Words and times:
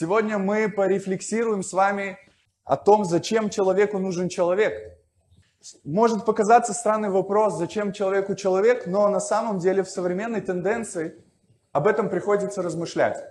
Сегодня 0.00 0.38
мы 0.38 0.70
порефлексируем 0.70 1.62
с 1.62 1.74
вами 1.74 2.16
о 2.64 2.78
том, 2.78 3.04
зачем 3.04 3.50
человеку 3.50 3.98
нужен 3.98 4.30
человек. 4.30 4.98
Может 5.84 6.24
показаться 6.24 6.72
странный 6.72 7.10
вопрос, 7.10 7.58
зачем 7.58 7.92
человеку 7.92 8.34
человек, 8.34 8.86
но 8.86 9.06
на 9.08 9.20
самом 9.20 9.58
деле 9.58 9.82
в 9.82 9.90
современной 9.90 10.40
тенденции 10.40 11.22
об 11.72 11.86
этом 11.86 12.08
приходится 12.08 12.62
размышлять. 12.62 13.22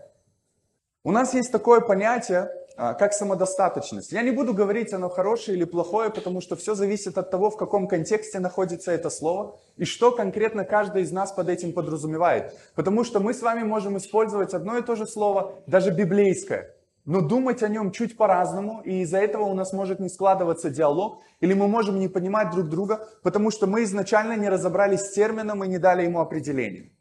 У 1.03 1.11
нас 1.11 1.33
есть 1.33 1.51
такое 1.51 1.81
понятие, 1.81 2.51
как 2.79 3.13
самодостаточность. 3.13 4.13
Я 4.13 4.21
не 4.21 4.31
буду 4.31 4.53
говорить, 4.53 4.93
оно 4.93 5.09
хорошее 5.09 5.57
или 5.57 5.65
плохое, 5.65 6.09
потому 6.09 6.39
что 6.39 6.55
все 6.55 6.75
зависит 6.75 7.17
от 7.17 7.29
того, 7.29 7.49
в 7.49 7.57
каком 7.57 7.89
контексте 7.89 8.39
находится 8.39 8.93
это 8.93 9.09
слово 9.09 9.57
и 9.75 9.83
что 9.83 10.13
конкретно 10.13 10.63
каждый 10.63 11.01
из 11.01 11.11
нас 11.11 11.33
под 11.33 11.49
этим 11.49 11.73
подразумевает. 11.73 12.57
Потому 12.75 13.03
что 13.03 13.19
мы 13.19 13.33
с 13.33 13.41
вами 13.41 13.63
можем 13.63 13.97
использовать 13.97 14.53
одно 14.53 14.77
и 14.77 14.81
то 14.81 14.95
же 14.95 15.05
слово, 15.05 15.55
даже 15.67 15.91
библейское, 15.91 16.73
но 17.03 17.19
думать 17.19 17.63
о 17.63 17.67
нем 17.67 17.91
чуть 17.91 18.15
по-разному, 18.15 18.81
и 18.85 19.01
из-за 19.01 19.17
этого 19.17 19.43
у 19.43 19.53
нас 19.53 19.73
может 19.73 19.99
не 19.99 20.07
складываться 20.07 20.69
диалог, 20.69 21.19
или 21.41 21.53
мы 21.53 21.67
можем 21.67 21.99
не 21.99 22.07
понимать 22.07 22.51
друг 22.51 22.69
друга, 22.69 23.09
потому 23.23 23.51
что 23.51 23.67
мы 23.67 23.83
изначально 23.83 24.37
не 24.37 24.47
разобрались 24.47 25.01
с 25.01 25.11
термином 25.11 25.65
и 25.65 25.67
не 25.67 25.79
дали 25.79 26.03
ему 26.03 26.21
определение. 26.21 26.91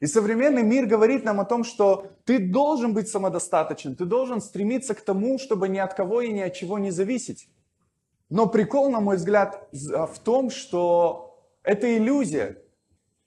И 0.00 0.06
современный 0.06 0.62
мир 0.62 0.86
говорит 0.86 1.24
нам 1.24 1.40
о 1.40 1.44
том, 1.44 1.64
что 1.64 2.10
ты 2.24 2.38
должен 2.38 2.92
быть 2.92 3.08
самодостаточен, 3.08 3.96
ты 3.96 4.04
должен 4.04 4.40
стремиться 4.40 4.94
к 4.94 5.00
тому, 5.00 5.38
чтобы 5.38 5.68
ни 5.68 5.78
от 5.78 5.94
кого 5.94 6.20
и 6.20 6.32
ни 6.32 6.40
от 6.40 6.54
чего 6.54 6.78
не 6.78 6.90
зависеть. 6.90 7.48
Но 8.28 8.46
прикол, 8.46 8.90
на 8.90 9.00
мой 9.00 9.16
взгляд, 9.16 9.68
в 9.72 10.18
том, 10.22 10.50
что 10.50 11.40
это 11.62 11.96
иллюзия. 11.96 12.58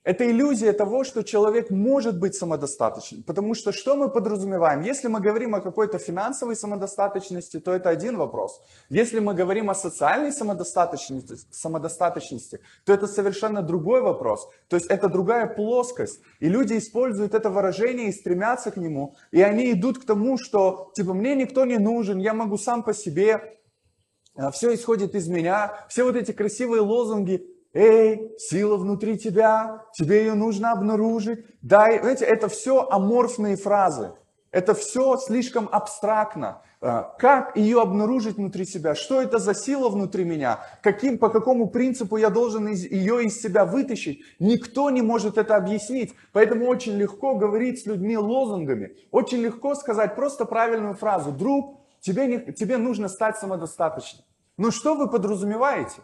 Это 0.05 0.29
иллюзия 0.29 0.71
того, 0.71 1.03
что 1.03 1.23
человек 1.23 1.69
может 1.69 2.19
быть 2.19 2.33
самодостаточным. 2.33 3.21
Потому 3.23 3.53
что 3.53 3.73
что 3.73 3.97
мы 3.97 4.09
подразумеваем? 4.09 4.81
Если 4.81 5.09
мы 5.09 5.19
говорим 5.19 5.55
о 5.55 5.61
какой-то 5.61 5.99
финансовой 5.99 6.55
самодостаточности, 6.55 7.59
то 7.59 7.73
это 7.73 7.89
один 7.89 8.15
вопрос. 8.15 8.61
Если 8.89 9.19
мы 9.19 9.33
говорим 9.33 9.69
о 9.69 9.75
социальной 9.75 10.31
самодостаточности, 10.31 11.35
самодостаточности, 11.51 12.61
то 12.85 12.93
это 12.93 13.07
совершенно 13.07 13.61
другой 13.61 14.01
вопрос. 14.01 14.49
То 14.69 14.77
есть 14.77 14.87
это 14.87 15.09
другая 15.09 15.47
плоскость. 15.47 16.21
И 16.39 16.47
люди 16.47 16.77
используют 16.77 17.33
это 17.33 17.49
выражение 17.49 18.07
и 18.07 18.13
стремятся 18.13 18.71
к 18.71 18.77
нему. 18.77 19.17
И 19.31 19.41
они 19.41 19.73
идут 19.73 19.99
к 19.99 20.05
тому, 20.05 20.37
что 20.37 20.91
типа 20.95 21.13
мне 21.13 21.35
никто 21.35 21.65
не 21.65 21.77
нужен, 21.77 22.19
я 22.19 22.33
могу 22.33 22.57
сам 22.57 22.83
по 22.83 22.93
себе, 22.93 23.59
а, 24.35 24.51
все 24.51 24.73
исходит 24.73 25.13
из 25.15 25.27
меня. 25.27 25.85
Все 25.89 26.03
вот 26.05 26.15
эти 26.15 26.31
красивые 26.31 26.81
лозунги, 26.81 27.45
Эй, 27.73 28.31
сила 28.37 28.77
внутри 28.77 29.17
тебя, 29.17 29.85
тебе 29.93 30.21
ее 30.21 30.33
нужно 30.33 30.71
обнаружить. 30.71 31.45
Дай, 31.61 31.99
знаете, 31.99 32.25
это 32.25 32.47
все 32.47 32.87
аморфные 32.89 33.57
фразы. 33.57 34.13
Это 34.51 34.73
все 34.73 35.17
слишком 35.17 35.69
абстрактно. 35.71 36.63
А, 36.81 37.03
как 37.19 37.55
ее 37.55 37.81
обнаружить 37.81 38.37
внутри 38.37 38.65
себя? 38.65 38.95
Что 38.95 39.21
это 39.21 39.37
за 39.37 39.53
сила 39.53 39.89
внутри 39.89 40.23
меня? 40.23 40.61
Каким, 40.81 41.19
по 41.19 41.29
какому 41.29 41.69
принципу 41.69 42.17
я 42.17 42.29
должен 42.29 42.69
из, 42.69 42.85
ее 42.85 43.25
из 43.25 43.39
себя 43.39 43.65
вытащить? 43.65 44.23
Никто 44.39 44.89
не 44.89 45.03
может 45.03 45.37
это 45.37 45.55
объяснить. 45.55 46.15
Поэтому 46.31 46.65
очень 46.65 46.93
легко 46.93 47.35
говорить 47.35 47.83
с 47.83 47.85
людьми 47.85 48.17
лозунгами. 48.17 48.95
Очень 49.11 49.39
легко 49.39 49.75
сказать 49.75 50.15
просто 50.15 50.45
правильную 50.45 50.95
фразу. 50.95 51.31
Друг, 51.31 51.81
тебе, 51.99 52.25
не, 52.25 52.53
тебе 52.53 52.77
нужно 52.77 53.09
стать 53.09 53.37
самодостаточным. 53.37 54.23
Но 54.57 54.71
что 54.71 54.95
вы 54.95 55.09
подразумеваете? 55.09 56.01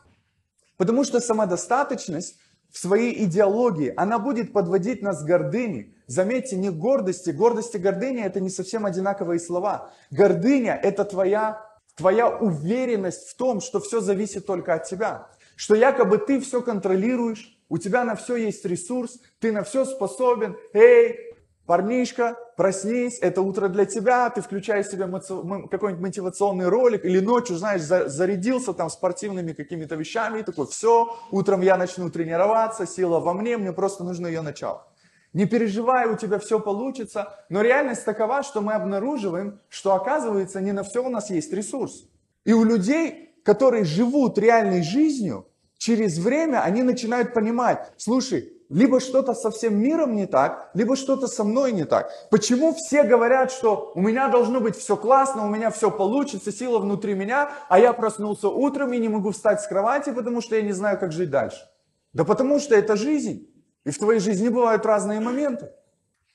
Потому 0.77 1.03
что 1.03 1.19
самодостаточность 1.19 2.37
в 2.71 2.77
своей 2.77 3.23
идеологии, 3.23 3.93
она 3.95 4.19
будет 4.19 4.51
подводить 4.51 5.01
нас 5.01 5.23
к 5.23 5.25
гордыне. 5.25 5.93
Заметьте, 6.07 6.57
не 6.57 6.69
гордости. 6.69 7.29
Гордость 7.29 7.73
и 7.75 7.77
гордыня– 7.77 8.25
это 8.25 8.41
не 8.41 8.49
совсем 8.49 8.85
одинаковые 8.85 9.39
слова. 9.39 9.91
Гордыня– 10.11 10.79
это 10.83 11.05
твоя, 11.05 11.65
твоя 11.95 12.27
уверенность 12.27 13.29
в 13.29 13.37
том, 13.37 13.61
что 13.61 13.79
все 13.79 14.01
зависит 14.01 14.45
только 14.45 14.73
от 14.73 14.83
тебя. 14.83 15.29
Что 15.55 15.73
якобы 15.73 16.17
ты 16.17 16.41
все 16.41 16.61
контролируешь, 16.61 17.57
у 17.69 17.77
тебя 17.77 18.03
на 18.03 18.15
все 18.15 18.35
есть 18.35 18.65
ресурс, 18.65 19.19
ты 19.39 19.51
на 19.51 19.63
все 19.63 19.85
способен. 19.85 20.57
Эй, 20.73 21.34
Парнишка, 21.65 22.37
проснись, 22.57 23.17
это 23.19 23.41
утро 23.41 23.69
для 23.69 23.85
тебя, 23.85 24.29
ты 24.29 24.41
включаешь 24.41 24.87
себе 24.87 25.07
какой-нибудь 25.07 26.01
мотивационный 26.01 26.67
ролик, 26.67 27.03
или 27.03 27.19
ночью, 27.19 27.55
знаешь, 27.55 27.81
зарядился 27.81 28.73
там 28.73 28.91
спортивными 28.91 29.53
какими-то 29.53 29.95
вещами, 29.95 30.39
и 30.39 30.43
такой, 30.43 30.67
все, 30.67 31.17
утром 31.31 31.61
я 31.61 31.75
начну 31.77 32.11
тренироваться, 32.11 32.85
сила 32.85 33.19
во 33.19 33.33
мне, 33.33 33.57
мне 33.57 33.73
просто 33.73 34.03
нужно 34.03 34.27
ее 34.27 34.41
начало. 34.41 34.85
Не 35.33 35.45
переживай, 35.47 36.07
у 36.07 36.15
тебя 36.15 36.37
все 36.37 36.59
получится, 36.59 37.45
но 37.49 37.61
реальность 37.61 38.05
такова, 38.05 38.43
что 38.43 38.61
мы 38.61 38.73
обнаруживаем, 38.73 39.59
что 39.67 39.95
оказывается 39.95 40.61
не 40.61 40.71
на 40.71 40.83
все 40.83 41.03
у 41.03 41.09
нас 41.09 41.31
есть 41.31 41.51
ресурс. 41.51 42.05
И 42.45 42.53
у 42.53 42.63
людей, 42.63 43.35
которые 43.43 43.85
живут 43.85 44.37
реальной 44.37 44.83
жизнью, 44.83 45.47
через 45.77 46.19
время 46.19 46.61
они 46.61 46.83
начинают 46.83 47.33
понимать, 47.33 47.91
слушай, 47.97 48.54
либо 48.69 48.99
что-то 48.99 49.33
со 49.33 49.51
всем 49.51 49.77
миром 49.77 50.15
не 50.15 50.25
так, 50.25 50.69
либо 50.73 50.95
что-то 50.95 51.27
со 51.27 51.43
мной 51.43 51.71
не 51.71 51.85
так. 51.85 52.11
Почему 52.29 52.73
все 52.73 53.03
говорят, 53.03 53.51
что 53.51 53.91
у 53.95 54.01
меня 54.01 54.27
должно 54.27 54.59
быть 54.59 54.75
все 54.75 54.95
классно, 54.95 55.45
у 55.45 55.49
меня 55.49 55.69
все 55.71 55.91
получится, 55.91 56.51
сила 56.51 56.79
внутри 56.79 57.13
меня, 57.13 57.51
а 57.69 57.79
я 57.79 57.93
проснулся 57.93 58.49
утром 58.49 58.93
и 58.93 58.97
не 58.97 59.09
могу 59.09 59.31
встать 59.31 59.61
с 59.61 59.67
кровати, 59.67 60.11
потому 60.11 60.41
что 60.41 60.55
я 60.55 60.61
не 60.61 60.73
знаю, 60.73 60.99
как 60.99 61.11
жить 61.11 61.29
дальше? 61.29 61.67
Да 62.13 62.23
потому 62.23 62.59
что 62.59 62.75
это 62.75 62.95
жизнь. 62.95 63.47
И 63.83 63.91
в 63.91 63.99
твоей 63.99 64.19
жизни 64.19 64.49
бывают 64.49 64.85
разные 64.85 65.19
моменты. 65.19 65.71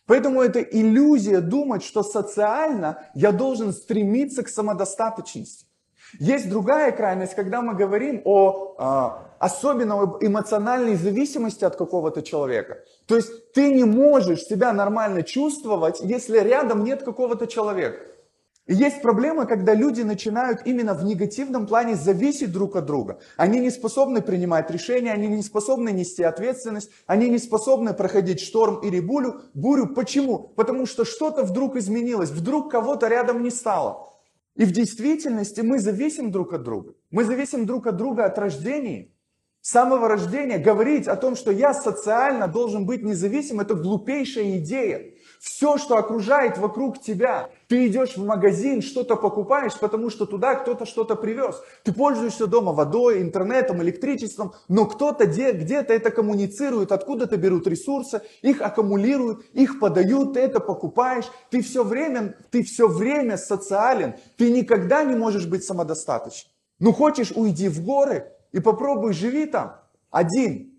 Поэтому 0.06 0.42
это 0.42 0.60
иллюзия 0.60 1.40
думать, 1.40 1.84
что 1.84 2.02
социально 2.02 3.04
я 3.14 3.32
должен 3.32 3.72
стремиться 3.72 4.42
к 4.42 4.48
самодостаточности. 4.48 5.66
Есть 6.19 6.48
другая 6.48 6.93
крайность, 6.93 7.34
когда 7.34 7.62
мы 7.62 7.75
говорим 7.75 8.22
о 8.25 8.75
а, 8.78 9.31
особенно 9.38 10.03
об 10.03 10.22
эмоциональной 10.22 10.97
зависимости 10.97 11.65
от 11.65 11.76
какого-то 11.76 12.22
человека. 12.22 12.78
То 13.06 13.16
есть 13.16 13.53
ты 13.53 13.72
не 13.72 13.84
можешь 13.84 14.43
себя 14.43 14.72
нормально 14.72 15.22
чувствовать, 15.22 16.00
если 16.00 16.38
рядом 16.38 16.84
нет 16.84 17.03
какого-то 17.03 17.47
человека. 17.47 18.04
И 18.66 18.75
есть 18.75 19.03
проблема, 19.03 19.47
когда 19.47 19.75
люди 19.75 20.03
начинают 20.03 20.60
именно 20.65 20.94
в 20.94 21.04
негативном 21.04 21.66
плане 21.66 21.97
зависеть 21.97 22.53
друг 22.53 22.76
от 22.76 22.87
друга. 22.87 23.19
Они 23.37 23.59
не 23.59 23.70
способны 23.70 24.20
принимать 24.20 24.70
решения, 24.70 25.12
они 25.12 25.26
не 25.26 25.43
способны 25.43 25.91
нести 25.91 26.22
ответственность, 26.22 26.91
они 27.06 27.28
не 27.28 27.38
способны 27.38 27.94
проходить 27.94 28.41
шторм 28.41 28.78
или 28.81 29.00
бурю. 29.00 29.41
бурю. 29.54 29.94
Почему? 29.94 30.38
Потому 30.38 30.87
что 30.87 31.04
что-то 31.04 31.43
вдруг 31.43 31.76
изменилось, 31.76 32.31
вдруг 32.31 32.70
кого-то 32.70 33.09
рядом 33.09 33.43
не 33.43 33.50
стало. 33.50 34.09
И 34.60 34.65
в 34.66 34.72
действительности 34.72 35.62
мы 35.62 35.78
зависим 35.78 36.31
друг 36.31 36.53
от 36.53 36.65
друга. 36.65 36.93
Мы 37.10 37.25
зависим 37.25 37.65
друг 37.65 37.87
от 37.87 37.97
друга 37.97 38.26
от 38.26 38.38
рождения. 38.38 39.10
С 39.62 39.71
самого 39.71 40.06
рождения 40.06 40.59
говорить 40.59 41.09
о 41.09 41.16
том, 41.16 41.34
что 41.34 41.50
я 41.50 41.72
социально 41.72 42.47
должен 42.47 42.84
быть 42.84 43.03
независим, 43.03 43.60
это 43.60 43.75
глупейшая 43.75 44.59
идея. 44.59 45.09
Все, 45.40 45.78
что 45.78 45.96
окружает 45.96 46.58
вокруг 46.58 47.00
тебя, 47.00 47.48
ты 47.66 47.86
идешь 47.86 48.18
в 48.18 48.22
магазин, 48.26 48.82
что-то 48.82 49.16
покупаешь, 49.16 49.72
потому 49.80 50.10
что 50.10 50.26
туда 50.26 50.54
кто-то 50.54 50.84
что-то 50.84 51.16
привез. 51.16 51.62
Ты 51.82 51.94
пользуешься 51.94 52.46
дома 52.46 52.74
водой, 52.74 53.22
интернетом, 53.22 53.82
электричеством, 53.82 54.52
но 54.68 54.84
кто-то 54.84 55.24
где-то 55.24 55.94
это 55.94 56.10
коммуницирует, 56.10 56.92
откуда-то 56.92 57.38
берут 57.38 57.66
ресурсы, 57.66 58.20
их 58.42 58.60
аккумулируют, 58.60 59.46
их 59.54 59.80
подают, 59.80 60.34
ты 60.34 60.40
это 60.40 60.60
покупаешь. 60.60 61.30
Ты 61.48 61.62
все 61.62 61.84
время, 61.84 62.36
ты 62.50 62.62
все 62.62 62.86
время 62.86 63.38
социален, 63.38 64.16
ты 64.36 64.50
никогда 64.50 65.04
не 65.04 65.16
можешь 65.16 65.46
быть 65.46 65.64
самодостаточным. 65.64 66.52
Ну 66.80 66.92
хочешь, 66.92 67.32
уйди 67.34 67.70
в 67.70 67.82
горы 67.82 68.30
и 68.52 68.60
попробуй 68.60 69.14
живи 69.14 69.46
там 69.46 69.76
один. 70.10 70.69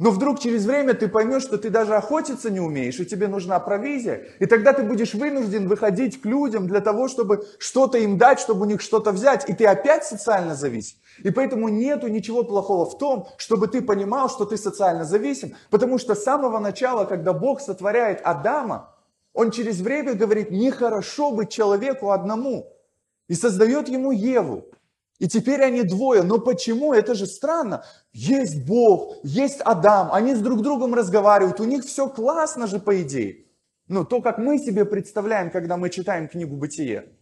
Но 0.00 0.10
вдруг 0.10 0.40
через 0.40 0.64
время 0.66 0.94
ты 0.94 1.06
поймешь, 1.06 1.44
что 1.44 1.56
ты 1.56 1.70
даже 1.70 1.94
охотиться 1.94 2.50
не 2.50 2.58
умеешь, 2.58 2.98
и 2.98 3.06
тебе 3.06 3.28
нужна 3.28 3.60
провизия. 3.60 4.26
И 4.40 4.46
тогда 4.46 4.72
ты 4.72 4.82
будешь 4.82 5.14
вынужден 5.14 5.68
выходить 5.68 6.20
к 6.20 6.24
людям 6.26 6.66
для 6.66 6.80
того, 6.80 7.06
чтобы 7.06 7.46
что-то 7.58 7.98
им 7.98 8.18
дать, 8.18 8.40
чтобы 8.40 8.62
у 8.62 8.64
них 8.64 8.80
что-то 8.80 9.12
взять. 9.12 9.48
И 9.48 9.52
ты 9.52 9.66
опять 9.66 10.04
социально 10.04 10.56
зависим. 10.56 10.98
И 11.22 11.30
поэтому 11.30 11.68
нету 11.68 12.08
ничего 12.08 12.42
плохого 12.42 12.86
в 12.86 12.98
том, 12.98 13.28
чтобы 13.36 13.68
ты 13.68 13.82
понимал, 13.82 14.28
что 14.28 14.44
ты 14.44 14.56
социально 14.56 15.04
зависим. 15.04 15.54
Потому 15.70 15.98
что 15.98 16.16
с 16.16 16.24
самого 16.24 16.58
начала, 16.58 17.04
когда 17.04 17.32
Бог 17.32 17.60
сотворяет 17.60 18.20
Адама, 18.24 18.92
он 19.32 19.52
через 19.52 19.80
время 19.80 20.14
говорит, 20.14 20.50
нехорошо 20.50 21.30
быть 21.30 21.50
человеку 21.50 22.10
одному. 22.10 22.72
И 23.28 23.34
создает 23.34 23.88
ему 23.88 24.10
Еву. 24.10 24.64
И 25.18 25.28
теперь 25.28 25.62
они 25.62 25.82
двое. 25.82 26.22
Но 26.22 26.38
почему? 26.38 26.92
Это 26.92 27.14
же 27.14 27.26
странно. 27.26 27.84
Есть 28.12 28.64
Бог, 28.66 29.16
есть 29.22 29.60
Адам, 29.60 30.12
они 30.12 30.34
с 30.34 30.40
друг 30.40 30.62
другом 30.62 30.94
разговаривают, 30.94 31.60
у 31.60 31.64
них 31.64 31.84
все 31.84 32.08
классно 32.08 32.66
же 32.66 32.80
по 32.80 33.00
идее. 33.02 33.46
Но 33.86 34.04
то, 34.04 34.20
как 34.20 34.38
мы 34.38 34.58
себе 34.58 34.84
представляем, 34.84 35.50
когда 35.50 35.76
мы 35.76 35.90
читаем 35.90 36.28
книгу 36.28 36.56
«Бытие». 36.56 37.12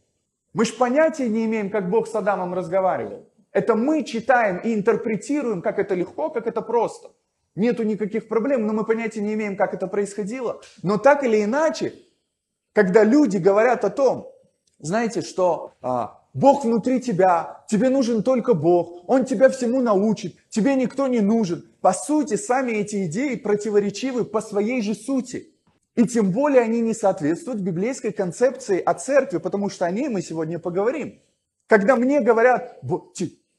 Мы 0.53 0.65
же 0.65 0.75
понятия 0.75 1.29
не 1.29 1.47
имеем, 1.47 1.71
как 1.71 1.91
Бог 1.91 2.07
с 2.07 2.15
Адамом 2.15 2.55
разговаривал. 2.55 3.27
Это 3.53 3.75
мы 3.75 4.05
читаем 4.05 4.59
и 4.59 4.75
интерпретируем, 4.75 5.61
как 5.61 5.79
это 5.79 5.95
легко, 5.95 6.31
как 6.31 6.47
это 6.47 6.63
просто. 6.63 7.11
Нету 7.55 7.83
никаких 7.83 8.29
проблем, 8.29 8.67
но 8.67 8.73
мы 8.73 8.85
понятия 8.85 9.21
не 9.21 9.35
имеем, 9.35 9.57
как 9.57 9.75
это 9.75 9.87
происходило. 9.87 10.61
Но 10.83 10.99
так 10.99 11.25
или 11.25 11.43
иначе, 11.43 11.95
когда 12.73 13.05
люди 13.05 13.37
говорят 13.37 13.85
о 13.85 13.91
том, 13.91 14.31
знаете, 14.79 15.21
что 15.21 15.75
а, 15.83 16.22
Бог 16.35 16.65
внутри 16.65 17.01
тебя, 17.01 17.65
тебе 17.69 17.91
нужен 17.91 18.23
только 18.23 18.55
Бог, 18.55 19.05
Он 19.07 19.25
тебя 19.25 19.51
всему 19.51 19.81
научит, 19.83 20.37
тебе 20.49 20.75
никто 20.75 21.07
не 21.07 21.21
нужен. 21.21 21.69
По 21.81 21.93
сути, 21.93 22.37
сами 22.37 22.73
эти 22.73 23.07
идеи 23.07 23.35
противоречивы 23.35 24.25
по 24.25 24.41
своей 24.41 24.81
же 24.83 24.95
сути. 24.95 25.49
И 25.95 26.07
тем 26.07 26.31
более 26.31 26.63
они 26.63 26.81
не 26.81 26.95
соответствуют 26.95 27.61
библейской 27.61 28.13
концепции 28.13 28.81
о 28.81 28.95
церкви, 28.95 29.39
потому 29.39 29.69
что 29.69 29.85
о 29.85 29.91
ней 29.91 30.09
мы 30.09 30.23
сегодня 30.23 30.59
поговорим. 30.59 31.21
Когда 31.67 31.97
мне 31.97 32.21
говорят, 32.21 32.79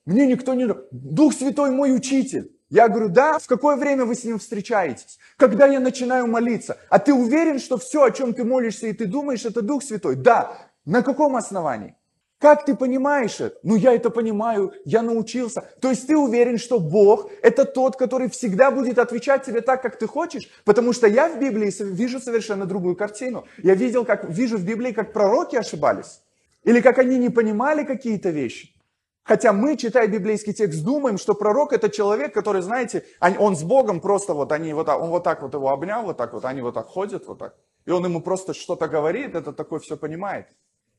мне 0.05 0.25
никто 0.25 0.55
не... 0.55 0.67
Дух 0.91 1.33
Святой 1.33 1.69
мой 1.69 1.95
учитель. 1.95 2.51
Я 2.69 2.87
говорю, 2.87 3.09
да, 3.09 3.37
в 3.37 3.45
какое 3.45 3.75
время 3.75 4.05
вы 4.05 4.15
с 4.15 4.23
ним 4.23 4.39
встречаетесь? 4.39 5.19
Когда 5.37 5.67
я 5.67 5.79
начинаю 5.79 6.25
молиться. 6.25 6.77
А 6.89 6.97
ты 6.97 7.13
уверен, 7.13 7.59
что 7.59 7.77
все, 7.77 8.03
о 8.03 8.09
чем 8.09 8.33
ты 8.33 8.43
молишься 8.43 8.87
и 8.87 8.93
ты 8.93 9.05
думаешь, 9.05 9.45
это 9.45 9.61
Дух 9.61 9.83
Святой? 9.83 10.15
Да. 10.15 10.57
На 10.85 11.03
каком 11.03 11.35
основании? 11.35 11.95
Как 12.43 12.65
ты 12.65 12.75
понимаешь 12.75 13.39
это? 13.39 13.57
Ну, 13.63 13.77
я 13.77 13.93
это 13.93 14.09
понимаю, 14.09 14.73
я 14.83 15.01
научился. 15.01 15.61
То 15.79 15.91
есть 15.91 16.07
ты 16.07 16.17
уверен, 16.17 16.57
что 16.57 16.77
Бог– 16.77 17.31
это 17.41 17.63
тот, 17.63 17.95
который 17.95 18.29
всегда 18.29 18.69
будет 18.69 18.99
отвечать 18.99 19.45
тебе 19.45 19.61
так, 19.61 19.81
как 19.81 19.97
ты 19.97 20.07
хочешь? 20.07 20.49
Потому 20.65 20.91
что 20.91 21.07
я 21.07 21.29
в 21.29 21.39
Библии 21.39 21.71
вижу 21.81 22.19
совершенно 22.19 22.65
другую 22.65 22.97
картину. 22.97 23.45
Я 23.59 23.75
видел, 23.75 24.03
как, 24.03 24.29
вижу 24.29 24.57
в 24.57 24.65
Библии, 24.65 24.91
как 24.91 25.13
пророки 25.13 25.55
ошибались. 25.55 26.19
Или 26.65 26.81
как 26.81 26.99
они 26.99 27.17
не 27.17 27.29
понимали 27.29 27.85
какие-то 27.85 28.29
вещи. 28.31 28.75
Хотя 29.23 29.53
мы, 29.53 29.77
читая 29.77 30.07
библейский 30.07 30.51
текст, 30.51 30.83
думаем, 30.83 31.17
что 31.17 31.35
пророк 31.35 31.71
это 31.71 31.89
человек, 31.89 32.33
который, 32.33 32.61
знаете, 32.61 33.05
он 33.39 33.55
с 33.55 33.63
Богом 33.63 34.01
просто 34.01 34.33
вот, 34.33 34.51
они 34.51 34.73
вот 34.73 34.89
он 34.89 35.11
вот 35.11 35.23
так 35.23 35.43
вот 35.43 35.53
его 35.53 35.69
обнял, 35.69 36.03
вот 36.03 36.17
так 36.17 36.33
вот, 36.33 36.43
они 36.43 36.61
вот 36.61 36.73
так 36.73 36.87
ходят, 36.87 37.25
вот 37.25 37.39
так. 37.39 37.55
И 37.85 37.91
он 37.91 38.03
ему 38.03 38.19
просто 38.19 38.53
что-то 38.53 38.89
говорит, 38.89 39.33
это 39.33 39.53
такой 39.53 39.79
все 39.79 39.95
понимает. 39.95 40.47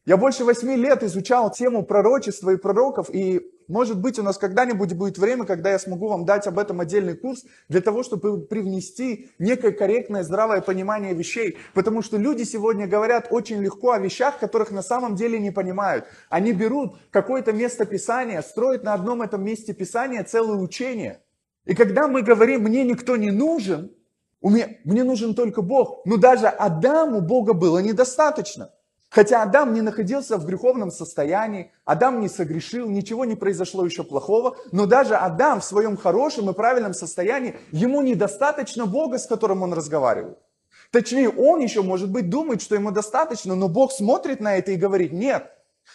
Я 0.06 0.18
больше 0.18 0.44
восьми 0.44 0.76
лет 0.76 1.02
изучал 1.02 1.50
тему 1.50 1.82
пророчества 1.82 2.50
и 2.50 2.56
пророков, 2.56 3.08
и 3.08 3.40
может 3.68 3.98
быть 3.98 4.18
у 4.18 4.22
нас 4.22 4.36
когда-нибудь 4.36 4.92
будет 4.92 5.16
время, 5.16 5.46
когда 5.46 5.70
я 5.70 5.78
смогу 5.78 6.08
вам 6.08 6.26
дать 6.26 6.46
об 6.46 6.58
этом 6.58 6.80
отдельный 6.80 7.16
курс, 7.16 7.44
для 7.70 7.80
того, 7.80 8.02
чтобы 8.02 8.42
привнести 8.42 9.30
некое 9.38 9.72
корректное, 9.72 10.22
здравое 10.22 10.60
понимание 10.60 11.14
вещей. 11.14 11.56
Потому 11.72 12.02
что 12.02 12.18
люди 12.18 12.42
сегодня 12.42 12.86
говорят 12.86 13.28
очень 13.30 13.62
легко 13.62 13.92
о 13.92 13.98
вещах, 13.98 14.38
которых 14.38 14.70
на 14.70 14.82
самом 14.82 15.16
деле 15.16 15.38
не 15.38 15.50
понимают. 15.50 16.04
Они 16.28 16.52
берут 16.52 16.96
какое-то 17.10 17.52
место 17.52 17.86
Писания, 17.86 18.42
строят 18.42 18.84
на 18.84 18.92
одном 18.92 19.22
этом 19.22 19.42
месте 19.42 19.72
Писания 19.72 20.22
целое 20.22 20.58
учение. 20.58 21.22
И 21.64 21.74
когда 21.74 22.08
мы 22.08 22.20
говорим 22.20 22.64
«мне 22.64 22.84
никто 22.84 23.16
не 23.16 23.30
нужен», 23.30 23.90
мне, 24.42 24.80
мне 24.84 25.02
нужен 25.02 25.34
только 25.34 25.62
Бог, 25.62 26.04
но 26.04 26.18
даже 26.18 26.48
Адаму 26.48 27.22
Бога 27.22 27.54
было 27.54 27.78
недостаточно. 27.78 28.74
Хотя 29.14 29.44
Адам 29.44 29.75
не 29.75 29.81
находился 29.81 30.38
в 30.38 30.44
греховном 30.44 30.90
состоянии, 30.90 31.70
Адам 31.84 32.19
не 32.19 32.28
согрешил, 32.28 32.90
ничего 32.90 33.25
не 33.25 33.37
произошло 33.37 33.84
еще 33.84 34.02
плохого, 34.02 34.56
но 34.72 34.87
даже 34.87 35.14
Адам 35.14 35.61
в 35.61 35.64
своем 35.64 35.96
хорошем 35.96 36.50
и 36.50 36.52
правильном 36.52 36.94
состоянии, 36.94 37.55
ему 37.70 38.02
недостаточно 38.02 38.87
Бога, 38.87 39.19
с 39.19 39.28
которым 39.28 39.62
он 39.62 39.72
разговаривает. 39.72 40.38
Точнее, 40.90 41.28
он 41.28 41.61
еще, 41.61 41.82
может 41.82 42.11
быть, 42.11 42.28
думает, 42.28 42.61
что 42.61 42.75
ему 42.75 42.90
достаточно, 42.90 43.55
но 43.55 43.69
Бог 43.69 43.93
смотрит 43.93 44.40
на 44.40 44.56
это 44.56 44.72
и 44.72 44.76
говорит, 44.76 45.12
нет. 45.12 45.49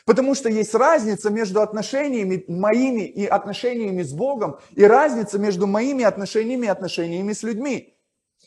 Потому 0.05 0.33
что 0.33 0.47
есть 0.47 0.73
разница 0.73 1.29
между 1.29 1.61
отношениями 1.61 2.45
моими 2.47 3.01
и 3.01 3.25
отношениями 3.25 4.01
с 4.01 4.13
Богом, 4.13 4.59
и 4.75 4.85
разница 4.85 5.37
между 5.39 5.67
моими 5.67 6.05
отношениями 6.05 6.67
и 6.67 6.69
отношениями 6.69 7.33
с 7.33 7.43
людьми. 7.43 7.97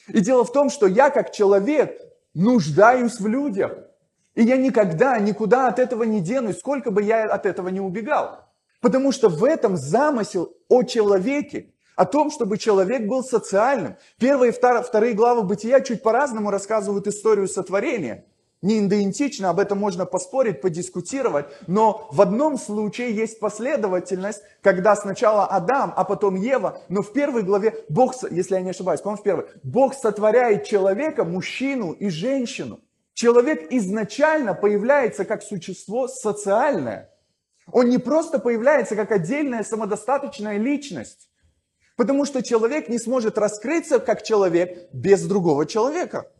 И 0.08 0.20
дело 0.20 0.46
в 0.46 0.52
том, 0.52 0.70
что 0.70 0.86
я 0.86 1.10
как 1.10 1.30
человек 1.30 2.00
нуждаюсь 2.32 3.20
в 3.20 3.26
людях. 3.26 3.91
И 4.34 4.42
я 4.42 4.56
никогда, 4.56 5.18
никуда 5.18 5.68
от 5.68 5.78
этого 5.78 6.04
не 6.04 6.20
денусь, 6.20 6.58
сколько 6.58 6.90
бы 6.90 7.02
я 7.02 7.24
от 7.24 7.44
этого 7.44 7.68
не 7.68 7.80
убегал. 7.80 8.48
Потому 8.80 9.12
что 9.12 9.28
в 9.28 9.44
этом 9.44 9.76
замысел 9.76 10.54
о 10.68 10.82
человеке, 10.82 11.72
о 11.96 12.06
том, 12.06 12.30
чтобы 12.30 12.58
человек 12.58 13.06
был 13.06 13.22
социальным. 13.22 13.96
Первые 14.18 14.52
и 14.52 14.54
вторые 14.54 15.12
главы 15.12 15.42
Бытия 15.42 15.80
чуть 15.80 16.02
по-разному 16.02 16.50
рассказывают 16.50 17.06
историю 17.06 17.46
сотворения. 17.46 18.24
Не 18.62 18.78
идентично, 18.78 19.50
об 19.50 19.58
этом 19.58 19.78
можно 19.78 20.06
поспорить, 20.06 20.60
подискутировать, 20.60 21.46
но 21.66 22.08
в 22.12 22.20
одном 22.20 22.56
случае 22.56 23.12
есть 23.12 23.40
последовательность, 23.40 24.40
когда 24.62 24.94
сначала 24.94 25.46
Адам, 25.46 25.92
а 25.96 26.04
потом 26.04 26.36
Ева, 26.36 26.80
но 26.88 27.02
в 27.02 27.12
первой 27.12 27.42
главе 27.42 27.84
Бог, 27.88 28.14
если 28.30 28.54
я 28.54 28.60
не 28.60 28.70
ошибаюсь, 28.70 29.00
по-моему, 29.00 29.20
в 29.20 29.24
первой, 29.24 29.46
Бог 29.64 29.94
сотворяет 29.94 30.64
человека, 30.64 31.24
мужчину 31.24 31.90
и 31.90 32.08
женщину. 32.08 32.78
Человек 33.14 33.70
изначально 33.70 34.54
появляется 34.54 35.24
как 35.24 35.42
существо 35.42 36.08
социальное. 36.08 37.10
Он 37.70 37.88
не 37.88 37.98
просто 37.98 38.38
появляется 38.38 38.96
как 38.96 39.12
отдельная 39.12 39.62
самодостаточная 39.62 40.58
личность. 40.58 41.28
Потому 41.96 42.24
что 42.24 42.42
человек 42.42 42.88
не 42.88 42.98
сможет 42.98 43.38
раскрыться 43.38 43.98
как 43.98 44.22
человек 44.22 44.88
без 44.92 45.22
другого 45.22 45.66
человека. 45.66 46.30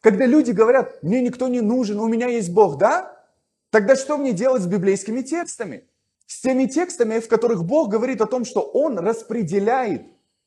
Когда 0.00 0.24
люди 0.24 0.52
говорят, 0.52 1.02
мне 1.02 1.20
никто 1.20 1.48
не 1.48 1.60
нужен, 1.60 1.98
у 1.98 2.08
меня 2.08 2.28
есть 2.28 2.50
Бог, 2.50 2.78
да? 2.78 3.16
Тогда 3.70 3.96
что 3.96 4.16
мне 4.16 4.32
делать 4.32 4.62
с 4.62 4.66
библейскими 4.66 5.22
текстами? 5.22 5.84
С 6.26 6.40
теми 6.40 6.66
текстами, 6.66 7.18
в 7.18 7.28
которых 7.28 7.64
Бог 7.64 7.90
говорит 7.90 8.20
о 8.20 8.26
том, 8.26 8.44
что 8.44 8.60
Он 8.60 8.98
распределяет 8.98 10.02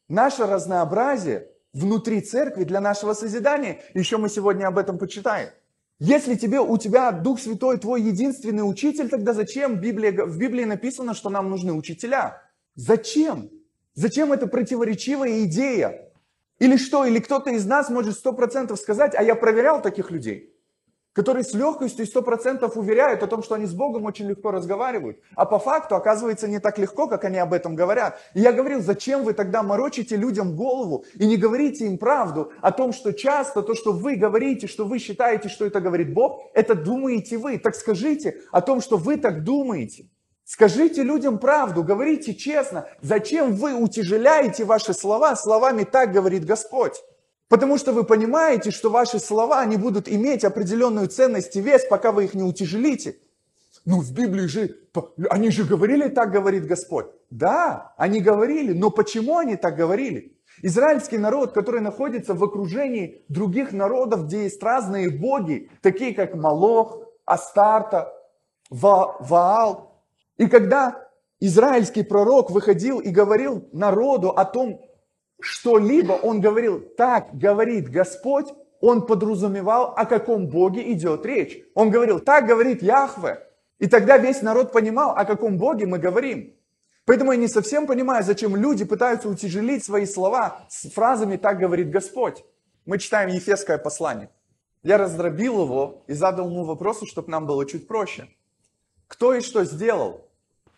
наше 0.07 0.45
разнообразие 0.45 1.50
внутри 1.74 2.21
церкви 2.21 2.63
для 2.63 2.80
нашего 2.80 3.13
созидания. 3.13 3.81
Еще 3.94 4.18
мы 4.18 4.30
сегодня 4.30 4.68
об 4.68 4.77
этом 4.77 4.97
почитаем. 4.97 5.50
Если 6.00 6.36
тебе, 6.36 6.60
у 6.60 6.78
тебя 6.78 7.12
Дух 7.12 7.40
Святой 7.40 7.78
твой 7.78 8.01
единственный 8.01 8.68
учитель, 8.68 9.10
тогда 9.10 9.34
зачем 9.34 9.80
Библия, 9.80 10.12
в 10.25 10.38
Библии 10.38 10.66
написано, 10.66 11.13
что 11.13 11.30
нам 11.30 11.50
нужны 11.50 11.74
учителя? 11.74 12.42
Зачем? 12.75 13.50
Зачем 13.94 14.34
это 14.34 14.48
противоречивая 14.48 15.44
идея? 15.44 16.12
Или 16.60 16.78
что? 16.78 17.06
Или 17.06 17.19
кто-то 17.19 17.51
из 17.51 17.66
нас 17.66 17.90
может 17.90 18.16
сто 18.16 18.34
процентов 18.34 18.80
сказать, 18.80 19.13
а 19.16 19.24
я 19.24 19.36
проверял 19.36 19.81
таких 19.81 20.12
людей 20.12 20.53
которые 21.13 21.44
с 21.44 21.54
легкостью 21.54 22.06
и 22.06 22.07
сто 22.07 22.21
процентов 22.21 22.75
уверяют 22.75 23.24
о 23.24 23.27
том, 23.27 23.44
что 23.44 23.56
они 23.56 23.65
с 23.65 23.74
Богом 23.74 24.06
очень 24.06 24.27
легко 24.27 24.51
разговаривают. 24.51 25.19
А 25.36 25.45
по 25.45 25.60
факту 25.60 25.95
оказывается 25.95 26.48
не 26.48 26.60
так 26.60 26.77
легко, 26.77 27.07
как 27.07 27.24
они 27.24 27.38
об 27.38 27.54
этом 27.54 27.75
говорят. 27.75 28.19
И 28.33 28.42
я 28.42 28.51
говорил, 28.51 28.81
зачем 28.81 29.24
вы 29.24 29.33
тогда 29.33 29.63
морочите 29.63 30.15
людям 30.15 30.56
голову 30.56 31.06
и 31.15 31.25
не 31.25 31.38
говорите 31.38 31.86
им 31.86 31.98
правду 31.98 32.51
о 32.62 32.71
том, 32.71 32.94
что 32.94 33.13
часто 33.13 33.62
то, 33.62 33.75
что 33.75 33.94
вы 33.94 34.15
говорите, 34.15 34.68
что 34.68 34.86
вы 34.86 35.00
считаете, 35.00 35.50
что 35.50 35.65
это 35.65 35.80
говорит 35.80 36.13
Бог, 36.13 36.42
это 36.54 36.75
думаете 36.75 37.38
вы. 37.38 37.57
Так 37.57 37.75
скажите 37.75 38.42
о 38.51 38.62
том, 38.62 38.81
что 38.81 38.98
вы 38.98 39.18
так 39.18 39.44
думаете. 39.44 40.09
Скажите 40.45 41.04
людям 41.04 41.40
правду, 41.40 41.83
говорите 41.83 42.35
честно. 42.35 42.90
Зачем 43.02 43.56
вы 43.56 43.73
утяжеляете 43.76 44.66
ваши 44.66 44.94
слова 44.94 45.35
словами 45.38 45.83
«так 45.83 46.11
говорит 46.11 46.45
Господь»? 46.45 47.02
Потому 47.50 47.78
что 47.78 47.94
вы 47.94 48.04
понимаете, 48.04 48.71
что 48.71 48.90
ваши 48.90 49.19
слова 49.19 49.66
не 49.66 49.78
будут 49.78 50.09
иметь 50.09 50.44
определенную 50.44 51.07
ценность 51.07 51.56
и 51.56 51.62
вес, 51.62 51.85
пока 51.90 52.12
вы 52.12 52.26
их 52.26 52.33
не 52.33 52.44
утяжелите. 52.44 53.18
Ну, 53.85 54.00
в 54.00 54.14
Библии 54.14 54.47
же, 54.47 54.78
они 55.30 55.50
же 55.50 55.66
говорили, 55.66 56.07
так 56.07 56.31
говорит 56.31 56.66
Господь. 56.66 57.07
Да, 57.30 57.94
они 57.97 58.21
говорили, 58.21 58.71
но 58.71 58.90
почему 58.90 59.38
они 59.38 59.57
так 59.57 59.76
говорили? 59.76 60.38
Израильский 60.62 61.18
народ, 61.18 61.52
который 61.52 61.81
находится 61.81 62.33
в 62.33 62.44
окружении 62.44 63.23
других 63.28 63.73
народов, 63.73 64.26
где 64.26 64.44
есть 64.44 64.62
разные 64.64 65.09
боги, 65.09 65.69
такие 65.81 66.14
как 66.14 66.35
Малох, 66.35 67.00
Астарта, 67.26 68.14
Ва, 68.69 69.18
Ваал. 69.19 70.02
И 70.38 70.47
когда 70.47 71.09
израильский 71.40 72.04
пророк 72.04 72.52
выходил 72.52 73.00
и 73.00 73.09
говорил 73.09 73.68
народу 73.73 74.30
о 74.30 74.45
том, 74.45 74.80
что-либо 75.40 76.13
он 76.13 76.42
говорил, 76.42 76.80
так 76.80 77.30
говорит 77.37 77.90
Господь, 77.90 78.47
он 78.81 79.06
подразумевал, 79.06 79.94
о 79.95 80.06
каком 80.06 80.47
Боге 80.47 80.92
идет 80.92 81.25
речь. 81.25 81.63
Он 81.73 81.90
говорил, 81.90 82.19
так 82.19 82.45
говорит 82.45 82.83
Яхве. 82.83 83.47
И 83.80 83.87
тогда 83.87 84.18
весь 84.18 84.42
народ 84.42 84.71
понимал, 84.71 85.11
о 85.11 85.25
каком 85.25 85.57
Боге 85.57 85.85
мы 85.85 85.99
говорим. 85.99 86.54
Поэтому 87.06 87.31
я 87.31 87.37
не 87.37 87.47
совсем 87.47 87.85
понимаю, 87.87 88.23
зачем 88.23 88.56
люди 88.56 88.85
пытаются 88.85 89.30
утяжелить 89.30 89.83
свои 89.83 90.06
слова 90.06 90.66
с 90.69 90.90
фразами 90.90 91.37
«так 91.37 91.59
говорит 91.59 91.92
Господь». 91.92 92.44
Мы 92.85 92.97
читаем 92.97 93.30
Ефесское 93.30 93.78
послание. 93.78 94.30
Я 94.83 94.97
раздробил 94.97 95.63
его 95.63 96.04
и 96.07 96.13
задал 96.13 96.49
ему 96.49 96.66
вопросы, 96.66 97.06
чтобы 97.06 97.30
нам 97.31 97.45
было 97.45 97.66
чуть 97.66 97.87
проще. 97.87 98.28
Кто 99.07 99.33
и 99.33 99.40
что 99.40 99.63
сделал? 99.63 100.30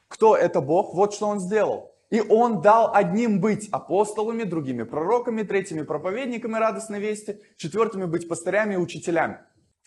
Кто 0.08 0.36
это 0.38 0.62
Бог? 0.62 0.94
Вот 0.94 1.14
что 1.14 1.28
он 1.28 1.40
сделал. 1.40 1.95
И 2.10 2.22
он 2.22 2.62
дал 2.62 2.94
одним 2.94 3.42
быть 3.42 3.68
апостолами, 3.72 4.44
другими 4.44 4.84
пророками, 4.84 5.44
третьими 5.44 5.82
проповедниками 5.82 6.58
радостной 6.58 7.00
вести, 7.00 7.40
четвертыми 7.58 8.06
быть 8.06 8.28
пастырями 8.28 8.76
и 8.76 8.78
учителями. 8.78 9.40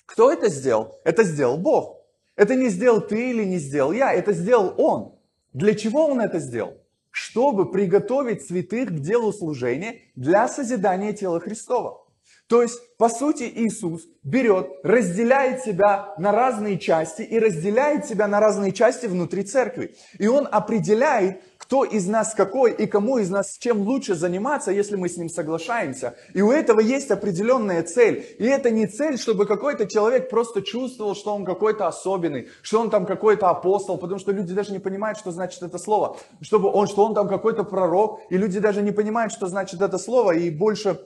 Кто 0.06 0.32
это 0.32 0.48
сделал? 0.48 0.98
Это 1.04 1.22
сделал 1.22 1.58
Бог. 1.58 1.98
Это 2.34 2.54
не 2.54 2.68
сделал 2.68 3.00
ты 3.00 3.30
или 3.30 3.44
не 3.44 3.58
сделал 3.58 3.92
я, 3.92 4.12
это 4.12 4.32
сделал 4.32 4.72
Он. 4.78 5.18
Для 5.52 5.74
чего 5.74 6.06
Он 6.06 6.20
это 6.20 6.38
сделал? 6.38 6.74
Чтобы 7.10 7.70
приготовить 7.70 8.46
святых 8.46 8.90
к 8.90 9.00
делу 9.00 9.32
служения 9.32 10.02
для 10.14 10.46
созидания 10.48 11.12
тела 11.12 11.40
Христова. 11.40 12.04
То 12.46 12.62
есть, 12.62 12.78
по 12.96 13.08
сути, 13.08 13.42
Иисус 13.42 14.06
берет, 14.22 14.68
разделяет 14.82 15.62
себя 15.62 16.14
на 16.18 16.32
разные 16.32 16.78
части 16.78 17.22
и 17.22 17.38
разделяет 17.38 18.06
себя 18.06 18.26
на 18.28 18.40
разные 18.40 18.72
части 18.72 19.06
внутри 19.06 19.42
церкви. 19.42 19.96
И 20.18 20.28
Он 20.28 20.48
определяет, 20.50 21.42
кто 21.68 21.84
из 21.84 22.08
нас 22.08 22.32
какой 22.34 22.72
и 22.72 22.86
кому 22.86 23.18
из 23.18 23.28
нас 23.28 23.58
чем 23.58 23.82
лучше 23.82 24.14
заниматься, 24.14 24.70
если 24.70 24.96
мы 24.96 25.10
с 25.10 25.18
ним 25.18 25.28
соглашаемся. 25.28 26.16
И 26.32 26.40
у 26.40 26.50
этого 26.50 26.80
есть 26.80 27.10
определенная 27.10 27.82
цель. 27.82 28.24
И 28.38 28.44
это 28.46 28.70
не 28.70 28.86
цель, 28.86 29.18
чтобы 29.18 29.44
какой-то 29.44 29.86
человек 29.86 30.30
просто 30.30 30.62
чувствовал, 30.62 31.14
что 31.14 31.34
он 31.34 31.44
какой-то 31.44 31.86
особенный, 31.86 32.48
что 32.62 32.80
он 32.80 32.88
там 32.88 33.04
какой-то 33.04 33.50
апостол, 33.50 33.98
потому 33.98 34.18
что 34.18 34.32
люди 34.32 34.54
даже 34.54 34.72
не 34.72 34.78
понимают, 34.78 35.18
что 35.18 35.30
значит 35.30 35.62
это 35.62 35.76
слово. 35.76 36.16
Чтобы 36.40 36.72
он, 36.72 36.86
что 36.86 37.04
он 37.04 37.14
там 37.14 37.28
какой-то 37.28 37.64
пророк, 37.64 38.20
и 38.30 38.38
люди 38.38 38.60
даже 38.60 38.80
не 38.80 38.92
понимают, 38.92 39.30
что 39.30 39.46
значит 39.46 39.82
это 39.82 39.98
слово, 39.98 40.36
и 40.36 40.48
больше 40.48 40.98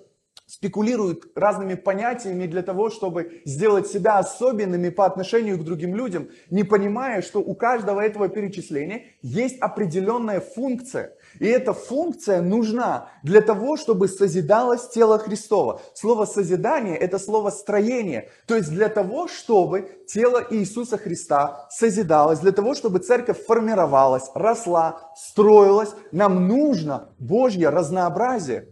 спекулируют 0.47 1.25
разными 1.35 1.75
понятиями 1.75 2.47
для 2.47 2.63
того, 2.63 2.91
чтобы 2.91 3.43
сделать 3.45 3.87
себя 3.87 4.19
особенными 4.19 4.91
по 4.91 5.07
отношению 5.07 5.59
к 5.59 5.65
другим 5.65 5.97
людям, 5.97 6.29
не 6.51 6.65
понимая, 6.65 7.23
что 7.23 7.41
у 7.41 7.55
каждого 7.55 8.01
этого 8.01 8.29
перечисления 8.29 9.05
есть 9.23 9.59
определенная 9.61 10.41
функция. 10.41 11.15
И 11.39 11.47
эта 11.47 11.73
функция 11.73 12.43
нужна 12.43 13.09
для 13.23 13.41
того, 13.41 13.77
чтобы 13.77 14.09
созидалось 14.09 14.89
тело 14.89 15.19
Христова. 15.19 15.81
Слово 15.95 16.27
«созидание»– 16.27 16.97
это 16.99 17.19
слово 17.19 17.51
«строение». 17.51 18.29
То 18.47 18.57
есть 18.57 18.71
для 18.71 18.89
того, 18.89 19.29
чтобы 19.29 20.05
тело 20.07 20.45
Иисуса 20.51 20.99
Христа 20.99 21.67
созидалось, 21.71 22.41
для 22.41 22.53
того, 22.53 22.75
чтобы 22.75 22.99
церковь 22.99 23.45
формировалась, 23.47 24.31
росла, 24.35 25.13
строилась, 25.17 25.95
нам 26.13 26.47
нужно 26.49 27.09
Божье 27.19 27.71
разнообразие. 27.71 28.69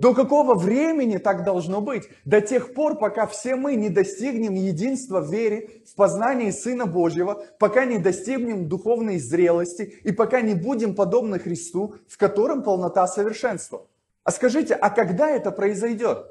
До 0.00 0.14
какого 0.14 0.54
времени 0.54 1.16
так 1.16 1.44
должно 1.44 1.80
быть? 1.80 2.04
До 2.24 2.40
тех 2.40 2.72
пор, 2.72 2.98
пока 2.98 3.26
все 3.26 3.56
мы 3.56 3.74
не 3.74 3.88
достигнем 3.88 4.54
единства 4.54 5.20
в 5.20 5.32
вере, 5.32 5.82
в 5.90 5.96
познании 5.96 6.52
Сына 6.52 6.86
Божьего, 6.86 7.44
пока 7.58 7.84
не 7.84 7.98
достигнем 7.98 8.68
духовной 8.68 9.18
зрелости 9.18 9.98
и 10.04 10.12
пока 10.12 10.40
не 10.40 10.54
будем 10.54 10.94
подобны 10.94 11.40
Христу, 11.40 11.96
в 12.06 12.16
котором 12.16 12.62
полнота 12.62 13.08
совершенства. 13.08 13.88
А 14.22 14.30
скажите, 14.30 14.74
а 14.74 14.90
когда 14.90 15.30
это 15.30 15.50
произойдет? 15.50 16.26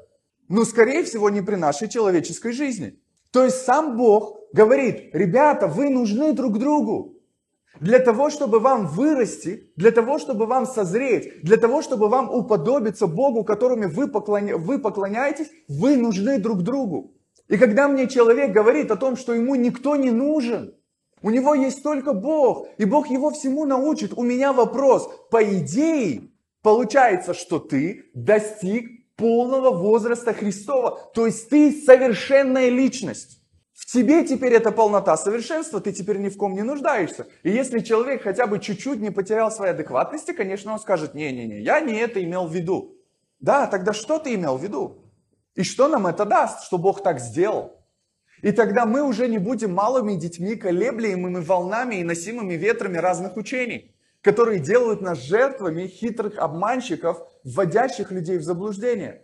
Ну, 0.48 0.64
скорее 0.64 1.04
всего, 1.04 1.28
не 1.28 1.42
при 1.42 1.56
нашей 1.56 1.88
человеческой 1.88 2.52
жизни. 2.52 2.98
То 3.32 3.44
есть 3.44 3.66
сам 3.66 3.98
Бог 3.98 4.40
говорит, 4.54 5.10
ребята, 5.12 5.66
вы 5.66 5.90
нужны 5.90 6.32
друг 6.32 6.58
другу. 6.58 7.17
Для 7.80 7.98
того, 8.00 8.30
чтобы 8.30 8.58
вам 8.58 8.86
вырасти, 8.86 9.70
для 9.76 9.90
того, 9.90 10.18
чтобы 10.18 10.46
вам 10.46 10.66
созреть, 10.66 11.42
для 11.42 11.56
того, 11.56 11.82
чтобы 11.82 12.08
вам 12.08 12.30
уподобиться 12.30 13.06
Богу, 13.06 13.44
которыми 13.44 13.86
вы, 13.86 14.08
поклоня... 14.08 14.56
вы 14.56 14.78
поклоняетесь, 14.78 15.50
вы 15.68 15.96
нужны 15.96 16.38
друг 16.38 16.62
другу. 16.62 17.14
И 17.48 17.56
когда 17.56 17.88
мне 17.88 18.08
человек 18.08 18.52
говорит 18.52 18.90
о 18.90 18.96
том, 18.96 19.16
что 19.16 19.32
ему 19.32 19.54
никто 19.54 19.96
не 19.96 20.10
нужен, 20.10 20.74
у 21.22 21.30
него 21.30 21.54
есть 21.54 21.82
только 21.82 22.12
Бог, 22.12 22.68
и 22.78 22.84
Бог 22.84 23.08
его 23.08 23.30
всему 23.30 23.64
научит, 23.64 24.12
у 24.16 24.22
меня 24.22 24.52
вопрос. 24.52 25.10
По 25.30 25.42
идее, 25.42 26.30
получается, 26.62 27.34
что 27.34 27.58
ты 27.58 28.04
достиг 28.14 28.88
полного 29.16 29.76
возраста 29.76 30.32
Христова, 30.32 30.98
то 31.14 31.26
есть 31.26 31.48
ты 31.48 31.72
совершенная 31.72 32.68
личность. 32.68 33.37
В 33.78 33.86
тебе 33.86 34.24
теперь 34.24 34.54
эта 34.54 34.72
полнота 34.72 35.16
совершенства, 35.16 35.80
ты 35.80 35.92
теперь 35.92 36.18
ни 36.18 36.28
в 36.30 36.36
ком 36.36 36.54
не 36.54 36.62
нуждаешься. 36.62 37.28
И 37.44 37.50
если 37.52 37.78
человек 37.78 38.24
хотя 38.24 38.48
бы 38.48 38.58
чуть-чуть 38.58 38.98
не 38.98 39.10
потерял 39.10 39.52
своей 39.52 39.72
адекватности, 39.72 40.32
конечно, 40.32 40.72
он 40.72 40.80
скажет, 40.80 41.14
не-не-не, 41.14 41.60
я 41.60 41.78
не 41.78 41.94
это 41.94 42.22
имел 42.24 42.48
в 42.48 42.52
виду. 42.52 42.96
Да, 43.38 43.68
тогда 43.68 43.92
что 43.92 44.18
ты 44.18 44.34
имел 44.34 44.56
в 44.56 44.62
виду? 44.64 45.04
И 45.54 45.62
что 45.62 45.86
нам 45.86 46.08
это 46.08 46.24
даст, 46.24 46.64
что 46.64 46.76
Бог 46.76 47.04
так 47.04 47.20
сделал? 47.20 47.80
И 48.42 48.50
тогда 48.50 48.84
мы 48.84 49.00
уже 49.00 49.28
не 49.28 49.38
будем 49.38 49.74
малыми 49.74 50.14
детьми, 50.14 50.56
колеблемыми 50.56 51.38
волнами 51.38 51.94
и 52.00 52.04
носимыми 52.04 52.54
ветрами 52.54 52.98
разных 52.98 53.36
учений, 53.36 53.94
которые 54.22 54.58
делают 54.58 55.02
нас 55.02 55.18
жертвами 55.18 55.86
хитрых 55.86 56.36
обманщиков, 56.38 57.22
вводящих 57.44 58.10
людей 58.10 58.38
в 58.38 58.42
заблуждение. 58.42 59.22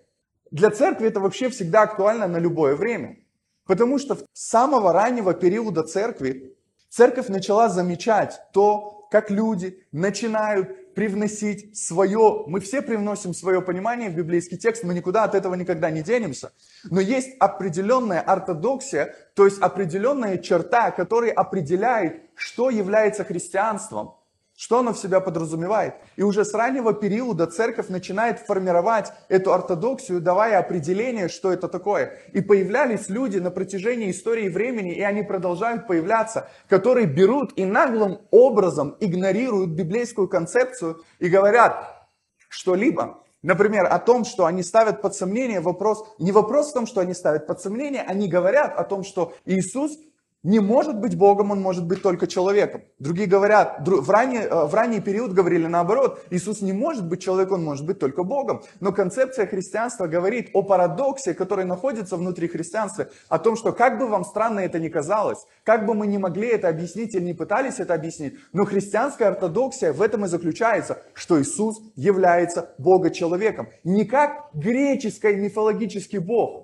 Для 0.53 0.71
церкви 0.71 1.09
это 1.09 1.19
вообще 1.19 1.49
всегда 1.49 1.83
актуально 1.83 2.29
на 2.29 2.39
любое 2.39 2.77
время. 2.77 3.19
Потому 3.67 3.99
что 3.99 4.17
с 4.33 4.49
самого 4.49 4.93
раннего 4.93 5.35
периода 5.35 5.83
церкви 5.83 6.55
церковь 6.91 7.29
начала 7.29 7.69
замечать 7.69 8.41
то, 8.53 9.09
как 9.11 9.31
люди 9.31 9.79
начинают 9.93 10.95
привносить 10.95 11.77
свое, 11.77 12.45
мы 12.47 12.61
все 12.61 12.83
привносим 12.83 13.35
свое 13.35 13.61
понимание 13.63 14.11
в 14.11 14.15
библейский 14.15 14.57
текст, 14.57 14.85
мы 14.85 14.95
никуда 14.95 15.25
от 15.25 15.35
этого 15.35 15.55
никогда 15.55 15.91
не 15.91 16.03
денемся. 16.03 16.53
Но 16.85 17.01
есть 17.01 17.31
определенная 17.41 18.21
ортодоксия, 18.21 19.15
то 19.35 19.45
есть 19.45 19.61
определенная 19.61 20.39
черта, 20.39 20.91
которая 20.91 21.33
определяет, 21.33 22.23
что 22.35 22.71
является 22.71 23.25
христианством. 23.25 24.15
Что 24.57 24.79
оно 24.79 24.93
в 24.93 24.99
себя 24.99 25.19
подразумевает? 25.19 25.95
И 26.15 26.23
уже 26.23 26.45
с 26.45 26.55
раннего 26.55 26.95
периода 26.95 27.49
церковь 27.49 27.89
начинает 27.89 28.39
формировать 28.39 29.13
эту 29.29 29.53
ортодоксию, 29.53 30.21
давая 30.21 30.61
определение, 30.61 31.29
что 31.29 31.53
это 31.53 31.69
такое. 31.69 32.21
И 32.33 32.41
появлялись 32.41 33.09
люди 33.09 33.39
на 33.39 33.51
протяжении 33.51 34.13
истории 34.13 34.49
времени, 34.49 34.95
и 34.95 35.03
они 35.03 35.25
продолжают 35.25 35.89
появляться, 35.89 36.49
которые 36.69 37.07
берут 37.07 37.53
и 37.57 37.65
наглым 37.65 38.21
образом 38.31 38.97
игнорируют 39.01 39.71
библейскую 39.71 40.29
концепцию 40.29 41.03
и 41.19 41.29
говорят 41.29 42.07
что-либо, 42.49 43.25
Например, 43.45 43.85
о 43.85 43.99
том, 43.99 44.25
что 44.25 44.47
они 44.47 44.63
ставят 44.63 45.03
под 45.03 45.15
сомнение 45.15 45.61
вопрос, 45.61 46.03
не 46.19 46.33
вопрос 46.33 46.71
в 46.71 46.73
том, 46.73 46.87
что 46.87 47.03
они 47.03 47.13
ставят 47.13 47.47
под 47.47 47.61
сомнение, 47.61 48.01
они 48.01 48.27
говорят 48.27 48.75
о 48.75 48.85
том, 48.85 49.05
что 49.05 49.35
Иисус 49.45 49.99
не 50.45 50.61
может 50.61 51.01
быть 51.01 51.17
Богом, 51.17 51.51
он 51.51 51.61
может 51.61 51.87
быть 51.87 52.03
только 52.03 52.27
человеком. 52.27 52.83
Другие 52.99 53.27
говорят, 53.27 53.81
в 53.87 54.11
ранний, 54.11 54.39
э, 54.39 54.65
в 54.67 54.75
ранний 54.75 55.01
период 55.01 55.33
говорили 55.33 55.67
наоборот, 55.67 56.21
Иисус 56.31 56.61
не 56.61 56.73
может 56.73 57.09
быть 57.09 57.23
человеком, 57.23 57.61
он 57.61 57.65
может 57.65 57.87
быть 57.87 57.99
только 57.99 58.23
Богом. 58.23 58.63
Но 58.81 58.93
концепция 58.93 59.47
христианства 59.47 60.07
говорит 60.07 60.51
о 60.53 60.63
парадоксе, 60.63 61.33
который 61.33 61.65
находится 61.65 62.17
внутри 62.17 62.49
христианства, 62.49 63.09
о 63.29 63.39
том, 63.39 63.57
что 63.57 63.73
как 63.73 63.99
бы 63.99 64.07
вам 64.07 64.25
странно 64.25 64.61
это 64.61 64.79
ни 64.79 64.89
казалось, 64.89 65.39
как 65.65 65.87
бы 65.87 65.95
мы 65.95 66.07
не 66.07 66.19
могли 66.19 66.49
это 66.49 66.69
объяснить 66.69 67.15
или 67.15 67.25
не 67.25 67.35
пытались 67.35 67.81
это 67.81 67.95
объяснить, 67.95 68.35
но 68.53 68.67
христианская 68.67 69.29
ортодоксия 69.29 69.95
в 69.95 70.03
этом 70.03 70.27
и 70.27 70.29
заключается, 70.29 71.03
что 71.15 71.41
Иисус 71.41 71.81
является 71.97 72.75
Бога-человеком. 72.77 73.69
Не 73.83 74.05
как 74.05 74.51
греческий 74.53 75.37
мифологический 75.37 76.19
Бог, 76.19 76.64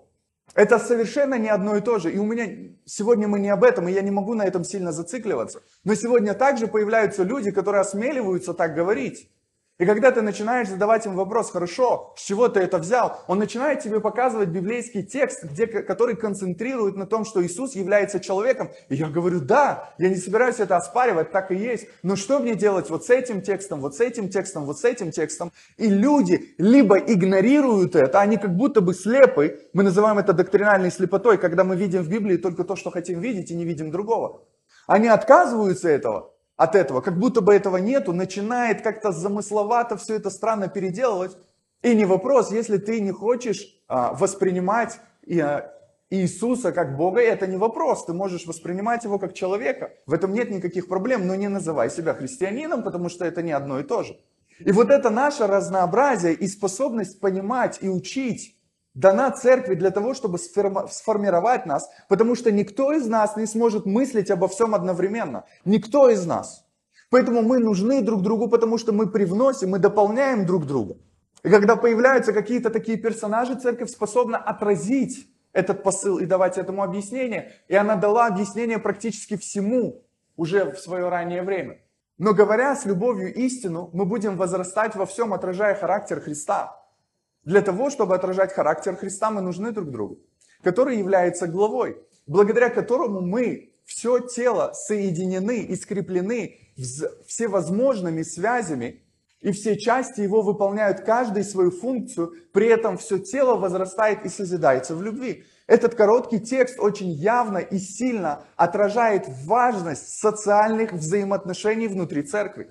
это 0.55 0.79
совершенно 0.79 1.39
не 1.39 1.49
одно 1.49 1.77
и 1.77 1.81
то 1.81 1.99
же. 1.99 2.13
И 2.13 2.19
у 2.19 2.25
меня 2.25 2.47
сегодня 2.85 3.29
мы 3.29 3.39
не 3.39 3.49
об 3.49 3.65
этом, 3.65 3.89
и 3.89 3.93
я 3.93 4.03
не 4.03 4.11
могу 4.11 4.35
на 4.35 4.45
этом 4.45 4.65
сильно 4.65 4.93
зацикливаться. 4.93 5.63
Но 5.85 5.95
сегодня 5.95 6.35
также 6.35 6.67
появляются 6.67 7.23
люди, 7.23 7.51
которые 7.51 7.83
осмеливаются 7.83 8.55
так 8.55 8.75
говорить. 8.75 9.31
И 9.81 9.87
когда 9.87 10.11
ты 10.11 10.21
начинаешь 10.21 10.69
задавать 10.69 11.07
им 11.07 11.17
вопрос, 11.17 11.51
хорошо, 11.51 12.13
с 12.15 12.21
чего 12.21 12.49
ты 12.49 12.61
это 12.61 12.77
взял, 12.77 13.23
он 13.29 13.39
начинает 13.39 13.81
тебе 13.81 13.99
показывать 13.99 14.51
библейский 14.51 15.03
текст, 15.03 15.43
где, 15.43 15.67
который 15.67 16.17
концентрирует 16.17 16.97
на 16.97 17.07
том, 17.07 17.25
что 17.25 17.43
Иисус 17.43 17.75
является 17.75 18.21
человеком. 18.21 18.71
И 18.91 18.97
я 18.97 19.09
говорю, 19.09 19.41
да, 19.41 19.95
я 19.97 20.11
не 20.11 20.17
собираюсь 20.17 20.61
это 20.61 20.77
оспаривать, 20.77 21.33
так 21.33 21.51
и 21.51 21.55
есть. 21.55 21.89
Но 22.03 22.17
что 22.17 22.41
мне 22.41 22.55
делать 22.55 22.91
вот 22.91 23.07
с 23.07 23.11
этим 23.11 23.41
текстом, 23.41 23.81
вот 23.81 23.97
с 23.97 24.01
этим 24.01 24.29
текстом, 24.29 24.67
вот 24.67 24.79
с 24.79 24.85
этим 24.85 25.13
текстом? 25.13 25.51
И 25.79 25.89
люди 25.89 26.55
либо 26.59 26.99
игнорируют 26.99 27.97
это, 27.97 28.21
они 28.21 28.37
как 28.37 28.55
будто 28.55 28.83
бы 28.83 28.93
слепы, 28.93 29.61
мы 29.73 29.83
называем 29.83 30.19
это 30.19 30.35
доктринальной 30.35 30.91
слепотой, 30.91 31.39
когда 31.39 31.65
мы 31.65 31.75
видим 31.75 32.03
в 32.03 32.09
Библии 32.11 32.37
только 32.37 32.65
то, 32.65 32.77
что 32.77 32.91
хотим 32.91 33.21
видеть, 33.21 33.51
и 33.51 33.55
не 33.55 33.65
видим 33.65 33.91
другого. 33.91 34.43
Они 34.87 35.09
отказываются 35.09 35.89
этого, 35.89 36.35
от 36.61 36.75
этого, 36.75 37.01
как 37.01 37.19
будто 37.19 37.41
бы 37.41 37.55
этого 37.55 37.79
нету, 37.79 38.13
начинает 38.13 38.83
как-то 38.83 39.13
замысловато 39.13 39.97
все 39.97 40.17
это 40.17 40.29
странно 40.29 40.69
переделывать. 40.69 41.35
И 41.81 41.95
не 41.95 42.05
вопрос, 42.05 42.53
если 42.53 42.77
ты 42.77 43.01
не 43.01 43.13
хочешь 43.13 43.81
а, 43.89 44.13
воспринимать 44.13 45.01
а, 45.27 45.73
Иисуса 46.11 46.73
как 46.73 46.99
Бога, 46.99 47.23
это 47.23 47.47
не 47.47 47.57
вопрос, 47.57 48.05
ты 48.05 48.13
можешь 48.13 48.45
воспринимать 48.45 49.05
его 49.05 49.19
как 49.19 49.33
человека. 49.33 49.93
В 50.05 50.13
этом 50.13 50.35
нет 50.35 50.51
никаких 50.51 50.87
проблем, 50.87 51.27
но 51.27 51.35
не 51.35 51.49
называй 51.49 51.89
себя 51.89 52.13
христианином, 52.13 52.83
потому 52.83 53.09
что 53.09 53.25
это 53.25 53.41
не 53.41 53.53
одно 53.53 53.81
и 53.81 53.83
то 53.83 54.03
же. 54.03 54.21
И 54.59 54.71
вот 54.71 54.91
это 54.91 55.09
наше 55.09 55.47
разнообразие 55.47 56.35
и 56.35 56.47
способность 56.47 57.21
понимать 57.21 57.79
и 57.81 57.89
учить 57.89 58.60
дана 58.95 59.31
церкви 59.31 59.75
для 59.75 59.91
того, 59.91 60.15
чтобы 60.15 60.39
сформировать 60.39 61.67
нас, 61.67 61.89
потому 62.09 62.35
что 62.35 62.51
никто 62.51 62.93
из 62.93 63.07
нас 63.07 63.37
не 63.37 63.47
сможет 63.47 63.87
мыслить 63.87 64.31
обо 64.31 64.49
всем 64.49 64.75
одновременно. 64.75 65.45
Никто 65.65 66.11
из 66.11 66.27
нас. 66.27 66.65
Поэтому 67.11 67.43
мы 67.43 67.59
нужны 67.59 68.03
друг 68.03 68.23
другу, 68.23 68.49
потому 68.49 68.79
что 68.79 68.93
мы 68.93 69.11
привносим, 69.11 69.71
мы 69.71 69.79
дополняем 69.79 70.47
друг 70.47 70.67
друга. 70.67 70.97
И 71.43 71.49
когда 71.49 71.77
появляются 71.77 72.33
какие-то 72.33 72.71
такие 72.71 72.99
персонажи, 72.99 73.57
церковь 73.57 73.91
способна 73.91 74.39
отразить 74.39 75.27
этот 75.53 75.83
посыл 75.83 76.19
и 76.19 76.27
давать 76.27 76.59
этому 76.59 76.83
объяснение. 76.83 77.53
И 77.69 77.75
она 77.75 77.97
дала 77.97 78.27
объяснение 78.27 78.79
практически 78.79 79.37
всему 79.37 80.05
уже 80.37 80.71
в 80.71 80.79
свое 80.79 81.09
раннее 81.09 81.43
время. 81.43 81.79
Но 82.19 82.35
говоря 82.35 82.77
с 82.77 82.85
любовью 82.85 83.35
истину, 83.35 83.91
мы 83.93 84.05
будем 84.05 84.37
возрастать 84.37 84.95
во 84.95 85.07
всем, 85.07 85.33
отражая 85.33 85.75
характер 85.75 86.21
Христа. 86.21 86.80
Для 87.45 87.63
того, 87.63 87.91
чтобы 87.91 88.15
отражать 88.15 88.53
характер 88.53 88.97
Христа, 88.97 89.31
мы 89.31 89.41
нужны 89.41 89.73
друг 89.73 89.91
другу, 89.91 90.19
который 90.63 90.99
является 90.99 91.47
главой, 91.47 91.97
благодаря 92.27 92.69
которому 92.69 93.21
мы 93.21 93.73
все 93.85 94.21
тело 94.21 94.73
соединены 94.75 95.61
и 95.61 95.75
скреплены 95.75 96.59
всевозможными 97.27 98.23
связями, 98.23 99.03
и 99.41 99.53
все 99.53 99.79
части 99.79 100.21
его 100.21 100.43
выполняют 100.43 101.01
каждый 101.01 101.45
свою 101.45 101.71
функцию, 101.71 102.35
при 102.53 102.67
этом 102.67 102.99
все 102.99 103.19
тело 103.19 103.57
возрастает 103.57 104.25
и 104.27 104.29
созидается 104.29 104.95
в 104.95 105.03
любви. 105.03 105.45
Этот 105.67 105.95
короткий 105.95 106.41
текст 106.41 106.79
очень 106.79 107.11
явно 107.11 107.59
и 107.59 107.79
сильно 107.79 108.45
отражает 108.57 109.27
важность 109.47 110.19
социальных 110.19 110.93
взаимоотношений 110.93 111.89
внутри 111.89 112.23
церкви. 112.23 112.71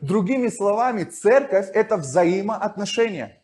Другими 0.00 0.48
словами, 0.48 1.02
церковь– 1.02 1.68
это 1.74 1.96
взаимоотношения. 1.96 3.37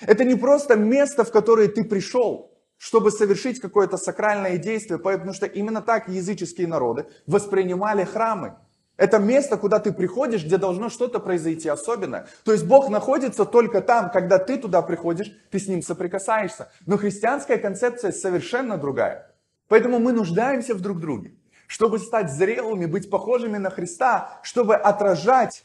Это 0.00 0.24
не 0.24 0.34
просто 0.34 0.76
место, 0.76 1.24
в 1.24 1.32
которое 1.32 1.68
ты 1.68 1.84
пришел, 1.84 2.50
чтобы 2.76 3.10
совершить 3.10 3.60
какое-то 3.60 3.96
сакральное 3.96 4.56
действие, 4.56 4.98
потому 4.98 5.34
что 5.34 5.46
именно 5.46 5.82
так 5.82 6.08
языческие 6.08 6.66
народы 6.66 7.06
воспринимали 7.26 8.04
храмы. 8.04 8.56
Это 8.96 9.18
место, 9.18 9.56
куда 9.56 9.78
ты 9.78 9.92
приходишь, 9.92 10.44
где 10.44 10.58
должно 10.58 10.90
что-то 10.90 11.20
произойти 11.20 11.70
особенное. 11.70 12.26
То 12.44 12.52
есть 12.52 12.66
Бог 12.66 12.90
находится 12.90 13.46
только 13.46 13.80
там, 13.80 14.10
когда 14.10 14.38
ты 14.38 14.58
туда 14.58 14.82
приходишь, 14.82 15.32
ты 15.50 15.58
с 15.58 15.68
Ним 15.68 15.80
соприкасаешься. 15.80 16.70
Но 16.84 16.98
христианская 16.98 17.56
концепция 17.56 18.12
совершенно 18.12 18.76
другая. 18.76 19.34
Поэтому 19.68 20.00
мы 20.00 20.12
нуждаемся 20.12 20.74
в 20.74 20.80
друг 20.80 21.00
друге. 21.00 21.34
Чтобы 21.66 21.98
стать 21.98 22.30
зрелыми, 22.30 22.84
быть 22.84 23.08
похожими 23.08 23.56
на 23.56 23.70
Христа, 23.70 24.40
чтобы 24.42 24.74
отражать 24.74 25.64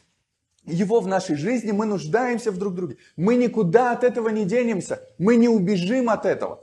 его 0.66 1.00
в 1.00 1.06
нашей 1.06 1.36
жизни, 1.36 1.72
мы 1.72 1.86
нуждаемся 1.86 2.50
в 2.50 2.58
друг 2.58 2.74
друге. 2.74 2.96
Мы 3.16 3.36
никуда 3.36 3.92
от 3.92 4.04
этого 4.04 4.28
не 4.28 4.44
денемся. 4.44 5.00
Мы 5.18 5.36
не 5.36 5.48
убежим 5.48 6.10
от 6.10 6.26
этого. 6.26 6.62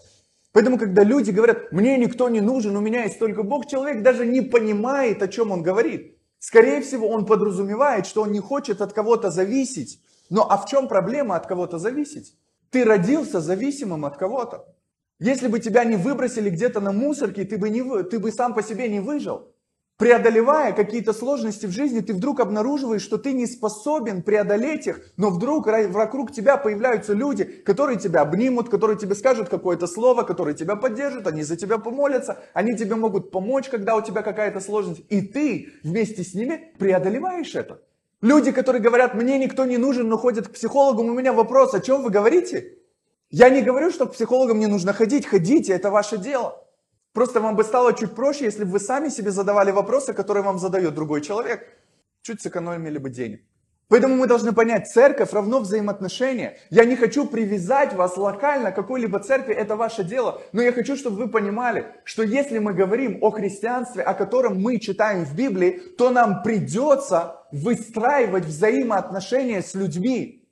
Поэтому, 0.51 0.77
когда 0.77 1.03
люди 1.03 1.31
говорят, 1.31 1.71
мне 1.71 1.97
никто 1.97 2.29
не 2.29 2.39
нужен, 2.39 2.75
у 2.77 2.81
меня 2.81 3.03
есть 3.03 3.17
только 3.17 3.41
Бог, 3.41 3.67
человек 3.67 4.03
даже 4.03 4.25
не 4.25 4.41
понимает, 4.41 5.23
о 5.23 5.27
чем 5.27 5.51
он 5.51 5.63
говорит. 5.63 6.17
Скорее 6.37 6.81
всего, 6.81 7.07
он 7.07 7.25
подразумевает, 7.25 8.05
что 8.05 8.21
он 8.21 8.31
не 8.31 8.39
хочет 8.39 8.81
от 8.81 8.93
кого-то 8.93 9.31
зависеть. 9.31 9.99
Но 10.29 10.45
а 10.49 10.57
в 10.57 10.67
чем 10.67 10.87
проблема 10.87 11.35
от 11.35 11.47
кого-то 11.47 11.79
зависеть? 11.79 12.35
Ты 12.69 12.83
родился 12.83 13.39
зависимым 13.39 14.05
от 14.05 14.17
кого-то. 14.17 14.65
Если 15.19 15.47
бы 15.47 15.59
тебя 15.59 15.85
не 15.85 15.95
выбросили 15.95 16.49
где-то 16.49 16.81
на 16.81 16.91
мусорке, 16.91 17.45
ты 17.45 17.57
бы, 17.57 17.69
не, 17.69 18.03
ты 18.03 18.19
бы 18.19 18.31
сам 18.31 18.53
по 18.53 18.61
себе 18.61 18.89
не 18.89 18.99
выжил. 18.99 19.52
Преодолевая 19.97 20.73
какие-то 20.73 21.13
сложности 21.13 21.67
в 21.67 21.71
жизни, 21.71 21.99
ты 21.99 22.13
вдруг 22.13 22.39
обнаруживаешь, 22.39 23.03
что 23.03 23.19
ты 23.19 23.31
не 23.31 23.45
способен 23.45 24.23
преодолеть 24.23 24.87
их, 24.87 25.01
но 25.17 25.29
вдруг 25.29 25.67
вокруг 25.67 26.31
тебя 26.31 26.57
появляются 26.57 27.13
люди, 27.13 27.43
которые 27.43 27.99
тебя 27.99 28.21
обнимут, 28.21 28.69
которые 28.69 28.97
тебе 28.97 29.13
скажут 29.13 29.49
какое-то 29.49 29.85
слово, 29.85 30.23
которые 30.23 30.55
тебя 30.55 30.75
поддержат, 30.75 31.27
они 31.27 31.43
за 31.43 31.57
тебя 31.57 31.77
помолятся, 31.77 32.39
они 32.55 32.75
тебе 32.75 32.95
могут 32.95 33.29
помочь, 33.29 33.69
когда 33.69 33.95
у 33.95 34.01
тебя 34.01 34.23
какая-то 34.23 34.61
сложность, 34.61 35.03
и 35.09 35.21
ты 35.21 35.73
вместе 35.83 36.23
с 36.23 36.33
ними 36.33 36.73
преодолеваешь 36.79 37.53
это. 37.53 37.79
Люди, 38.21 38.51
которые 38.51 38.81
говорят, 38.81 39.13
мне 39.13 39.37
никто 39.37 39.63
не 39.65 39.77
нужен, 39.77 40.09
но 40.09 40.17
ходят 40.17 40.47
к 40.47 40.53
психологам, 40.53 41.09
у 41.09 41.13
меня 41.13 41.33
вопрос, 41.33 41.75
о 41.75 41.79
чем 41.79 42.01
вы 42.01 42.09
говорите? 42.09 42.77
Я 43.29 43.49
не 43.49 43.61
говорю, 43.61 43.91
что 43.91 44.07
к 44.07 44.13
психологам 44.13 44.59
не 44.59 44.67
нужно 44.67 44.91
ходить, 44.91 45.27
ходите, 45.27 45.73
это 45.73 45.91
ваше 45.91 46.17
дело. 46.17 46.62
Просто 47.13 47.39
вам 47.39 47.55
бы 47.55 47.63
стало 47.63 47.93
чуть 47.93 48.15
проще, 48.15 48.45
если 48.45 48.63
бы 48.63 48.71
вы 48.71 48.79
сами 48.79 49.09
себе 49.09 49.31
задавали 49.31 49.71
вопросы, 49.71 50.13
которые 50.13 50.43
вам 50.43 50.57
задает 50.57 50.95
другой 50.95 51.21
человек. 51.21 51.67
Чуть 52.23 52.41
сэкономили 52.41 52.97
бы 52.97 53.09
денег. 53.09 53.41
Поэтому 53.89 54.15
мы 54.15 54.25
должны 54.25 54.53
понять, 54.53 54.91
церковь 54.91 55.33
равно 55.33 55.59
взаимоотношения. 55.59 56.57
Я 56.71 56.85
не 56.85 56.95
хочу 56.95 57.27
привязать 57.27 57.93
вас 57.93 58.17
локально 58.17 58.71
к 58.71 58.75
какой-либо 58.75 59.19
церкви, 59.19 59.53
это 59.53 59.75
ваше 59.75 60.03
дело. 60.03 60.41
Но 60.51 60.63
я 60.63 60.71
хочу, 60.71 60.95
чтобы 60.95 61.17
вы 61.17 61.29
понимали, 61.29 61.85
что 62.03 62.23
если 62.23 62.57
мы 62.57 62.73
говорим 62.73 63.19
о 63.21 63.29
христианстве, 63.29 64.01
о 64.01 64.15
котором 64.15 64.59
мы 64.59 64.79
читаем 64.79 65.25
в 65.25 65.35
Библии, 65.35 65.79
то 65.97 66.09
нам 66.09 66.41
придется 66.41 67.43
выстраивать 67.51 68.45
взаимоотношения 68.45 69.61
с 69.61 69.75
людьми, 69.75 70.42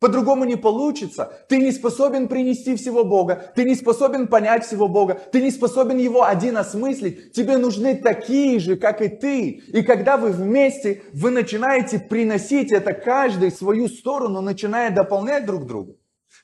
по-другому 0.00 0.44
не 0.44 0.56
получится. 0.56 1.32
Ты 1.48 1.58
не 1.58 1.72
способен 1.72 2.28
принести 2.28 2.76
всего 2.76 3.04
Бога. 3.04 3.52
Ты 3.54 3.64
не 3.64 3.74
способен 3.74 4.28
понять 4.28 4.64
всего 4.64 4.86
Бога. 4.88 5.14
Ты 5.14 5.42
не 5.42 5.50
способен 5.50 5.98
его 5.98 6.24
один 6.24 6.56
осмыслить. 6.56 7.32
Тебе 7.32 7.56
нужны 7.56 7.96
такие 7.96 8.60
же, 8.60 8.76
как 8.76 9.02
и 9.02 9.08
ты. 9.08 9.48
И 9.48 9.82
когда 9.82 10.16
вы 10.16 10.30
вместе, 10.30 11.02
вы 11.12 11.30
начинаете 11.30 11.98
приносить 11.98 12.70
это 12.70 12.92
каждый 12.92 13.50
свою 13.50 13.88
сторону, 13.88 14.40
начиная 14.40 14.90
дополнять 14.90 15.46
друг 15.46 15.66
друга. 15.66 15.94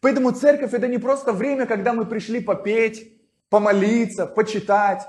Поэтому 0.00 0.32
церковь 0.32 0.74
это 0.74 0.88
не 0.88 0.98
просто 0.98 1.32
время, 1.32 1.66
когда 1.66 1.92
мы 1.92 2.06
пришли 2.06 2.40
попеть, 2.40 3.12
помолиться, 3.50 4.26
почитать. 4.26 5.02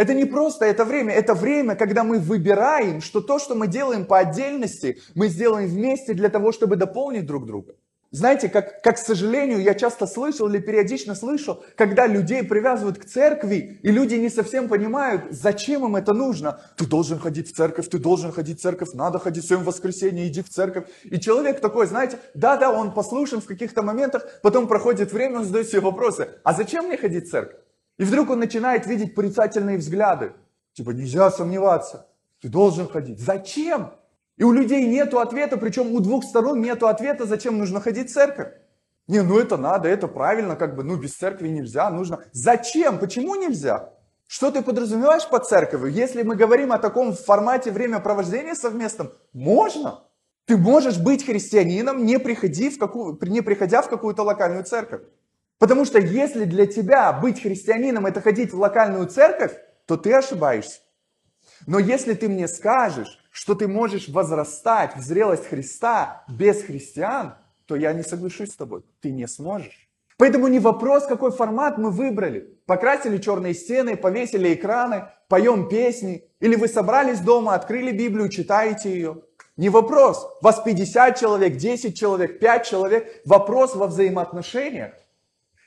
Это 0.00 0.14
не 0.14 0.24
просто 0.24 0.64
это 0.64 0.86
время, 0.86 1.12
это 1.12 1.34
время, 1.34 1.76
когда 1.76 2.04
мы 2.04 2.20
выбираем, 2.20 3.02
что 3.02 3.20
то, 3.20 3.38
что 3.38 3.54
мы 3.54 3.66
делаем 3.66 4.06
по 4.06 4.16
отдельности, 4.16 4.98
мы 5.14 5.28
сделаем 5.28 5.68
вместе 5.68 6.14
для 6.14 6.30
того, 6.30 6.52
чтобы 6.52 6.76
дополнить 6.76 7.26
друг 7.26 7.44
друга. 7.44 7.74
Знаете, 8.10 8.48
как, 8.48 8.80
как, 8.80 8.94
к 8.94 8.98
сожалению, 8.98 9.60
я 9.60 9.74
часто 9.74 10.06
слышал 10.06 10.48
или 10.48 10.58
периодично 10.58 11.14
слышу, 11.14 11.62
когда 11.76 12.06
людей 12.06 12.42
привязывают 12.42 12.96
к 12.96 13.04
церкви, 13.04 13.78
и 13.82 13.90
люди 13.90 14.14
не 14.14 14.30
совсем 14.30 14.68
понимают, 14.68 15.24
зачем 15.32 15.84
им 15.84 15.96
это 15.96 16.14
нужно. 16.14 16.62
Ты 16.78 16.86
должен 16.86 17.18
ходить 17.18 17.52
в 17.52 17.54
церковь, 17.54 17.90
ты 17.90 17.98
должен 17.98 18.32
ходить 18.32 18.58
в 18.58 18.62
церковь, 18.62 18.94
надо 18.94 19.18
ходить 19.18 19.44
в 19.44 19.48
своем 19.48 19.64
воскресенье, 19.64 20.26
иди 20.28 20.40
в 20.40 20.48
церковь. 20.48 20.84
И 21.04 21.20
человек 21.20 21.60
такой, 21.60 21.86
знаете, 21.86 22.18
да-да, 22.32 22.72
он 22.72 22.94
послушан 22.94 23.42
в 23.42 23.46
каких-то 23.46 23.82
моментах, 23.82 24.26
потом 24.42 24.66
проходит 24.66 25.12
время, 25.12 25.40
он 25.40 25.44
задает 25.44 25.68
себе 25.68 25.80
вопросы, 25.80 26.30
а 26.42 26.54
зачем 26.54 26.86
мне 26.86 26.96
ходить 26.96 27.26
в 27.26 27.30
церковь? 27.30 27.60
И 28.00 28.04
вдруг 28.04 28.30
он 28.30 28.38
начинает 28.38 28.86
видеть 28.86 29.14
порицательные 29.14 29.76
взгляды. 29.76 30.32
Типа, 30.72 30.92
нельзя 30.92 31.30
сомневаться, 31.30 32.06
ты 32.40 32.48
должен 32.48 32.88
ходить. 32.88 33.20
Зачем? 33.20 33.92
И 34.38 34.42
у 34.42 34.52
людей 34.52 34.86
нет 34.86 35.12
ответа, 35.12 35.58
причем 35.58 35.92
у 35.92 36.00
двух 36.00 36.24
сторон 36.24 36.62
нет 36.62 36.82
ответа, 36.82 37.26
зачем 37.26 37.58
нужно 37.58 37.78
ходить 37.78 38.08
в 38.08 38.14
церковь. 38.14 38.54
Не, 39.06 39.20
ну 39.20 39.38
это 39.38 39.58
надо, 39.58 39.90
это 39.90 40.08
правильно, 40.08 40.56
как 40.56 40.76
бы, 40.76 40.82
ну 40.82 40.96
без 40.96 41.14
церкви 41.14 41.48
нельзя, 41.48 41.90
нужно. 41.90 42.24
Зачем? 42.32 42.98
Почему 42.98 43.34
нельзя? 43.34 43.92
Что 44.26 44.50
ты 44.50 44.62
подразумеваешь 44.62 45.28
под 45.28 45.46
церковью? 45.46 45.92
Если 45.92 46.22
мы 46.22 46.36
говорим 46.36 46.72
о 46.72 46.78
таком 46.78 47.12
формате 47.12 47.70
времяпровождения 47.70 48.54
совместном, 48.54 49.12
можно. 49.34 50.04
Ты 50.46 50.56
можешь 50.56 50.96
быть 50.96 51.26
христианином, 51.26 52.06
не, 52.06 52.18
приходи 52.18 52.70
в 52.70 52.78
какую, 52.78 53.18
не 53.28 53.42
приходя 53.42 53.82
в 53.82 53.90
какую-то 53.90 54.22
локальную 54.22 54.64
церковь. 54.64 55.02
Потому 55.60 55.84
что 55.84 55.98
если 55.98 56.46
для 56.46 56.66
тебя 56.66 57.12
быть 57.12 57.42
христианином 57.42 58.06
это 58.06 58.22
ходить 58.22 58.52
в 58.52 58.58
локальную 58.58 59.06
церковь, 59.06 59.52
то 59.84 59.98
ты 59.98 60.14
ошибаешься. 60.14 60.80
Но 61.66 61.78
если 61.78 62.14
ты 62.14 62.30
мне 62.30 62.48
скажешь, 62.48 63.18
что 63.30 63.54
ты 63.54 63.68
можешь 63.68 64.08
возрастать 64.08 64.96
в 64.96 65.02
зрелость 65.02 65.46
Христа 65.46 66.24
без 66.28 66.62
христиан, 66.62 67.34
то 67.66 67.76
я 67.76 67.92
не 67.92 68.02
соглашусь 68.02 68.52
с 68.52 68.56
тобой. 68.56 68.82
Ты 69.02 69.10
не 69.10 69.28
сможешь. 69.28 69.86
Поэтому 70.16 70.48
не 70.48 70.60
вопрос, 70.60 71.06
какой 71.06 71.30
формат 71.30 71.76
мы 71.76 71.90
выбрали. 71.90 72.58
Покрасили 72.64 73.18
черные 73.18 73.52
стены, 73.52 73.96
повесили 73.98 74.54
экраны, 74.54 75.08
поем 75.28 75.68
песни. 75.68 76.24
Или 76.40 76.56
вы 76.56 76.68
собрались 76.68 77.20
дома, 77.20 77.54
открыли 77.54 77.92
Библию, 77.92 78.30
читаете 78.30 78.90
ее. 78.92 79.22
Не 79.58 79.68
вопрос. 79.68 80.26
Вас 80.40 80.62
50 80.62 81.20
человек, 81.20 81.56
10 81.56 81.98
человек, 81.98 82.38
5 82.38 82.66
человек. 82.66 83.20
Вопрос 83.26 83.76
во 83.76 83.86
взаимоотношениях. 83.86 84.92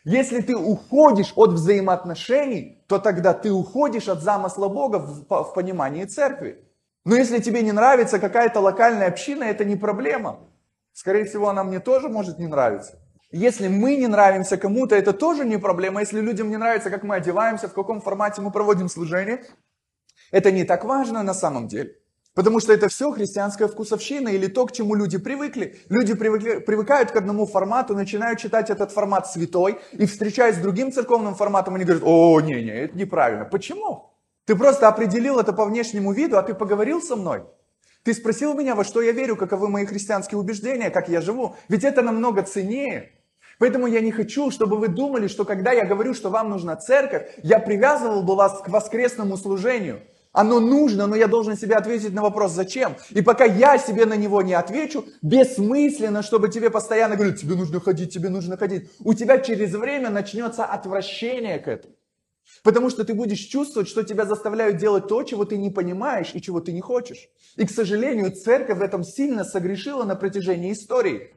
Если 0.05 0.41
ты 0.41 0.55
уходишь 0.55 1.31
от 1.35 1.51
взаимоотношений, 1.51 2.83
то 2.87 2.99
тогда 2.99 3.33
ты 3.33 3.51
уходишь 3.51 4.09
от 4.09 4.21
замысла 4.21 4.67
Бога 4.67 4.97
в, 4.97 5.25
в 5.29 5.53
понимании 5.53 6.03
церкви. 6.03 6.63
Но 7.05 7.15
если 7.15 7.39
тебе 7.39 7.61
не 7.61 7.71
нравится 7.71 8.19
какая-то 8.19 8.59
локальная 8.59 9.07
община, 9.07 9.45
это 9.45 9.63
не 9.63 9.77
проблема. 9.77 10.39
Скорее 10.91 11.23
всего, 11.23 11.49
она 11.49 11.63
мне 11.63 11.79
тоже 11.79 12.09
может 12.09 12.37
не 12.37 12.47
нравиться. 12.47 12.99
Если 13.31 13.67
мы 13.67 13.95
не 13.95 14.07
нравимся 14.07 14.57
кому-то, 14.57 14.95
это 14.95 15.13
тоже 15.13 15.45
не 15.45 15.57
проблема. 15.57 16.01
Если 16.01 16.19
людям 16.19 16.49
не 16.49 16.57
нравится, 16.57 16.89
как 16.89 17.03
мы 17.03 17.15
одеваемся, 17.15 17.67
в 17.67 17.73
каком 17.73 18.01
формате 18.01 18.41
мы 18.41 18.51
проводим 18.51 18.89
служение, 18.89 19.43
это 20.31 20.51
не 20.51 20.65
так 20.65 20.83
важно 20.83 21.23
на 21.23 21.33
самом 21.33 21.67
деле. 21.67 21.95
Потому 22.35 22.59
что 22.59 22.73
это 22.73 22.87
все 22.87 23.11
христианская 23.11 23.67
вкусовщина 23.67 24.29
или 24.29 24.47
то, 24.47 24.65
к 24.65 24.71
чему 24.71 24.95
люди 24.95 25.19
привыкли. 25.19 25.77
Люди 25.89 26.15
привыкли, 26.15 26.59
привыкают 26.59 27.11
к 27.11 27.15
одному 27.15 27.45
формату, 27.45 27.93
начинают 27.93 28.39
читать 28.39 28.71
этот 28.71 28.91
формат 28.91 29.27
святой, 29.27 29.79
и 29.91 30.07
встречаясь 30.07 30.55
с 30.55 30.59
другим 30.59 30.91
церковным 30.91 31.35
форматом, 31.35 31.75
они 31.75 31.85
говорят, 31.85 32.03
о, 32.05 32.41
не-не, 32.41 32.71
это 32.71 32.97
неправильно. 32.97 33.45
Почему? 33.45 34.09
Ты 34.45 34.55
просто 34.55 34.87
определил 34.87 35.39
это 35.39 35.53
по 35.53 35.65
внешнему 35.65 36.11
виду, 36.11 36.37
а 36.37 36.43
ты 36.43 36.55
поговорил 36.55 37.01
со 37.01 37.15
мной. 37.15 37.43
Ты 38.03 38.13
спросил 38.13 38.53
меня, 38.55 38.75
во 38.75 38.83
что 38.83 39.01
я 39.01 39.11
верю, 39.11 39.37
каковы 39.37 39.69
мои 39.69 39.85
христианские 39.85 40.39
убеждения, 40.39 40.89
как 40.89 41.09
я 41.09 41.21
живу. 41.21 41.55
Ведь 41.69 41.83
это 41.83 42.01
намного 42.01 42.41
ценнее. 42.41 43.11
Поэтому 43.59 43.87
я 43.87 44.01
не 44.01 44.11
хочу, 44.11 44.49
чтобы 44.51 44.77
вы 44.77 44.87
думали, 44.87 45.27
что 45.27 45.45
когда 45.45 45.71
я 45.71 45.85
говорю, 45.85 46.13
что 46.13 46.29
вам 46.29 46.49
нужна 46.49 46.75
церковь, 46.75 47.29
я 47.43 47.59
привязывал 47.59 48.23
бы 48.23 48.35
вас 48.35 48.61
к 48.61 48.67
воскресному 48.67 49.37
служению. 49.37 50.01
Оно 50.33 50.59
нужно, 50.59 51.05
но 51.05 51.15
я 51.15 51.27
должен 51.27 51.55
себе 51.55 51.75
ответить 51.75 52.11
на 52.11 52.23
вопрос, 52.23 52.51
зачем. 52.51 52.95
И 53.11 53.21
пока 53.21 53.45
я 53.45 53.77
себе 53.77 54.05
на 54.05 54.15
него 54.15 54.41
не 54.41 54.55
отвечу, 54.55 55.05
бессмысленно, 55.21 56.23
чтобы 56.23 56.49
тебе 56.49 56.71
постоянно 56.71 57.15
говорили, 57.15 57.37
тебе 57.37 57.53
нужно 57.55 57.79
ходить, 57.79 58.11
тебе 58.11 58.29
нужно 58.29 58.57
ходить. 58.57 58.89
У 58.99 59.13
тебя 59.13 59.37
через 59.37 59.73
время 59.73 60.09
начнется 60.09 60.65
отвращение 60.65 61.59
к 61.59 61.67
этому. 61.67 61.93
Потому 62.63 62.89
что 62.89 63.05
ты 63.05 63.13
будешь 63.13 63.39
чувствовать, 63.39 63.87
что 63.87 64.03
тебя 64.03 64.25
заставляют 64.25 64.77
делать 64.77 65.07
то, 65.07 65.21
чего 65.23 65.45
ты 65.45 65.55
не 65.57 65.69
понимаешь 65.69 66.31
и 66.33 66.41
чего 66.41 66.59
ты 66.59 66.71
не 66.71 66.81
хочешь. 66.81 67.29
И, 67.55 67.65
к 67.65 67.71
сожалению, 67.71 68.31
церковь 68.31 68.79
в 68.79 68.81
этом 68.81 69.03
сильно 69.03 69.43
согрешила 69.43 70.03
на 70.03 70.15
протяжении 70.15 70.73
истории. 70.73 71.35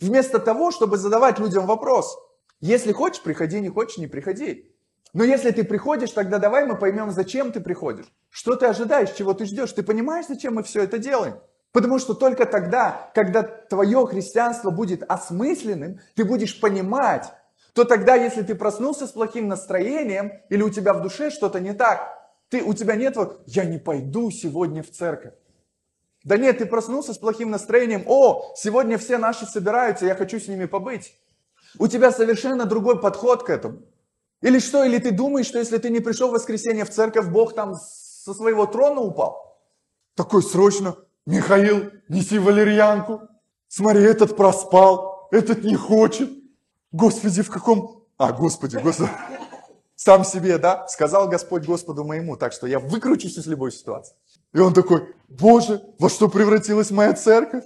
Вместо 0.00 0.38
того, 0.38 0.70
чтобы 0.70 0.96
задавать 0.96 1.38
людям 1.38 1.66
вопрос, 1.66 2.16
если 2.60 2.92
хочешь, 2.92 3.22
приходи, 3.22 3.60
не 3.60 3.68
хочешь, 3.68 3.98
не 3.98 4.06
приходи. 4.06 4.72
Но 5.14 5.24
если 5.24 5.50
ты 5.50 5.64
приходишь, 5.64 6.10
тогда 6.10 6.38
давай 6.38 6.66
мы 6.66 6.76
поймем, 6.76 7.10
зачем 7.10 7.52
ты 7.52 7.60
приходишь. 7.60 8.06
Что 8.30 8.56
ты 8.56 8.66
ожидаешь, 8.66 9.12
чего 9.12 9.34
ты 9.34 9.46
ждешь. 9.46 9.72
Ты 9.72 9.82
понимаешь, 9.82 10.26
зачем 10.28 10.54
мы 10.54 10.62
все 10.62 10.82
это 10.82 10.98
делаем? 10.98 11.40
Потому 11.72 11.98
что 11.98 12.14
только 12.14 12.46
тогда, 12.46 13.10
когда 13.14 13.42
твое 13.42 14.06
христианство 14.06 14.70
будет 14.70 15.02
осмысленным, 15.08 16.00
ты 16.14 16.24
будешь 16.24 16.60
понимать, 16.60 17.32
то 17.74 17.84
тогда, 17.84 18.16
если 18.16 18.42
ты 18.42 18.54
проснулся 18.54 19.06
с 19.06 19.12
плохим 19.12 19.48
настроением, 19.48 20.32
или 20.48 20.62
у 20.62 20.70
тебя 20.70 20.94
в 20.94 21.02
душе 21.02 21.30
что-то 21.30 21.60
не 21.60 21.72
так, 21.72 22.18
ты, 22.48 22.62
у 22.62 22.74
тебя 22.74 22.96
нет 22.96 23.16
вот 23.16 23.42
«я 23.46 23.64
не 23.64 23.78
пойду 23.78 24.30
сегодня 24.30 24.82
в 24.82 24.90
церковь». 24.90 25.34
Да 26.24 26.36
нет, 26.36 26.58
ты 26.58 26.66
проснулся 26.66 27.14
с 27.14 27.18
плохим 27.18 27.50
настроением, 27.50 28.04
«О, 28.06 28.52
сегодня 28.56 28.98
все 28.98 29.18
наши 29.18 29.46
собираются, 29.46 30.06
я 30.06 30.14
хочу 30.14 30.40
с 30.40 30.48
ними 30.48 30.64
побыть». 30.64 31.14
У 31.78 31.86
тебя 31.86 32.10
совершенно 32.10 32.64
другой 32.64 33.00
подход 33.00 33.44
к 33.44 33.50
этому. 33.50 33.82
Или 34.40 34.60
что, 34.60 34.84
или 34.84 34.98
ты 34.98 35.10
думаешь, 35.10 35.46
что 35.46 35.58
если 35.58 35.78
ты 35.78 35.90
не 35.90 36.00
пришел 36.00 36.28
в 36.28 36.32
воскресенье 36.32 36.84
в 36.84 36.90
церковь, 36.90 37.28
Бог 37.28 37.54
там 37.54 37.74
со 37.74 38.34
своего 38.34 38.66
трона 38.66 39.00
упал? 39.00 39.58
Такой 40.14 40.42
срочно, 40.42 40.96
Михаил, 41.26 41.90
неси 42.08 42.38
валерьянку. 42.38 43.22
Смотри, 43.68 44.02
этот 44.02 44.36
проспал, 44.36 45.28
этот 45.30 45.64
не 45.64 45.74
хочет. 45.74 46.30
Господи, 46.92 47.42
в 47.42 47.50
каком... 47.50 48.04
А, 48.16 48.32
Господи, 48.32 48.78
Господи. 48.78 49.10
Сам 49.96 50.24
себе, 50.24 50.58
да? 50.58 50.86
Сказал 50.86 51.28
Господь 51.28 51.66
Господу 51.66 52.04
моему, 52.04 52.36
так 52.36 52.52
что 52.52 52.66
я 52.66 52.78
выкручусь 52.78 53.36
из 53.36 53.46
любой 53.46 53.72
ситуации. 53.72 54.14
И 54.52 54.58
он 54.60 54.72
такой, 54.72 55.14
Боже, 55.28 55.82
во 55.98 56.08
что 56.08 56.28
превратилась 56.28 56.90
моя 56.90 57.12
церковь? 57.14 57.64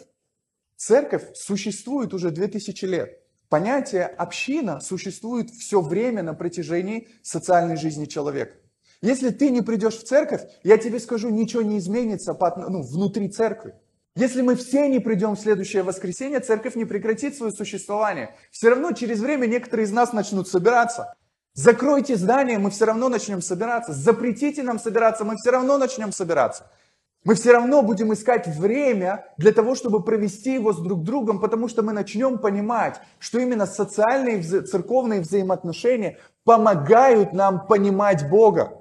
Церковь 0.76 1.36
существует 1.36 2.14
уже 2.14 2.30
2000 2.30 2.84
лет. 2.86 3.21
Понятие 3.52 4.06
община 4.06 4.80
существует 4.80 5.50
все 5.50 5.82
время 5.82 6.22
на 6.22 6.32
протяжении 6.32 7.08
социальной 7.22 7.76
жизни 7.76 8.06
человека. 8.06 8.54
Если 9.02 9.28
ты 9.28 9.50
не 9.50 9.60
придешь 9.60 9.98
в 9.98 10.04
церковь, 10.04 10.40
я 10.62 10.78
тебе 10.78 10.98
скажу, 10.98 11.28
ничего 11.28 11.60
не 11.60 11.76
изменится 11.76 12.32
по, 12.32 12.58
ну, 12.70 12.80
внутри 12.80 13.28
церкви. 13.28 13.74
Если 14.16 14.40
мы 14.40 14.56
все 14.56 14.88
не 14.88 15.00
придем 15.00 15.36
в 15.36 15.38
следующее 15.38 15.82
воскресенье, 15.82 16.40
церковь 16.40 16.76
не 16.76 16.86
прекратит 16.86 17.36
свое 17.36 17.52
существование. 17.52 18.34
Все 18.50 18.70
равно 18.70 18.92
через 18.92 19.20
время 19.20 19.44
некоторые 19.44 19.84
из 19.84 19.92
нас 19.92 20.14
начнут 20.14 20.48
собираться. 20.48 21.14
Закройте 21.52 22.16
здание, 22.16 22.56
мы 22.56 22.70
все 22.70 22.86
равно 22.86 23.10
начнем 23.10 23.42
собираться. 23.42 23.92
Запретите 23.92 24.62
нам 24.62 24.78
собираться, 24.78 25.26
мы 25.26 25.36
все 25.36 25.50
равно 25.50 25.76
начнем 25.76 26.10
собираться. 26.10 26.70
Мы 27.24 27.36
все 27.36 27.52
равно 27.52 27.82
будем 27.82 28.12
искать 28.12 28.48
время 28.48 29.26
для 29.38 29.52
того, 29.52 29.76
чтобы 29.76 30.02
провести 30.02 30.54
его 30.54 30.72
с 30.72 30.78
друг 30.78 31.04
другом, 31.04 31.40
потому 31.40 31.68
что 31.68 31.82
мы 31.82 31.92
начнем 31.92 32.38
понимать, 32.38 33.00
что 33.20 33.38
именно 33.38 33.64
социальные 33.66 34.42
церковные 34.42 35.20
взаимоотношения 35.20 36.18
помогают 36.44 37.32
нам 37.32 37.68
понимать 37.68 38.28
Бога. 38.28 38.78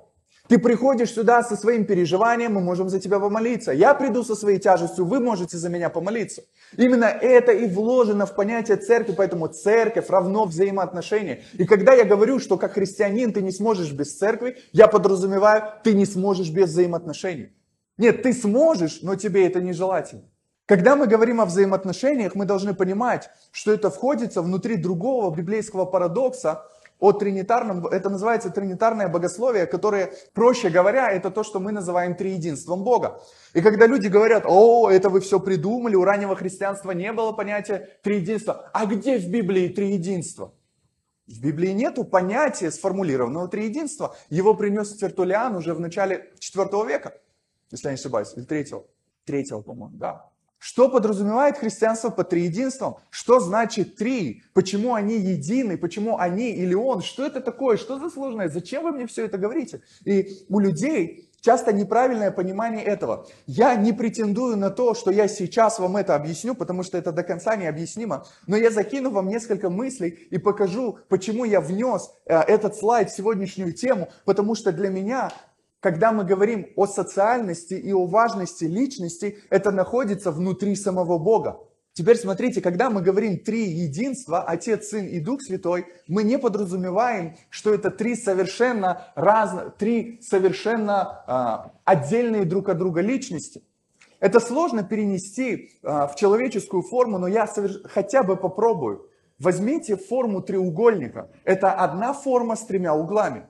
Ты 0.48 0.58
приходишь 0.58 1.14
сюда 1.14 1.44
со 1.44 1.56
своим 1.56 1.86
переживанием, 1.86 2.56
мы 2.56 2.62
можем 2.62 2.90
за 2.90 3.00
тебя 3.00 3.20
помолиться. 3.20 3.72
Я 3.72 3.94
приду 3.94 4.24
со 4.24 4.36
своей 4.36 4.58
тяжестью, 4.60 5.06
вы 5.06 5.20
можете 5.20 5.56
за 5.58 5.70
меня 5.70 5.90
помолиться. 5.90 6.42
Именно 6.76 7.06
это 7.06 7.52
и 7.52 7.70
вложено 7.70 8.26
в 8.26 8.34
понятие 8.36 8.78
церкви, 8.78 9.14
поэтому 9.16 9.48
церковь 9.48 10.10
равно 10.10 10.46
взаимоотношения. 10.46 11.44
И 11.54 11.66
когда 11.66 11.94
я 11.94 12.06
говорю, 12.06 12.40
что 12.40 12.58
как 12.58 12.74
христианин 12.74 13.32
ты 13.32 13.42
не 13.42 13.52
сможешь 13.52 13.92
без 13.92 14.18
церкви, 14.18 14.58
я 14.74 14.88
подразумеваю, 14.88 15.64
ты 15.84 15.94
не 15.94 16.06
сможешь 16.06 16.50
без 16.50 16.70
взаимоотношений. 16.72 17.54
Нет, 18.02 18.24
ты 18.24 18.34
сможешь, 18.34 19.04
но 19.04 19.16
тебе 19.16 19.46
это 19.46 19.62
нежелательно. 19.62 20.24
Когда 20.66 20.96
мы 20.96 21.06
говорим 21.06 21.40
о 21.40 21.46
взаимоотношениях, 21.46 22.34
мы 22.34 22.46
должны 22.46 22.74
понимать, 22.74 23.30
что 23.52 23.72
это 23.72 23.92
входится 23.92 24.42
внутри 24.42 24.78
другого 24.78 25.32
библейского 25.36 25.86
парадокса 25.86 26.66
о 26.98 27.12
тринитарном, 27.12 27.86
это 27.86 28.10
называется 28.10 28.50
тринитарное 28.50 29.08
богословие, 29.08 29.68
которое, 29.68 30.14
проще 30.34 30.70
говоря, 30.70 31.12
это 31.12 31.30
то, 31.30 31.44
что 31.44 31.60
мы 31.60 31.72
называем 31.72 32.16
триединством 32.16 32.84
Бога. 32.84 33.22
И 33.54 33.62
когда 33.62 33.86
люди 33.86 34.08
говорят, 34.08 34.46
о, 34.48 34.90
это 34.90 35.10
вы 35.12 35.20
все 35.20 35.40
придумали, 35.40 35.96
у 35.96 36.04
раннего 36.04 36.36
христианства 36.36 36.90
не 36.94 37.14
было 37.14 37.34
понятия 37.34 37.88
триединства. 38.02 38.68
А 38.74 38.88
где 38.88 39.20
в 39.20 39.30
Библии 39.30 39.68
триединство? 39.68 40.56
В 41.28 41.40
Библии 41.40 41.70
нету 41.70 42.04
понятия 42.04 42.72
сформулированного 42.72 43.48
триединства. 43.48 44.16
Его 44.32 44.56
принес 44.56 44.92
Тертулиан 44.96 45.56
уже 45.56 45.76
в 45.76 45.80
начале 45.80 46.32
IV 46.40 46.88
века 46.88 47.14
если 47.72 47.88
я 47.88 47.92
не 47.94 48.00
ошибаюсь, 48.00 48.34
или 48.36 48.44
третьего, 48.44 48.86
третьего, 49.26 49.62
по-моему, 49.62 49.98
да. 49.98 50.32
Что 50.60 50.90
подразумевает 50.90 51.58
христианство 51.58 52.10
под 52.10 52.30
триединством? 52.30 52.98
Что 53.10 53.40
значит 53.40 53.96
три? 53.96 54.44
Почему 54.54 54.94
они 54.94 55.18
едины? 55.18 55.76
Почему 55.76 56.20
они 56.20 56.52
или 56.52 56.76
он? 56.76 57.02
Что 57.02 57.26
это 57.26 57.42
такое? 57.42 57.78
Что 57.78 57.98
за 57.98 58.12
сложное? 58.12 58.48
Зачем 58.48 58.84
вы 58.84 58.92
мне 58.92 59.08
все 59.08 59.26
это 59.26 59.40
говорите? 59.40 59.82
И 60.06 60.46
у 60.50 60.60
людей 60.60 61.32
часто 61.42 61.74
неправильное 61.74 62.32
понимание 62.32 62.84
этого. 62.84 63.28
Я 63.48 63.76
не 63.76 63.92
претендую 63.92 64.56
на 64.56 64.70
то, 64.70 64.94
что 64.94 65.12
я 65.12 65.28
сейчас 65.28 65.80
вам 65.80 65.98
это 65.98 66.16
объясню, 66.16 66.56
потому 66.56 66.84
что 66.84 66.98
это 66.98 67.12
до 67.12 67.24
конца 67.24 67.56
необъяснимо, 67.56 68.26
но 68.48 68.56
я 68.56 68.70
закину 68.70 69.10
вам 69.10 69.28
несколько 69.28 69.70
мыслей 69.70 70.10
и 70.30 70.38
покажу, 70.38 71.00
почему 71.10 71.44
я 71.44 71.60
внес 71.60 72.12
э, 72.26 72.36
этот 72.36 72.76
слайд 72.76 73.10
в 73.10 73.16
сегодняшнюю 73.16 73.74
тему, 73.74 74.10
потому 74.26 74.56
что 74.56 74.72
для 74.72 74.90
меня 74.90 75.32
когда 75.82 76.12
мы 76.12 76.24
говорим 76.24 76.68
о 76.76 76.86
социальности 76.86 77.74
и 77.74 77.92
о 77.92 78.06
важности 78.06 78.66
личности, 78.66 79.40
это 79.50 79.72
находится 79.72 80.32
внутри 80.32 80.76
самого 80.76 81.18
Бога. 81.18 81.60
Теперь 81.94 82.18
смотрите, 82.18 82.62
когда 82.62 82.90
мы 82.90 83.02
говорим 83.02 83.40
три 83.40 83.64
единства, 83.64 84.44
Отец, 84.44 84.90
Сын 84.90 85.06
и 85.08 85.20
Дух 85.20 85.42
Святой, 85.42 85.88
мы 86.08 86.24
не 86.24 86.38
подразумеваем, 86.40 87.36
что 87.50 87.74
это 87.74 87.92
три 87.92 88.16
совершенно 88.16 89.08
разных, 89.16 89.76
три 89.76 90.22
совершенно 90.22 91.24
а, 91.28 91.72
отдельные 91.84 92.46
друг 92.46 92.70
от 92.70 92.78
друга 92.78 93.02
личности. 93.02 93.62
Это 94.22 94.40
сложно 94.40 94.84
перенести 94.84 95.72
а, 95.84 96.08
в 96.08 96.16
человеческую 96.16 96.84
форму, 96.84 97.18
но 97.18 97.28
я 97.28 97.46
соверш... 97.46 97.82
хотя 97.86 98.24
бы 98.24 98.38
попробую. 98.38 99.10
Возьмите 99.40 99.98
форму 99.98 100.42
треугольника. 100.42 101.30
Это 101.44 101.74
одна 101.74 102.14
форма 102.14 102.56
с 102.56 102.64
тремя 102.66 102.94
углами. 102.94 103.48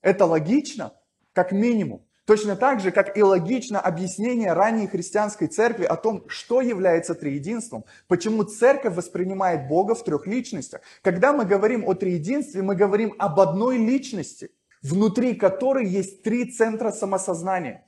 Это 0.00 0.24
логично? 0.24 0.92
Как 1.34 1.52
минимум. 1.52 2.00
Точно 2.26 2.56
так 2.56 2.80
же, 2.80 2.90
как 2.90 3.18
и 3.18 3.22
логично 3.22 3.78
объяснение 3.78 4.54
ранней 4.54 4.86
христианской 4.86 5.46
церкви 5.46 5.84
о 5.84 5.96
том, 5.96 6.24
что 6.26 6.62
является 6.62 7.14
триединством, 7.14 7.84
почему 8.08 8.44
церковь 8.44 8.94
воспринимает 8.94 9.68
Бога 9.68 9.94
в 9.94 10.02
трех 10.02 10.26
личностях. 10.26 10.80
Когда 11.02 11.34
мы 11.34 11.44
говорим 11.44 11.86
о 11.86 11.92
триединстве, 11.92 12.62
мы 12.62 12.76
говорим 12.76 13.14
об 13.18 13.40
одной 13.40 13.76
личности, 13.76 14.50
внутри 14.80 15.34
которой 15.34 15.86
есть 15.86 16.22
три 16.22 16.50
центра 16.50 16.92
самосознания. 16.92 17.84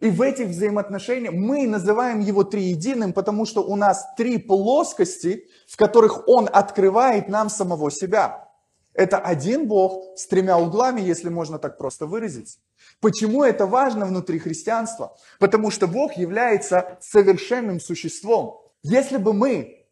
И 0.00 0.08
в 0.08 0.22
этих 0.22 0.46
взаимоотношениях 0.46 1.34
мы 1.34 1.66
называем 1.66 2.20
его 2.20 2.44
триединым, 2.44 3.12
потому 3.12 3.44
что 3.44 3.60
у 3.62 3.74
нас 3.74 4.06
три 4.16 4.38
плоскости, 4.38 5.48
в 5.66 5.76
которых 5.76 6.28
он 6.28 6.48
открывает 6.52 7.28
нам 7.28 7.50
самого 7.50 7.90
себя. 7.90 8.49
Это 8.94 9.18
один 9.18 9.68
Бог 9.68 10.18
с 10.18 10.26
тремя 10.26 10.58
углами, 10.58 11.00
если 11.00 11.28
можно 11.28 11.58
так 11.58 11.78
просто 11.78 12.06
выразиться. 12.06 12.58
Почему 13.00 13.44
это 13.44 13.66
важно 13.66 14.04
внутри 14.04 14.38
христианства? 14.38 15.16
Потому 15.38 15.70
что 15.70 15.86
Бог 15.86 16.14
является 16.14 16.98
совершенным 17.00 17.80
существом. 17.80 18.60
Если 18.82 19.16
бы 19.16 19.32
мы 19.32 19.86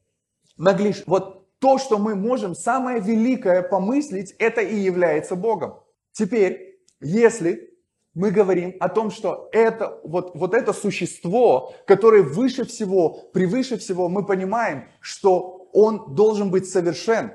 могли, 0.56 0.94
вот 1.06 1.58
то, 1.58 1.78
что 1.78 1.98
мы 1.98 2.14
можем, 2.14 2.54
самое 2.54 3.00
великое 3.00 3.62
помыслить, 3.62 4.34
это 4.38 4.60
и 4.60 4.76
является 4.76 5.36
Богом. 5.36 5.74
Теперь, 6.12 6.80
если 7.00 7.68
мы 8.14 8.30
говорим 8.30 8.76
о 8.80 8.88
том, 8.88 9.10
что 9.10 9.48
это, 9.52 10.00
вот, 10.02 10.34
вот 10.34 10.54
это 10.54 10.72
существо, 10.72 11.72
которое 11.86 12.22
выше 12.22 12.64
всего, 12.64 13.10
превыше 13.32 13.78
всего, 13.78 14.08
мы 14.08 14.26
понимаем, 14.26 14.88
что 15.00 15.68
он 15.72 16.14
должен 16.14 16.50
быть 16.50 16.68
совершен. 16.68 17.32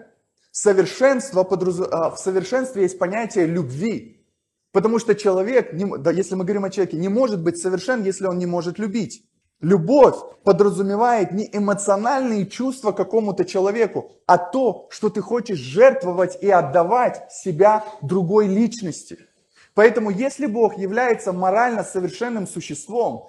Совершенство, 0.53 1.41
а, 1.41 2.11
в 2.11 2.19
совершенстве 2.19 2.83
есть 2.83 2.99
понятие 2.99 3.47
любви. 3.47 4.23
Потому 4.71 4.99
что 4.99 5.15
человек, 5.15 5.71
да, 5.73 6.11
если 6.11 6.35
мы 6.35 6.43
говорим 6.43 6.63
о 6.63 6.69
человеке, 6.69 6.95
не 6.97 7.09
может 7.09 7.41
быть 7.41 7.57
совершен, 7.57 8.03
если 8.03 8.27
он 8.27 8.37
не 8.37 8.45
может 8.45 8.77
любить. 8.77 9.25
Любовь 9.61 10.15
подразумевает 10.43 11.31
не 11.31 11.49
эмоциональные 11.51 12.45
чувства 12.45 12.91
какому-то 12.91 13.45
человеку, 13.45 14.11
а 14.27 14.37
то, 14.37 14.87
что 14.91 15.09
ты 15.09 15.21
хочешь 15.21 15.57
жертвовать 15.57 16.37
и 16.39 16.51
отдавать 16.51 17.31
себя 17.31 17.83
другой 18.03 18.47
личности. 18.47 19.17
Поэтому 19.73 20.11
если 20.11 20.45
Бог 20.45 20.77
является 20.77 21.33
морально 21.33 21.83
совершенным 21.83 22.45
существом, 22.45 23.27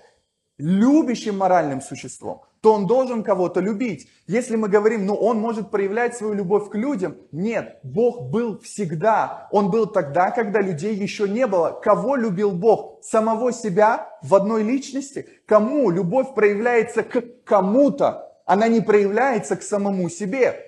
любящим 0.58 1.38
моральным 1.38 1.80
существом, 1.80 2.42
то 2.64 2.72
он 2.72 2.86
должен 2.86 3.22
кого-то 3.22 3.60
любить. 3.60 4.08
Если 4.26 4.56
мы 4.56 4.70
говорим, 4.70 5.04
ну 5.04 5.14
он 5.14 5.38
может 5.38 5.70
проявлять 5.70 6.16
свою 6.16 6.32
любовь 6.32 6.70
к 6.70 6.74
людям, 6.74 7.18
нет, 7.30 7.78
Бог 7.82 8.30
был 8.30 8.58
всегда. 8.58 9.48
Он 9.50 9.70
был 9.70 9.86
тогда, 9.86 10.30
когда 10.30 10.62
людей 10.62 10.94
еще 10.94 11.28
не 11.28 11.46
было. 11.46 11.78
Кого 11.82 12.16
любил 12.16 12.52
Бог? 12.52 13.04
Самого 13.04 13.52
себя 13.52 14.08
в 14.22 14.34
одной 14.34 14.62
личности? 14.62 15.28
Кому? 15.44 15.90
Любовь 15.90 16.34
проявляется 16.34 17.02
к 17.02 17.22
кому-то, 17.44 18.32
она 18.46 18.66
не 18.68 18.80
проявляется 18.80 19.56
к 19.56 19.62
самому 19.62 20.08
себе. 20.08 20.58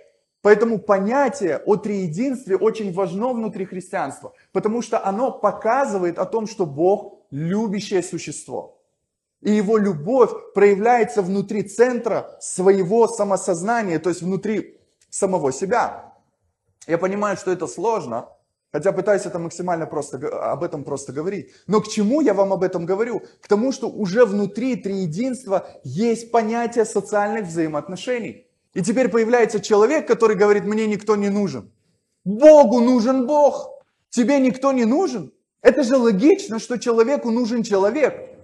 Поэтому 0.42 0.78
понятие 0.78 1.62
о 1.64 1.76
триединстве 1.76 2.58
очень 2.58 2.92
важно 2.92 3.32
внутри 3.32 3.64
христианства, 3.64 4.34
потому 4.52 4.82
что 4.82 5.02
оно 5.02 5.32
показывает 5.32 6.18
о 6.18 6.26
том, 6.26 6.46
что 6.46 6.66
Бог 6.66 7.20
любящее 7.30 8.02
существо. 8.02 8.75
И 9.46 9.52
его 9.52 9.78
любовь 9.78 10.32
проявляется 10.54 11.22
внутри 11.22 11.62
центра 11.62 12.36
своего 12.40 13.06
самосознания, 13.06 14.00
то 14.00 14.08
есть 14.08 14.20
внутри 14.20 14.76
самого 15.08 15.52
себя. 15.52 16.14
Я 16.88 16.98
понимаю, 16.98 17.36
что 17.36 17.52
это 17.52 17.68
сложно, 17.68 18.28
хотя 18.72 18.90
пытаюсь 18.90 19.24
это 19.24 19.38
максимально 19.38 19.86
просто, 19.86 20.16
об 20.50 20.64
этом 20.64 20.82
просто 20.82 21.12
говорить. 21.12 21.52
Но 21.68 21.80
к 21.80 21.86
чему 21.86 22.22
я 22.22 22.34
вам 22.34 22.52
об 22.52 22.64
этом 22.64 22.86
говорю? 22.86 23.22
К 23.40 23.46
тому, 23.46 23.70
что 23.70 23.88
уже 23.88 24.24
внутри 24.24 24.74
триединства 24.74 25.68
есть 25.84 26.32
понятие 26.32 26.84
социальных 26.84 27.46
взаимоотношений. 27.46 28.48
И 28.74 28.82
теперь 28.82 29.08
появляется 29.08 29.60
человек, 29.60 30.08
который 30.08 30.34
говорит, 30.34 30.64
мне 30.64 30.88
никто 30.88 31.14
не 31.14 31.28
нужен. 31.28 31.70
Богу 32.24 32.80
нужен 32.80 33.28
Бог. 33.28 33.70
Тебе 34.10 34.40
никто 34.40 34.72
не 34.72 34.86
нужен. 34.86 35.32
Это 35.62 35.84
же 35.84 35.96
логично, 35.96 36.58
что 36.58 36.78
человеку 36.78 37.30
нужен 37.30 37.62
человек. 37.62 38.35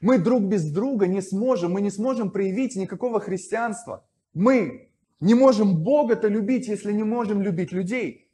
Мы 0.00 0.18
друг 0.18 0.42
без 0.42 0.70
друга 0.70 1.06
не 1.06 1.20
сможем, 1.20 1.72
мы 1.72 1.80
не 1.80 1.90
сможем 1.90 2.30
проявить 2.30 2.76
никакого 2.76 3.20
христианства. 3.20 4.04
Мы 4.32 4.90
не 5.20 5.34
можем 5.34 5.82
Бога-то 5.82 6.28
любить, 6.28 6.68
если 6.68 6.92
не 6.92 7.02
можем 7.02 7.42
любить 7.42 7.72
людей. 7.72 8.28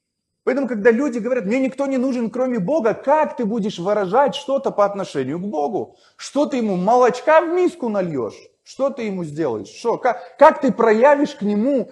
Поэтому, 0.45 0.69
когда 0.69 0.91
люди 0.91 1.19
говорят, 1.19 1.47
мне 1.47 1.59
никто 1.59 1.87
не 1.87 1.97
нужен, 1.97 2.29
кроме 2.29 2.59
Бога, 2.59 2.93
как 2.93 3.37
ты 3.37 3.47
будешь 3.47 3.79
выражать 3.79 4.35
что-то 4.35 4.71
по 4.71 4.85
отношению 4.85 5.39
к 5.39 5.43
Богу? 5.43 5.97
Что 6.17 6.45
ты 6.45 6.59
ему 6.59 6.77
молочка 6.77 7.41
в 7.41 7.55
миску 7.55 7.89
нальешь? 7.89 8.51
Что 8.63 8.91
ты 8.91 9.05
ему 9.05 9.25
сделаешь? 9.25 9.69
Что? 9.69 9.97
Как, 9.97 10.37
как 10.39 10.61
ты 10.61 10.71
проявишь 10.71 11.35
к 11.35 11.43
нему? 11.43 11.91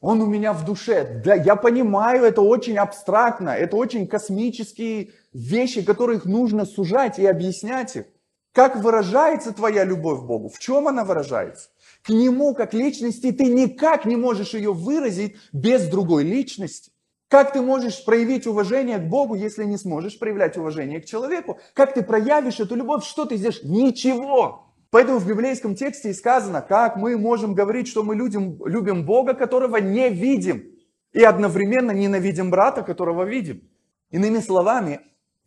Он 0.00 0.22
у 0.22 0.26
меня 0.26 0.52
в 0.52 0.64
душе. 0.64 1.20
Да, 1.24 1.34
я 1.34 1.56
понимаю, 1.56 2.24
это 2.24 2.42
очень 2.42 2.78
абстрактно, 2.78 3.50
это 3.50 3.76
очень 3.76 4.06
космические 4.06 5.10
вещи, 5.32 5.82
которых 5.82 6.24
нужно 6.24 6.66
сужать 6.66 7.18
и 7.18 7.26
объяснять 7.26 7.96
их. 7.96 8.04
Как 8.52 8.76
выражается 8.76 9.52
твоя 9.52 9.84
любовь 9.84 10.20
к 10.20 10.24
Богу? 10.24 10.48
В 10.48 10.58
чем 10.58 10.88
она 10.88 11.04
выражается? 11.04 11.68
К 12.02 12.08
Нему, 12.08 12.54
как 12.54 12.74
личности, 12.74 13.30
ты 13.30 13.44
никак 13.44 14.04
не 14.04 14.16
можешь 14.16 14.54
ее 14.54 14.72
выразить 14.72 15.36
без 15.52 15.86
другой 15.88 16.24
личности. 16.24 16.90
Как 17.28 17.52
ты 17.52 17.62
можешь 17.62 18.04
проявить 18.04 18.48
уважение 18.48 18.98
к 18.98 19.08
Богу, 19.08 19.36
если 19.36 19.64
не 19.64 19.76
сможешь 19.76 20.18
проявлять 20.18 20.56
уважение 20.56 21.00
к 21.00 21.04
человеку? 21.04 21.60
Как 21.74 21.94
ты 21.94 22.02
проявишь 22.02 22.58
эту 22.58 22.74
любовь? 22.74 23.04
Что 23.04 23.24
ты 23.24 23.36
сделаешь? 23.36 23.62
Ничего. 23.62 24.66
Поэтому 24.90 25.20
в 25.20 25.28
библейском 25.28 25.76
тексте 25.76 26.10
и 26.10 26.14
сказано, 26.14 26.60
как 26.60 26.96
мы 26.96 27.16
можем 27.16 27.54
говорить, 27.54 27.86
что 27.86 28.02
мы 28.02 28.16
людям, 28.16 28.58
любим 28.66 29.06
Бога, 29.06 29.34
которого 29.34 29.76
не 29.76 30.08
видим, 30.08 30.64
и 31.12 31.22
одновременно 31.22 31.92
ненавидим 31.92 32.50
брата, 32.50 32.82
которого 32.82 33.22
видим. 33.22 33.62
Иными 34.10 34.40
словами, 34.40 35.00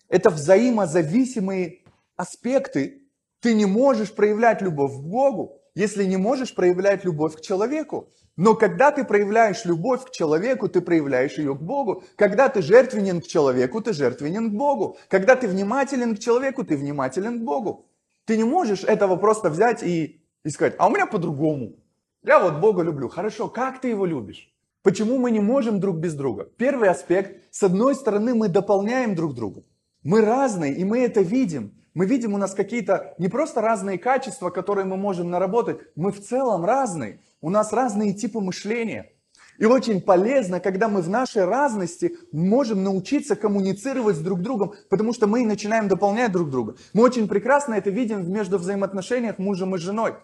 это 0.08 0.30
взаимозависимые 0.30 1.83
аспекты. 2.16 3.04
Ты 3.40 3.54
не 3.54 3.66
можешь 3.66 4.14
проявлять 4.14 4.62
любовь 4.62 4.94
к 4.94 5.02
Богу, 5.02 5.62
если 5.76 6.06
не 6.06 6.18
можешь 6.18 6.56
проявлять 6.56 7.04
любовь 7.04 7.36
к 7.36 7.42
человеку. 7.42 8.10
Но 8.36 8.56
когда 8.56 8.92
ты 8.92 9.04
проявляешь 9.04 9.66
любовь 9.66 10.06
к 10.06 10.12
человеку, 10.12 10.68
ты 10.68 10.82
проявляешь 10.82 11.38
ее 11.38 11.56
к 11.56 11.62
Богу. 11.62 12.04
Когда 12.16 12.50
ты 12.50 12.62
жертвенен 12.62 13.22
к 13.22 13.28
человеку, 13.28 13.82
ты 13.82 13.94
жертвенен 13.94 14.52
к 14.52 14.54
Богу. 14.54 14.98
Когда 15.08 15.36
ты 15.36 15.48
внимателен 15.48 16.16
к 16.16 16.20
человеку, 16.20 16.64
ты 16.64 16.76
внимателен 16.76 17.40
к 17.40 17.44
Богу. 17.44 17.86
Ты 18.26 18.38
не 18.38 18.44
можешь 18.44 18.84
этого 18.84 19.18
просто 19.18 19.50
взять 19.50 19.84
и, 19.84 20.22
и 20.44 20.50
сказать, 20.50 20.76
а 20.80 20.88
у 20.88 20.92
меня 20.92 21.06
по-другому. 21.06 21.76
Я 22.24 22.40
вот 22.40 22.60
Бога 22.60 22.82
люблю. 22.82 23.10
Хорошо, 23.10 23.50
как 23.50 23.82
ты 23.82 23.90
его 23.90 24.06
любишь? 24.06 24.50
Почему 24.82 25.18
мы 25.18 25.30
не 25.32 25.40
можем 25.40 25.80
друг 25.80 25.98
без 25.98 26.14
друга? 26.14 26.50
Первый 26.58 26.90
аспект, 26.90 27.42
с 27.52 27.64
одной 27.64 27.96
стороны, 27.96 28.34
мы 28.34 28.48
дополняем 28.48 29.16
друг 29.16 29.34
друга. 29.34 29.64
Мы 30.04 30.22
разные, 30.22 30.74
и 30.74 30.84
мы 30.84 31.00
это 31.00 31.22
видим. 31.22 31.74
Мы 31.94 32.08
видим 32.08 32.34
у 32.34 32.38
нас 32.38 32.54
какие-то 32.54 33.14
не 33.20 33.28
просто 33.28 33.62
разные 33.62 33.98
качества, 33.98 34.50
которые 34.50 34.86
мы 34.86 34.98
можем 34.98 35.30
наработать, 35.30 35.80
мы 35.96 36.12
в 36.12 36.22
целом 36.22 36.66
разные. 36.66 37.20
У 37.42 37.50
нас 37.50 37.72
разные 37.72 38.14
типы 38.14 38.40
мышления. 38.40 39.12
И 39.60 39.66
очень 39.66 40.02
полезно, 40.02 40.60
когда 40.60 40.88
мы 40.90 41.02
в 41.02 41.10
нашей 41.10 41.46
разности 41.46 42.18
можем 42.32 42.84
научиться 42.84 43.36
коммуницировать 43.36 44.16
с 44.16 44.20
друг 44.20 44.42
другом, 44.42 44.74
потому 44.90 45.14
что 45.14 45.28
мы 45.28 45.46
начинаем 45.46 45.88
дополнять 45.88 46.32
друг 46.32 46.50
друга. 46.50 46.76
Мы 46.94 47.04
очень 47.04 47.28
прекрасно 47.28 47.76
это 47.76 47.92
видим 47.92 48.32
между 48.32 48.58
взаимоотношениях 48.58 49.38
мужем 49.38 49.76
и 49.76 49.78
женой. 49.78 50.16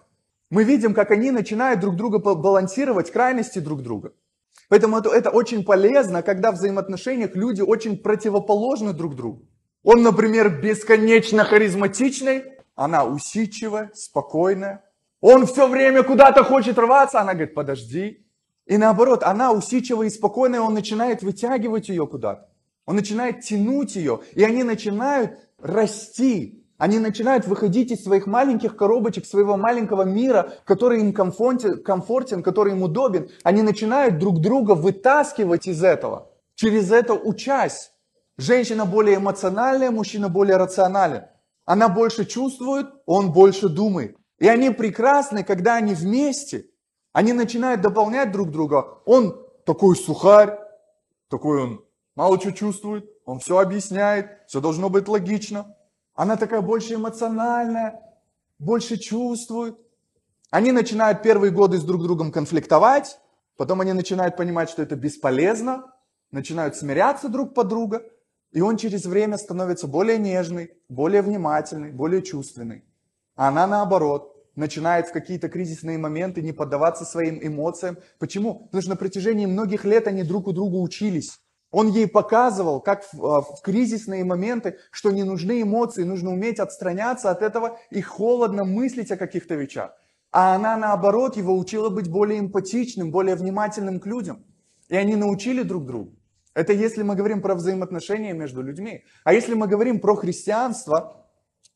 Мы 0.50 0.64
видим, 0.64 0.94
как 0.94 1.12
они 1.12 1.30
начинают 1.30 1.78
друг 1.78 1.94
друга 1.94 2.18
балансировать, 2.18 3.12
крайности 3.12 3.60
друг 3.60 3.82
друга. 3.82 4.12
Поэтому 4.68 4.98
это, 4.98 5.10
это 5.10 5.30
очень 5.30 5.64
полезно, 5.64 6.22
когда 6.22 6.50
в 6.50 6.56
взаимоотношениях 6.56 7.36
люди 7.36 7.60
очень 7.60 7.96
противоположны 7.96 8.92
друг 8.92 9.14
другу. 9.14 9.49
Он, 9.82 10.02
например, 10.02 10.60
бесконечно 10.60 11.44
харизматичный, 11.44 12.44
она 12.74 13.04
усидчивая, 13.04 13.90
спокойная. 13.94 14.84
Он 15.20 15.46
все 15.46 15.68
время 15.68 16.02
куда-то 16.02 16.44
хочет 16.44 16.78
рваться, 16.78 17.20
она 17.20 17.32
говорит, 17.32 17.54
подожди. 17.54 18.26
И 18.66 18.76
наоборот, 18.76 19.22
она 19.22 19.52
усидчивая 19.52 20.06
и 20.06 20.10
спокойная, 20.10 20.60
он 20.60 20.74
начинает 20.74 21.22
вытягивать 21.22 21.88
ее 21.88 22.06
куда-то. 22.06 22.48
Он 22.86 22.96
начинает 22.96 23.40
тянуть 23.40 23.96
ее, 23.96 24.20
и 24.34 24.42
они 24.44 24.62
начинают 24.62 25.38
расти. 25.58 26.64
Они 26.78 26.98
начинают 26.98 27.46
выходить 27.46 27.90
из 27.90 28.02
своих 28.02 28.26
маленьких 28.26 28.76
коробочек, 28.76 29.26
своего 29.26 29.58
маленького 29.58 30.04
мира, 30.04 30.54
который 30.64 31.00
им 31.00 31.12
комфортен, 31.12 32.42
который 32.42 32.72
им 32.72 32.82
удобен. 32.82 33.28
Они 33.42 33.60
начинают 33.60 34.18
друг 34.18 34.40
друга 34.40 34.72
вытаскивать 34.72 35.66
из 35.66 35.84
этого, 35.84 36.30
через 36.54 36.90
это 36.90 37.12
учась. 37.12 37.92
Женщина 38.38 38.86
более 38.86 39.16
эмоциональная, 39.16 39.90
мужчина 39.90 40.28
более 40.28 40.56
рационален. 40.56 41.24
Она 41.64 41.88
больше 41.88 42.24
чувствует, 42.24 42.86
он 43.06 43.32
больше 43.32 43.68
думает. 43.68 44.16
И 44.38 44.48
они 44.48 44.70
прекрасны, 44.70 45.44
когда 45.44 45.76
они 45.76 45.94
вместе. 45.94 46.66
Они 47.12 47.32
начинают 47.32 47.80
дополнять 47.80 48.32
друг 48.32 48.50
друга. 48.50 48.98
Он 49.04 49.46
такой 49.66 49.96
сухарь, 49.96 50.58
такой 51.28 51.62
он 51.62 51.84
мало 52.16 52.40
что 52.40 52.52
чувствует, 52.52 53.08
он 53.24 53.38
все 53.38 53.58
объясняет, 53.58 54.38
все 54.46 54.60
должно 54.60 54.88
быть 54.90 55.08
логично. 55.08 55.76
Она 56.14 56.36
такая 56.36 56.60
больше 56.60 56.94
эмоциональная, 56.94 58.00
больше 58.58 58.96
чувствует. 58.96 59.78
Они 60.50 60.72
начинают 60.72 61.22
первые 61.22 61.52
годы 61.52 61.78
с 61.78 61.84
друг 61.84 62.02
другом 62.02 62.32
конфликтовать, 62.32 63.20
потом 63.56 63.80
они 63.80 63.92
начинают 63.92 64.36
понимать, 64.36 64.70
что 64.70 64.82
это 64.82 64.96
бесполезно, 64.96 65.94
начинают 66.30 66.76
смиряться 66.76 67.28
друг 67.28 67.54
под 67.54 67.68
друга, 67.68 68.02
и 68.52 68.60
он 68.60 68.76
через 68.76 69.04
время 69.06 69.38
становится 69.38 69.86
более 69.86 70.18
нежный, 70.18 70.70
более 70.88 71.22
внимательный, 71.22 71.92
более 71.92 72.22
чувственный. 72.22 72.84
А 73.36 73.48
она 73.48 73.66
наоборот, 73.66 74.36
начинает 74.56 75.08
в 75.08 75.12
какие-то 75.12 75.48
кризисные 75.48 75.98
моменты 75.98 76.42
не 76.42 76.52
поддаваться 76.52 77.04
своим 77.04 77.44
эмоциям. 77.44 77.98
Почему? 78.18 78.66
Потому 78.66 78.82
что 78.82 78.90
на 78.90 78.96
протяжении 78.96 79.46
многих 79.46 79.84
лет 79.84 80.06
они 80.06 80.22
друг 80.22 80.48
у 80.48 80.52
друга 80.52 80.76
учились. 80.76 81.40
Он 81.70 81.88
ей 81.88 82.08
показывал, 82.08 82.80
как 82.80 83.04
в, 83.12 83.24
а, 83.24 83.42
в 83.42 83.62
кризисные 83.62 84.24
моменты, 84.24 84.78
что 84.90 85.12
не 85.12 85.22
нужны 85.22 85.62
эмоции, 85.62 86.02
нужно 86.02 86.32
уметь 86.32 86.58
отстраняться 86.58 87.30
от 87.30 87.42
этого 87.42 87.78
и 87.90 88.00
холодно 88.00 88.64
мыслить 88.64 89.12
о 89.12 89.16
каких-то 89.16 89.54
вещах. 89.54 89.92
А 90.32 90.56
она, 90.56 90.76
наоборот, 90.76 91.36
его 91.36 91.56
учила 91.56 91.88
быть 91.88 92.08
более 92.08 92.40
эмпатичным, 92.40 93.12
более 93.12 93.36
внимательным 93.36 94.00
к 94.00 94.06
людям. 94.06 94.44
И 94.88 94.96
они 94.96 95.14
научили 95.14 95.62
друг 95.62 95.86
друга. 95.86 96.12
Это 96.54 96.72
если 96.72 97.02
мы 97.02 97.14
говорим 97.14 97.42
про 97.42 97.54
взаимоотношения 97.54 98.32
между 98.32 98.62
людьми. 98.62 99.04
А 99.24 99.32
если 99.32 99.54
мы 99.54 99.68
говорим 99.68 100.00
про 100.00 100.16
христианство, 100.16 101.26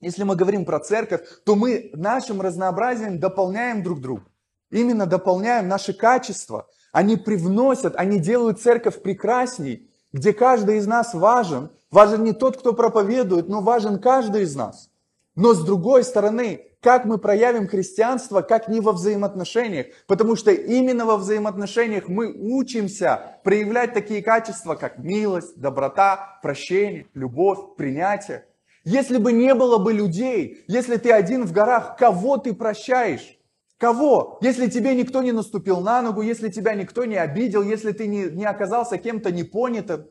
если 0.01 0.25
мы 0.25 0.37
говорим 0.37 0.65
про 0.65 0.81
церковь, 0.81 1.23
то 1.45 1.55
мы 1.55 1.91
нашим 1.95 2.41
разнообразием 2.41 3.21
дополняем 3.21 3.83
друг 3.83 4.01
друга. 4.01 4.25
Именно 4.71 5.07
дополняем 5.07 5.69
наши 5.69 5.93
качества. 5.93 6.67
Они 6.93 7.17
привносят, 7.17 7.95
они 7.97 8.19
делают 8.19 8.61
церковь 8.61 9.01
прекрасней, 9.01 9.91
где 10.13 10.33
каждый 10.33 10.79
из 10.79 10.87
нас 10.87 11.15
важен. 11.15 11.71
Важен 11.91 12.25
не 12.25 12.33
тот, 12.33 12.57
кто 12.57 12.73
проповедует, 12.73 13.49
но 13.49 13.61
важен 13.61 14.01
каждый 14.01 14.43
из 14.43 14.57
нас. 14.57 14.91
Но 15.37 15.55
с 15.55 15.65
другой 15.65 16.03
стороны, 16.05 16.67
как 16.85 17.07
мы 17.07 17.17
проявим 17.17 17.67
христианство, 17.67 18.43
как 18.43 18.69
не 18.69 18.81
во 18.81 18.93
взаимоотношениях. 18.93 19.87
Потому 20.07 20.37
что 20.37 20.51
именно 20.53 21.07
во 21.07 21.17
взаимоотношениях 21.17 22.09
мы 22.09 22.31
учимся 22.31 23.39
проявлять 23.43 23.95
такие 23.95 24.23
качества, 24.23 24.75
как 24.75 24.99
милость, 24.99 25.59
доброта, 25.59 26.39
прощение, 26.43 27.07
любовь, 27.15 27.75
принятие. 27.79 28.45
Если 28.85 29.17
бы 29.17 29.33
не 29.33 29.55
было 29.55 29.79
бы 29.79 29.95
людей, 29.95 30.63
если 30.69 30.97
ты 30.99 31.11
один 31.11 31.47
в 31.47 31.53
горах, 31.53 31.97
кого 31.97 32.37
ты 32.37 32.53
прощаешь? 32.53 33.39
Кого? 33.79 34.39
Если 34.43 34.69
тебе 34.69 34.95
никто 34.95 35.23
не 35.23 35.33
наступил 35.33 35.81
на 35.81 36.03
ногу, 36.03 36.21
если 36.21 36.51
тебя 36.51 36.75
никто 36.75 37.07
не 37.07 37.17
обидел, 37.17 37.63
если 37.63 37.93
ты 37.93 38.07
не, 38.07 38.25
не 38.25 38.45
оказался 38.45 38.99
кем-то 38.99 39.33
непонятым, 39.33 40.05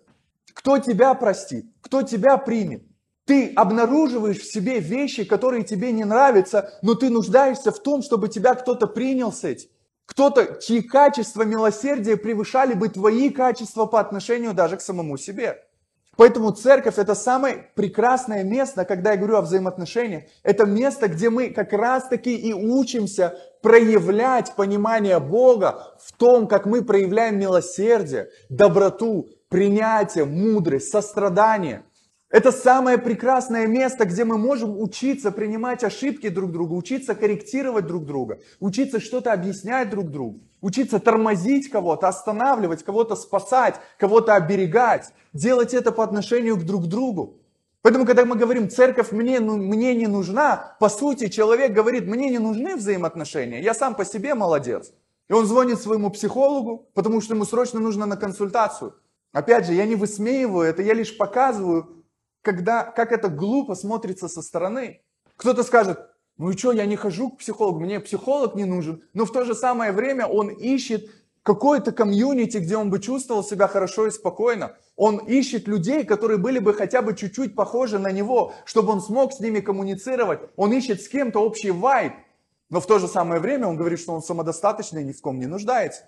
кто 0.56 0.80
тебя 0.80 1.14
простит? 1.14 1.68
Кто 1.82 2.02
тебя 2.02 2.38
примет? 2.38 2.84
Ты 3.26 3.54
обнаруживаешь 3.56 4.40
в 4.40 4.52
себе 4.52 4.80
вещи, 4.80 5.24
которые 5.24 5.64
тебе 5.64 5.92
не 5.92 6.04
нравятся, 6.04 6.78
но 6.82 6.94
ты 6.94 7.10
нуждаешься 7.10 7.72
в 7.72 7.80
том, 7.80 8.02
чтобы 8.02 8.28
тебя 8.28 8.54
кто-то 8.54 8.86
принял 8.88 9.32
с 9.32 9.46
этим. 9.46 9.70
Кто-то, 10.06 10.60
чьи 10.62 10.82
качества 10.82 11.44
милосердия 11.44 12.18
превышали 12.18 12.74
бы 12.74 12.90
твои 12.90 13.30
качества 13.30 13.86
по 13.86 14.02
отношению 14.02 14.54
даже 14.54 14.76
к 14.76 14.82
самому 14.82 15.18
себе. 15.18 15.64
Поэтому 16.18 16.52
церковь 16.52 17.00
это 17.00 17.16
самое 17.16 17.70
прекрасное 17.76 18.44
место, 18.44 18.84
когда 18.84 19.12
я 19.12 19.18
говорю 19.18 19.38
о 19.38 19.42
взаимоотношениях. 19.42 20.24
Это 20.44 20.66
место, 20.66 21.08
где 21.08 21.30
мы 21.30 21.50
как 21.50 21.72
раз 21.72 22.08
таки 22.10 22.36
и 22.36 22.54
учимся 22.54 23.40
проявлять 23.62 24.54
понимание 24.56 25.20
Бога 25.20 25.96
в 26.00 26.12
том, 26.12 26.48
как 26.48 26.66
мы 26.66 26.84
проявляем 26.84 27.40
милосердие, 27.40 28.30
доброту, 28.50 29.30
принятие, 29.48 30.26
мудрость, 30.26 30.92
сострадание– 30.92 31.84
это 32.34 32.52
самое 32.52 32.98
прекрасное 32.98 33.68
место, 33.68 34.06
где 34.06 34.26
мы 34.26 34.40
можем 34.40 34.82
учиться 34.82 35.32
принимать 35.32 35.84
ошибки 35.84 36.30
друг 36.30 36.52
друга, 36.52 36.74
учиться 36.74 37.14
корректировать 37.14 37.86
друг 37.86 38.06
друга, 38.06 38.40
учиться 38.60 39.00
что-то 39.00 39.32
объяснять 39.34 39.92
друг 39.92 40.10
другу, 40.10 40.40
учиться 40.60 41.00
тормозить 41.00 41.70
кого-то, 41.70 42.08
останавливать, 42.08 42.82
кого-то 42.82 43.16
спасать, 43.16 43.76
кого-то 44.00 44.34
оберегать, 44.34 45.14
делать 45.32 45.76
это 45.76 45.92
по 45.92 46.04
отношению 46.04 46.58
к 46.58 46.64
друг 46.64 46.88
другу. 46.88 47.38
Поэтому, 47.84 48.04
когда 48.04 48.26
мы 48.26 48.36
говорим, 48.36 48.68
церковь 48.68 49.12
мне, 49.12 49.40
ну, 49.40 49.58
мне 49.58 49.94
не 49.94 50.08
нужна, 50.08 50.76
по 50.80 50.90
сути, 50.90 51.28
человек 51.28 51.72
говорит, 51.72 52.08
мне 52.08 52.32
не 52.32 52.40
нужны 52.40 52.78
взаимоотношения, 52.78 53.62
я 53.62 53.76
сам 53.76 53.94
по 53.94 54.06
себе 54.06 54.34
молодец. 54.34 54.92
И 55.30 55.34
он 55.34 55.46
звонит 55.46 55.80
своему 55.80 56.10
психологу, 56.10 56.90
потому 56.96 57.22
что 57.22 57.36
ему 57.36 57.46
срочно 57.46 57.80
нужно 57.80 58.08
на 58.08 58.18
консультацию. 58.18 58.96
Опять 59.34 59.68
же, 59.68 59.74
я 59.74 59.86
не 59.86 59.94
высмеиваю 59.94 60.68
это, 60.68 60.82
я 60.82 60.96
лишь 60.96 61.16
показываю, 61.16 62.03
когда, 62.44 62.84
как 62.84 63.12
это 63.12 63.30
глупо 63.30 63.74
смотрится 63.74 64.28
со 64.28 64.44
стороны. 64.44 65.02
Кто-то 65.38 65.64
скажет, 65.64 66.00
ну 66.38 66.52
и 66.52 66.58
что, 66.58 66.72
я 66.72 66.86
не 66.86 66.96
хожу 66.96 67.32
к 67.32 67.40
психологу, 67.40 67.80
мне 67.80 68.00
психолог 68.00 68.54
не 68.54 68.66
нужен. 68.66 69.02
Но 69.14 69.26
в 69.26 69.32
то 69.32 69.46
же 69.46 69.56
самое 69.56 69.92
время 69.92 70.28
он 70.28 70.50
ищет 70.50 71.10
какое-то 71.42 71.92
комьюнити, 71.92 72.58
где 72.58 72.78
он 72.78 72.90
бы 72.90 73.00
чувствовал 73.00 73.44
себя 73.44 73.68
хорошо 73.68 74.08
и 74.08 74.12
спокойно. 74.12 74.76
Он 74.96 75.18
ищет 75.18 75.68
людей, 75.68 76.04
которые 76.04 76.38
были 76.38 76.60
бы 76.60 76.74
хотя 76.74 77.02
бы 77.02 77.16
чуть-чуть 77.16 77.56
похожи 77.56 77.98
на 77.98 78.12
него, 78.12 78.54
чтобы 78.66 78.92
он 78.92 79.02
смог 79.02 79.34
с 79.34 79.40
ними 79.40 79.60
коммуницировать. 79.60 80.42
Он 80.56 80.74
ищет 80.74 81.02
с 81.02 81.08
кем-то 81.08 81.40
общий 81.40 81.72
вайб. 81.72 82.14
Но 82.70 82.82
в 82.82 82.88
то 82.88 83.00
же 83.00 83.08
самое 83.08 83.40
время 83.40 83.68
он 83.68 83.78
говорит, 83.78 84.00
что 84.00 84.14
он 84.14 84.22
самодостаточный 84.22 85.02
и 85.02 85.06
ни 85.06 85.12
в 85.12 85.22
ком 85.22 85.40
не 85.40 85.46
нуждается. 85.46 86.04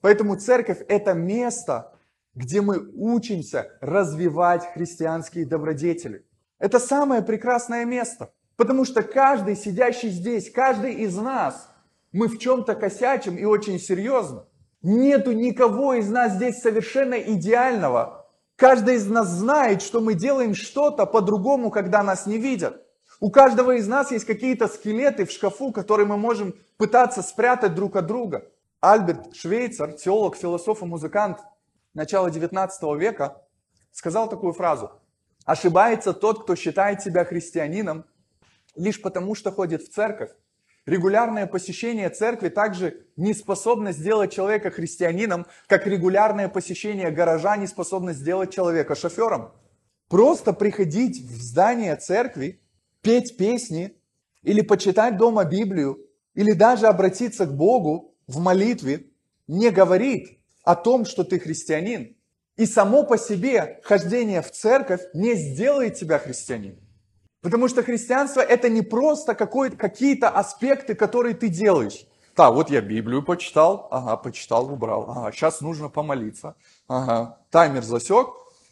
Поэтому 0.00 0.36
церковь 0.36 0.82
это 0.88 1.14
место, 1.14 1.93
где 2.34 2.60
мы 2.60 2.90
учимся 2.94 3.70
развивать 3.80 4.64
христианские 4.72 5.46
добродетели. 5.46 6.24
Это 6.58 6.78
самое 6.78 7.22
прекрасное 7.22 7.84
место, 7.84 8.32
потому 8.56 8.84
что 8.84 9.02
каждый 9.02 9.56
сидящий 9.56 10.08
здесь, 10.08 10.50
каждый 10.50 10.94
из 10.94 11.16
нас, 11.16 11.68
мы 12.12 12.28
в 12.28 12.38
чем-то 12.38 12.74
косячим 12.74 13.36
и 13.36 13.44
очень 13.44 13.78
серьезно. 13.78 14.46
Нету 14.82 15.32
никого 15.32 15.94
из 15.94 16.08
нас 16.10 16.34
здесь 16.34 16.60
совершенно 16.60 17.14
идеального. 17.14 18.26
Каждый 18.56 18.96
из 18.96 19.06
нас 19.08 19.28
знает, 19.28 19.82
что 19.82 20.00
мы 20.00 20.14
делаем 20.14 20.54
что-то 20.54 21.06
по-другому, 21.06 21.70
когда 21.70 22.02
нас 22.02 22.26
не 22.26 22.38
видят. 22.38 22.80
У 23.20 23.30
каждого 23.30 23.76
из 23.76 23.88
нас 23.88 24.10
есть 24.10 24.26
какие-то 24.26 24.68
скелеты 24.68 25.24
в 25.24 25.30
шкафу, 25.30 25.72
которые 25.72 26.06
мы 26.06 26.16
можем 26.16 26.54
пытаться 26.76 27.22
спрятать 27.22 27.74
друг 27.74 27.96
от 27.96 28.06
друга. 28.06 28.44
Альберт 28.80 29.34
Швейцер, 29.34 29.92
теолог, 29.92 30.36
философ 30.36 30.82
и 30.82 30.84
музыкант, 30.84 31.38
начала 31.94 32.30
19 32.30 32.82
века 32.98 33.40
сказал 33.94 34.28
такую 34.28 34.52
фразу. 34.52 34.90
Ошибается 35.44 36.12
тот, 36.12 36.42
кто 36.42 36.56
считает 36.56 37.02
себя 37.02 37.24
христианином 37.24 38.04
лишь 38.76 39.00
потому, 39.00 39.34
что 39.34 39.52
ходит 39.52 39.82
в 39.82 39.92
церковь. 39.92 40.30
Регулярное 40.84 41.46
посещение 41.46 42.10
церкви 42.10 42.50
также 42.50 43.06
не 43.16 43.32
способно 43.32 43.92
сделать 43.92 44.32
человека 44.32 44.70
христианином, 44.70 45.46
как 45.66 45.86
регулярное 45.86 46.48
посещение 46.48 47.10
гаража 47.10 47.56
не 47.56 47.66
способно 47.66 48.12
сделать 48.12 48.52
человека 48.52 48.94
шофером. 48.94 49.52
Просто 50.08 50.52
приходить 50.52 51.22
в 51.22 51.40
здание 51.40 51.96
церкви, 51.96 52.60
петь 53.00 53.36
песни 53.38 53.96
или 54.42 54.60
почитать 54.60 55.16
дома 55.16 55.44
Библию, 55.44 56.04
или 56.34 56.52
даже 56.52 56.86
обратиться 56.86 57.46
к 57.46 57.56
Богу 57.56 58.14
в 58.26 58.40
молитве, 58.40 59.06
не 59.46 59.70
говорит, 59.70 60.38
о 60.64 60.74
том, 60.74 61.04
что 61.04 61.24
ты 61.24 61.38
христианин. 61.38 62.16
И 62.56 62.66
само 62.66 63.04
по 63.04 63.18
себе 63.18 63.80
хождение 63.82 64.42
в 64.42 64.50
церковь 64.50 65.02
не 65.12 65.34
сделает 65.34 65.94
тебя 65.94 66.18
христианином. 66.18 66.80
Потому 67.42 67.68
что 67.68 67.82
христианство 67.82 68.40
это 68.40 68.68
не 68.68 68.82
просто 68.82 69.34
какие-то 69.34 70.28
аспекты, 70.28 70.94
которые 70.94 71.34
ты 71.34 71.48
делаешь. 71.48 72.06
Да, 72.36 72.50
вот 72.50 72.70
я 72.70 72.80
Библию 72.80 73.22
почитал, 73.22 73.86
ага, 73.90 74.16
почитал, 74.16 74.72
убрал, 74.72 75.08
ага, 75.08 75.30
сейчас 75.30 75.60
нужно 75.60 75.88
помолиться, 75.88 76.56
ага, 76.88 77.38
таймер 77.50 77.82
засек, 77.84 78.28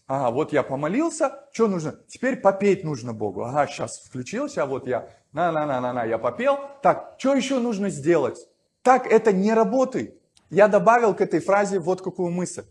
ага, 0.08 0.32
вот 0.32 0.52
я 0.52 0.64
помолился, 0.64 1.44
что 1.52 1.68
нужно? 1.68 1.94
Теперь 2.08 2.38
попеть 2.38 2.82
нужно 2.82 3.12
Богу, 3.12 3.44
ага, 3.44 3.68
сейчас 3.68 4.00
включился, 4.00 4.64
а 4.64 4.66
вот 4.66 4.88
я, 4.88 5.10
на-на-на-на-на, 5.32 6.04
я 6.06 6.18
попел, 6.18 6.58
так, 6.82 7.14
что 7.18 7.34
еще 7.34 7.60
нужно 7.60 7.88
сделать? 7.88 8.48
Так 8.82 9.06
это 9.06 9.32
не 9.32 9.54
работает. 9.54 10.20
Я 10.52 10.68
добавил 10.68 11.14
к 11.14 11.22
этой 11.22 11.40
фразе 11.40 11.78
вот 11.78 12.02
какую 12.02 12.30
мысль. 12.30 12.64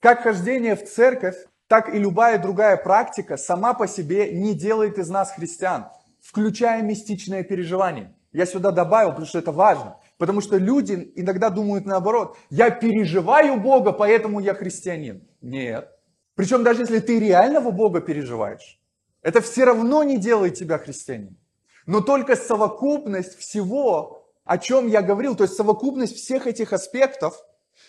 Как 0.00 0.22
хождение 0.22 0.74
в 0.74 0.84
церковь, 0.88 1.36
так 1.68 1.94
и 1.94 1.98
любая 1.98 2.38
другая 2.38 2.78
практика 2.78 3.36
сама 3.36 3.74
по 3.74 3.86
себе 3.86 4.32
не 4.32 4.54
делает 4.54 4.96
из 4.96 5.10
нас 5.10 5.32
христиан, 5.32 5.88
включая 6.22 6.80
мистичное 6.80 7.42
переживание. 7.42 8.14
Я 8.32 8.46
сюда 8.46 8.70
добавил, 8.70 9.10
потому 9.10 9.26
что 9.26 9.38
это 9.38 9.52
важно. 9.52 9.98
Потому 10.16 10.40
что 10.40 10.56
люди 10.56 11.12
иногда 11.14 11.50
думают 11.50 11.84
наоборот. 11.84 12.38
Я 12.48 12.70
переживаю 12.70 13.60
Бога, 13.60 13.92
поэтому 13.92 14.40
я 14.40 14.54
христианин. 14.54 15.28
Нет. 15.42 15.90
Причем 16.36 16.64
даже 16.64 16.82
если 16.82 17.00
ты 17.00 17.20
реального 17.20 17.70
Бога 17.70 18.00
переживаешь, 18.00 18.80
это 19.20 19.42
все 19.42 19.64
равно 19.64 20.04
не 20.04 20.16
делает 20.16 20.54
тебя 20.54 20.78
христианином. 20.78 21.36
Но 21.84 22.00
только 22.00 22.34
совокупность 22.34 23.38
всего 23.38 24.15
о 24.46 24.58
чем 24.58 24.86
я 24.86 25.02
говорил, 25.02 25.34
то 25.34 25.44
есть 25.44 25.56
совокупность 25.56 26.16
всех 26.16 26.46
этих 26.46 26.72
аспектов, 26.72 27.38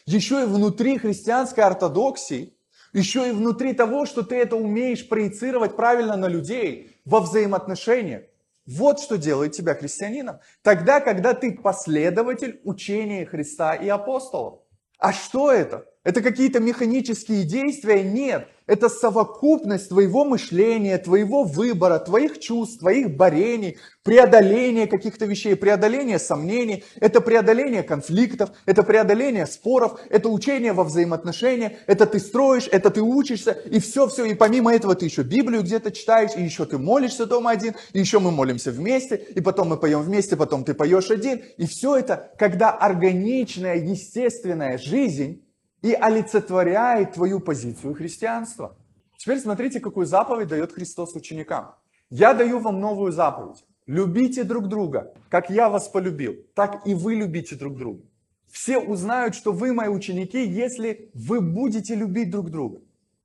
еще 0.05 0.41
и 0.41 0.45
внутри 0.45 0.97
христианской 0.97 1.63
ортодоксии, 1.63 2.57
еще 2.93 3.29
и 3.29 3.31
внутри 3.31 3.73
того, 3.73 4.05
что 4.05 4.23
ты 4.23 4.35
это 4.35 4.55
умеешь 4.55 5.07
проецировать 5.07 5.75
правильно 5.75 6.17
на 6.17 6.27
людей 6.27 6.97
во 7.05 7.19
взаимоотношениях. 7.19 8.23
Вот 8.65 8.99
что 8.99 9.17
делает 9.17 9.53
тебя 9.53 9.75
христианином. 9.75 10.39
Тогда, 10.61 10.99
когда 10.99 11.33
ты 11.33 11.53
последователь 11.53 12.59
учения 12.63 13.25
Христа 13.25 13.75
и 13.75 13.87
апостолов. 13.87 14.59
А 14.97 15.13
что 15.13 15.51
это? 15.51 15.85
Это 16.07 16.21
какие-то 16.21 16.61
механические 16.61 17.43
действия? 17.43 18.01
Нет. 18.01 18.47
Это 18.65 18.87
совокупность 18.87 19.89
твоего 19.89 20.23
мышления, 20.23 20.97
твоего 20.97 21.43
выбора, 21.43 21.99
твоих 21.99 22.39
чувств, 22.39 22.79
твоих 22.79 23.17
борений, 23.17 23.77
преодоление 24.03 24.87
каких-то 24.87 25.25
вещей, 25.25 25.57
преодоление 25.57 26.17
сомнений, 26.17 26.85
это 27.01 27.19
преодоление 27.19 27.83
конфликтов, 27.83 28.51
это 28.65 28.83
преодоление 28.83 29.45
споров, 29.45 29.99
это 30.09 30.29
учение 30.29 30.71
во 30.71 30.85
взаимоотношениях, 30.85 31.73
это 31.87 32.05
ты 32.05 32.19
строишь, 32.19 32.69
это 32.71 32.89
ты 32.89 33.01
учишься, 33.01 33.51
и 33.51 33.79
все-все, 33.79 34.23
и 34.23 34.33
помимо 34.33 34.73
этого 34.73 34.95
ты 34.95 35.05
еще 35.05 35.23
Библию 35.23 35.61
где-то 35.61 35.91
читаешь, 35.91 36.31
и 36.37 36.41
еще 36.41 36.63
ты 36.63 36.77
молишься 36.77 37.25
дома 37.25 37.51
один, 37.51 37.73
и 37.91 37.99
еще 37.99 38.19
мы 38.19 38.31
молимся 38.31 38.71
вместе, 38.71 39.17
и 39.35 39.41
потом 39.41 39.67
мы 39.69 39.77
поем 39.77 40.03
вместе, 40.03 40.37
потом 40.37 40.63
ты 40.63 40.73
поешь 40.73 41.11
один, 41.11 41.41
и 41.57 41.67
все 41.67 41.97
это, 41.97 42.31
когда 42.37 42.71
органичная, 42.71 43.75
естественная 43.75 44.77
жизнь 44.77 45.43
и 45.87 45.93
олицетворяет 45.93 47.13
твою 47.13 47.39
позицию 47.39 47.93
христианства. 47.93 48.77
Теперь 49.17 49.39
смотрите, 49.39 49.79
какую 49.79 50.05
заповедь 50.05 50.49
дает 50.49 50.73
Христос 50.73 51.15
ученикам. 51.15 51.75
Я 52.09 52.33
даю 52.33 52.59
вам 52.59 52.81
новую 52.81 53.13
заповедь. 53.13 53.63
Любите 53.85 54.43
друг 54.43 54.67
друга, 54.67 55.13
как 55.29 55.49
я 55.49 55.69
вас 55.69 55.87
полюбил, 55.87 56.35
так 56.55 56.85
и 56.85 56.93
вы 56.93 57.15
любите 57.15 57.55
друг 57.55 57.77
друга. 57.77 58.03
Все 58.51 58.79
узнают, 58.79 59.33
что 59.33 59.53
вы 59.53 59.71
мои 59.71 59.87
ученики, 59.87 60.45
если 60.45 61.09
вы 61.13 61.39
будете 61.39 61.95
любить 61.95 62.31
друг 62.31 62.49
друга. 62.49 62.81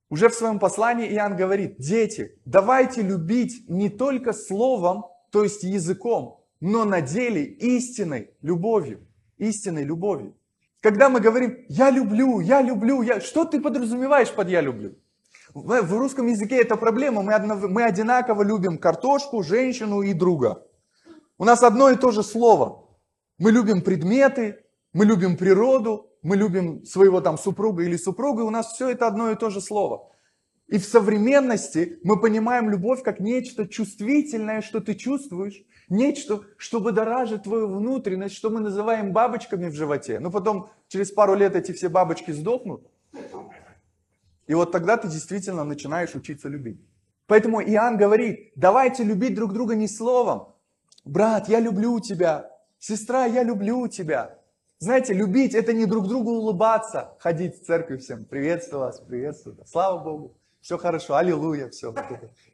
Уже 0.09 0.29
в 0.29 0.35
своем 0.35 0.61
послании 0.61 1.13
Иоанн 1.13 1.37
говорит, 1.37 1.77
дети, 1.79 2.39
давайте 2.45 3.03
любить 3.03 3.69
не 3.69 3.89
только 3.89 4.33
словом, 4.33 5.07
то 5.31 5.43
есть 5.43 5.65
языком, 5.65 6.45
но 6.61 6.85
на 6.85 7.01
деле 7.01 7.45
истинной 7.45 8.31
любовью. 8.41 9.01
Истинной 9.39 9.83
любовью. 9.83 10.37
Когда 10.83 11.09
мы 11.09 11.21
говорим 11.21 11.65
«я 11.69 11.91
люблю», 11.91 12.41
«я 12.41 12.61
люблю», 12.61 13.03
я... 13.03 13.21
что 13.21 13.45
ты 13.45 13.61
подразумеваешь 13.61 14.33
под 14.33 14.49
«я 14.49 14.61
люблю»? 14.61 14.97
В, 15.55 15.93
русском 15.93 16.27
языке 16.27 16.61
это 16.61 16.77
проблема. 16.77 17.23
Мы, 17.23 17.35
одно, 17.35 17.55
мы 17.55 17.85
одинаково 17.85 18.43
любим 18.43 18.79
картошку, 18.79 19.45
женщину 19.45 20.03
и 20.03 20.13
друга. 20.13 20.67
У 21.39 21.45
нас 21.45 21.63
одно 21.63 21.91
и 21.91 21.97
то 21.97 22.11
же 22.11 22.25
слово. 22.25 22.89
Мы 23.39 23.53
любим 23.53 23.83
предметы, 23.83 24.65
мы 24.93 25.05
любим 25.05 25.37
природу, 25.37 26.11
мы 26.23 26.37
любим 26.37 26.85
своего 26.85 27.21
там 27.21 27.39
супруга 27.39 27.85
или 27.85 27.97
супруга, 27.97 28.43
и 28.43 28.47
у 28.47 28.51
нас 28.51 28.73
все 28.73 28.89
это 28.89 29.07
одно 29.07 29.31
и 29.31 29.37
то 29.37 29.51
же 29.51 29.61
слово. 29.61 30.11
И 30.67 30.79
в 30.79 30.85
современности 30.85 32.01
мы 32.03 32.19
понимаем 32.19 32.71
любовь 32.71 33.03
как 33.03 33.21
нечто 33.21 33.69
чувствительное, 33.69 34.63
что 34.63 34.81
ты 34.81 34.95
чувствуешь, 34.95 35.63
нечто, 35.89 36.43
что 36.57 36.81
будоражит 36.81 37.45
твою 37.45 37.69
внутренность, 37.69 38.35
что 38.35 38.51
мы 38.51 38.61
называем 38.61 39.13
бабочками 39.13 39.69
в 39.69 39.75
животе. 39.75 40.21
Но 40.21 40.31
потом 40.31 40.71
через 40.89 41.11
пару 41.11 41.35
лет 41.35 41.57
эти 41.57 41.73
все 41.73 41.89
бабочки 41.89 42.31
сдохнут. 42.31 42.87
И 44.47 44.55
вот 44.55 44.73
тогда 44.73 44.97
ты 44.97 45.09
действительно 45.09 45.65
начинаешь 45.65 46.15
учиться 46.15 46.49
любить. 46.49 46.81
Поэтому 47.27 47.63
Иоанн 47.63 47.97
говорит, 47.97 48.53
давайте 48.57 49.05
любить 49.05 49.35
друг 49.35 49.53
друга 49.53 49.75
не 49.75 49.89
словом. 49.89 50.55
Брат, 51.05 51.49
я 51.49 51.61
люблю 51.61 52.01
тебя. 52.01 52.51
Сестра, 52.79 53.27
я 53.27 53.43
люблю 53.43 53.87
тебя. 53.89 54.39
Знаете, 54.83 55.15
любить 55.15 55.55
это 55.55 55.73
не 55.73 55.87
друг 55.87 56.09
другу 56.09 56.33
улыбаться, 56.33 57.15
ходить 57.21 57.63
в 57.63 57.65
церковь 57.65 58.03
всем, 58.03 58.25
приветствую 58.25 58.81
вас, 58.81 58.99
приветствую, 58.99 59.57
слава 59.65 60.03
Богу, 60.03 60.37
все 60.61 60.77
хорошо, 60.77 61.15
аллилуйя, 61.15 61.69
все. 61.69 61.95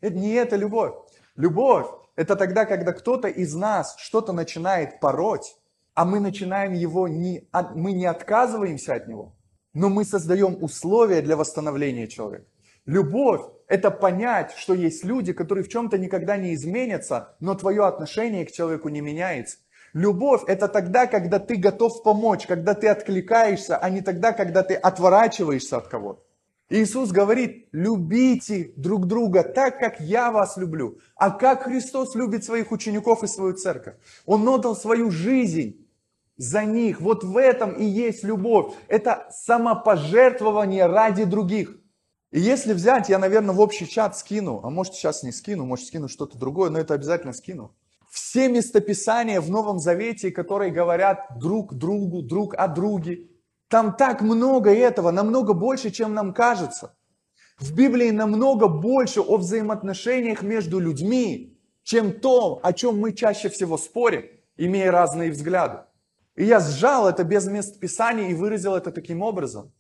Это 0.02 0.14
не 0.14 0.34
это 0.34 0.56
любовь. 0.56 0.94
Любовь– 1.36 1.86
это 2.18 2.34
тогда, 2.34 2.64
когда 2.64 2.92
кто-то 2.92 3.28
из 3.28 3.54
нас 3.54 3.94
что-то 3.96 4.32
начинает 4.32 4.98
пороть, 4.98 5.56
а 5.94 6.04
мы 6.04 6.18
начинаем 6.18 6.72
его, 6.72 7.06
не, 7.06 7.48
мы 7.76 7.92
не 7.92 8.06
отказываемся 8.06 8.94
от 8.94 9.06
него, 9.06 9.36
но 9.72 9.88
мы 9.88 10.04
создаем 10.04 10.58
условия 10.60 11.22
для 11.22 11.36
восстановления 11.36 12.08
человека. 12.08 12.46
Любовь– 12.86 13.42
это 13.68 13.92
понять, 13.92 14.50
что 14.56 14.74
есть 14.74 15.04
люди, 15.04 15.32
которые 15.32 15.62
в 15.62 15.68
чем-то 15.68 15.96
никогда 15.96 16.36
не 16.36 16.54
изменятся, 16.54 17.36
но 17.38 17.54
твое 17.54 17.86
отношение 17.86 18.44
к 18.44 18.50
человеку 18.50 18.88
не 18.88 19.00
меняется. 19.00 19.58
Любовь– 19.92 20.42
это 20.48 20.66
тогда, 20.66 21.06
когда 21.06 21.38
ты 21.38 21.54
готов 21.54 22.02
помочь, 22.02 22.48
когда 22.48 22.74
ты 22.74 22.88
откликаешься, 22.88 23.76
а 23.76 23.90
не 23.90 24.00
тогда, 24.00 24.32
когда 24.32 24.64
ты 24.64 24.74
отворачиваешься 24.74 25.76
от 25.76 25.86
кого-то. 25.86 26.24
Иисус 26.70 27.10
говорит, 27.10 27.68
любите 27.72 28.72
друг 28.76 29.06
друга 29.06 29.42
так, 29.42 29.78
как 29.78 30.00
я 30.00 30.30
вас 30.30 30.56
люблю. 30.56 30.98
А 31.16 31.30
как 31.30 31.64
Христос 31.64 32.14
любит 32.14 32.44
своих 32.44 32.72
учеников 32.72 33.22
и 33.22 33.26
свою 33.26 33.54
церковь? 33.54 33.96
Он 34.26 34.46
отдал 34.48 34.76
свою 34.76 35.10
жизнь 35.10 35.86
за 36.36 36.64
них. 36.64 37.00
Вот 37.00 37.24
в 37.24 37.36
этом 37.36 37.72
и 37.72 37.84
есть 37.84 38.22
любовь. 38.22 38.74
Это 38.86 39.28
самопожертвование 39.30 40.86
ради 40.86 41.24
других. 41.24 41.78
И 42.30 42.40
если 42.40 42.74
взять, 42.74 43.08
я, 43.08 43.18
наверное, 43.18 43.54
в 43.54 43.60
общий 43.60 43.88
чат 43.88 44.18
скину, 44.18 44.60
а 44.62 44.68
может 44.68 44.94
сейчас 44.94 45.22
не 45.22 45.32
скину, 45.32 45.64
может 45.64 45.86
скину 45.86 46.08
что-то 46.08 46.36
другое, 46.36 46.68
но 46.68 46.78
это 46.78 46.92
обязательно 46.92 47.32
скину 47.32 47.74
все 48.10 48.48
местописания 48.48 49.40
в 49.40 49.50
Новом 49.50 49.78
Завете, 49.78 50.30
которые 50.30 50.72
говорят 50.72 51.26
друг 51.38 51.74
другу, 51.74 52.22
друг 52.22 52.54
о 52.54 52.68
друге, 52.68 53.28
там 53.68 53.94
так 53.96 54.22
много 54.22 54.74
этого, 54.74 55.10
намного 55.10 55.52
больше, 55.52 55.90
чем 55.90 56.14
нам 56.14 56.34
кажется. 56.34 56.96
В 57.58 57.74
Библии 57.74 58.10
намного 58.10 58.68
больше 58.68 59.20
о 59.20 59.36
взаимоотношениях 59.36 60.42
между 60.42 60.78
людьми, 60.78 61.58
чем 61.82 62.12
то, 62.12 62.60
о 62.62 62.72
чем 62.72 62.98
мы 62.98 63.12
чаще 63.12 63.48
всего 63.48 63.76
спорим, 63.76 64.24
имея 64.56 64.90
разные 64.90 65.30
взгляды. 65.30 65.80
И 66.36 66.44
я 66.44 66.60
сжал 66.60 67.08
это 67.08 67.24
без 67.24 67.46
мест 67.46 67.80
Писания 67.80 68.30
и 68.30 68.34
выразил 68.34 68.74
это 68.76 68.92
таким 68.92 69.22
образом. 69.22 69.72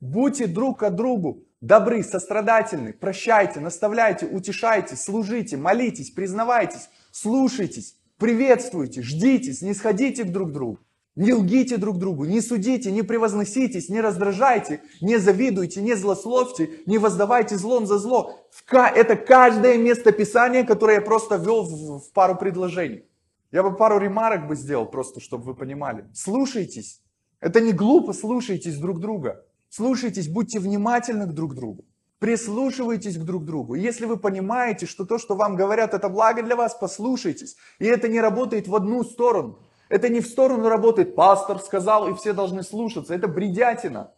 Будьте 0.00 0.46
друг 0.46 0.80
к 0.80 0.90
другу 0.90 1.44
добры, 1.62 2.02
сострадательны, 2.02 2.92
прощайте, 2.92 3.60
наставляйте, 3.60 4.26
утешайте, 4.26 4.96
служите, 4.96 5.56
молитесь, 5.56 6.10
признавайтесь, 6.10 6.90
слушайтесь, 7.12 7.96
приветствуйте, 8.18 9.00
ждите, 9.00 9.54
не 9.64 9.72
сходите 9.72 10.24
друг 10.24 10.50
к 10.50 10.52
другу. 10.52 10.80
Не 11.14 11.34
лгите 11.34 11.76
друг 11.76 11.98
другу, 11.98 12.24
не 12.24 12.40
судите, 12.40 12.90
не 12.90 13.02
превозноситесь, 13.02 13.90
не 13.90 14.00
раздражайте, 14.00 14.80
не 15.02 15.18
завидуйте, 15.18 15.82
не 15.82 15.94
злословьте, 15.94 16.70
не 16.86 16.96
воздавайте 16.96 17.56
злом 17.58 17.86
за 17.86 17.98
зло. 17.98 18.48
Это 18.70 19.16
каждое 19.16 19.76
место 19.76 20.12
Писания, 20.12 20.64
которое 20.64 20.94
я 20.94 21.00
просто 21.02 21.36
ввел 21.36 21.64
в 21.64 22.10
пару 22.14 22.36
предложений. 22.36 23.04
Я 23.50 23.62
бы 23.62 23.76
пару 23.76 23.98
ремарок 23.98 24.48
бы 24.48 24.56
сделал, 24.56 24.86
просто 24.86 25.20
чтобы 25.20 25.44
вы 25.44 25.54
понимали. 25.54 26.06
Слушайтесь. 26.14 27.02
Это 27.40 27.60
не 27.60 27.72
глупо, 27.72 28.14
слушайтесь 28.14 28.78
друг 28.78 28.98
друга. 28.98 29.44
Слушайтесь, 29.68 30.28
будьте 30.28 30.60
внимательны 30.60 31.26
друг 31.26 31.52
к 31.52 31.54
другу. 31.54 31.84
Прислушивайтесь 32.20 33.18
к 33.18 33.22
друг 33.22 33.44
другу. 33.44 33.74
Если 33.74 34.06
вы 34.06 34.16
понимаете, 34.16 34.86
что 34.86 35.04
то, 35.04 35.18
что 35.18 35.34
вам 35.34 35.56
говорят, 35.56 35.92
это 35.92 36.08
благо 36.08 36.42
для 36.42 36.56
вас, 36.56 36.74
послушайтесь. 36.74 37.56
И 37.80 37.84
это 37.84 38.08
не 38.08 38.20
работает 38.20 38.68
в 38.68 38.74
одну 38.74 39.02
сторону. 39.04 39.58
Это 39.92 40.08
не 40.08 40.22
в 40.22 40.26
сторону 40.26 40.70
работает, 40.70 41.14
пастор 41.14 41.60
сказал, 41.60 42.08
и 42.08 42.14
все 42.14 42.32
должны 42.32 42.62
слушаться. 42.62 43.14
Это 43.14 43.28
бредятина. 43.28 44.14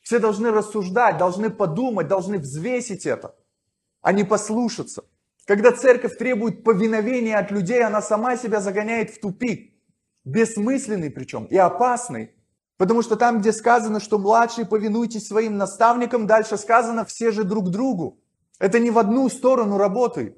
Все 0.00 0.20
должны 0.20 0.52
рассуждать, 0.52 1.18
должны 1.18 1.50
подумать, 1.50 2.06
должны 2.06 2.38
взвесить 2.38 3.04
это, 3.04 3.34
а 4.00 4.12
не 4.12 4.22
послушаться. 4.22 5.02
Когда 5.44 5.72
церковь 5.72 6.16
требует 6.18 6.62
повиновения 6.62 7.36
от 7.36 7.50
людей, 7.50 7.82
она 7.82 8.00
сама 8.00 8.36
себя 8.36 8.60
загоняет 8.60 9.10
в 9.10 9.20
тупик. 9.20 9.74
Бессмысленный 10.24 11.10
причем 11.10 11.46
и 11.46 11.56
опасный. 11.56 12.30
Потому 12.76 13.02
что 13.02 13.16
там, 13.16 13.40
где 13.40 13.50
сказано, 13.52 13.98
что 13.98 14.20
младшие 14.20 14.66
повинуйтесь 14.66 15.26
своим 15.26 15.56
наставникам, 15.56 16.28
дальше 16.28 16.56
сказано 16.56 17.04
все 17.04 17.32
же 17.32 17.42
друг 17.42 17.70
другу. 17.70 18.20
Это 18.60 18.78
не 18.78 18.92
в 18.92 18.98
одну 18.98 19.28
сторону 19.28 19.78
работает. 19.78 20.37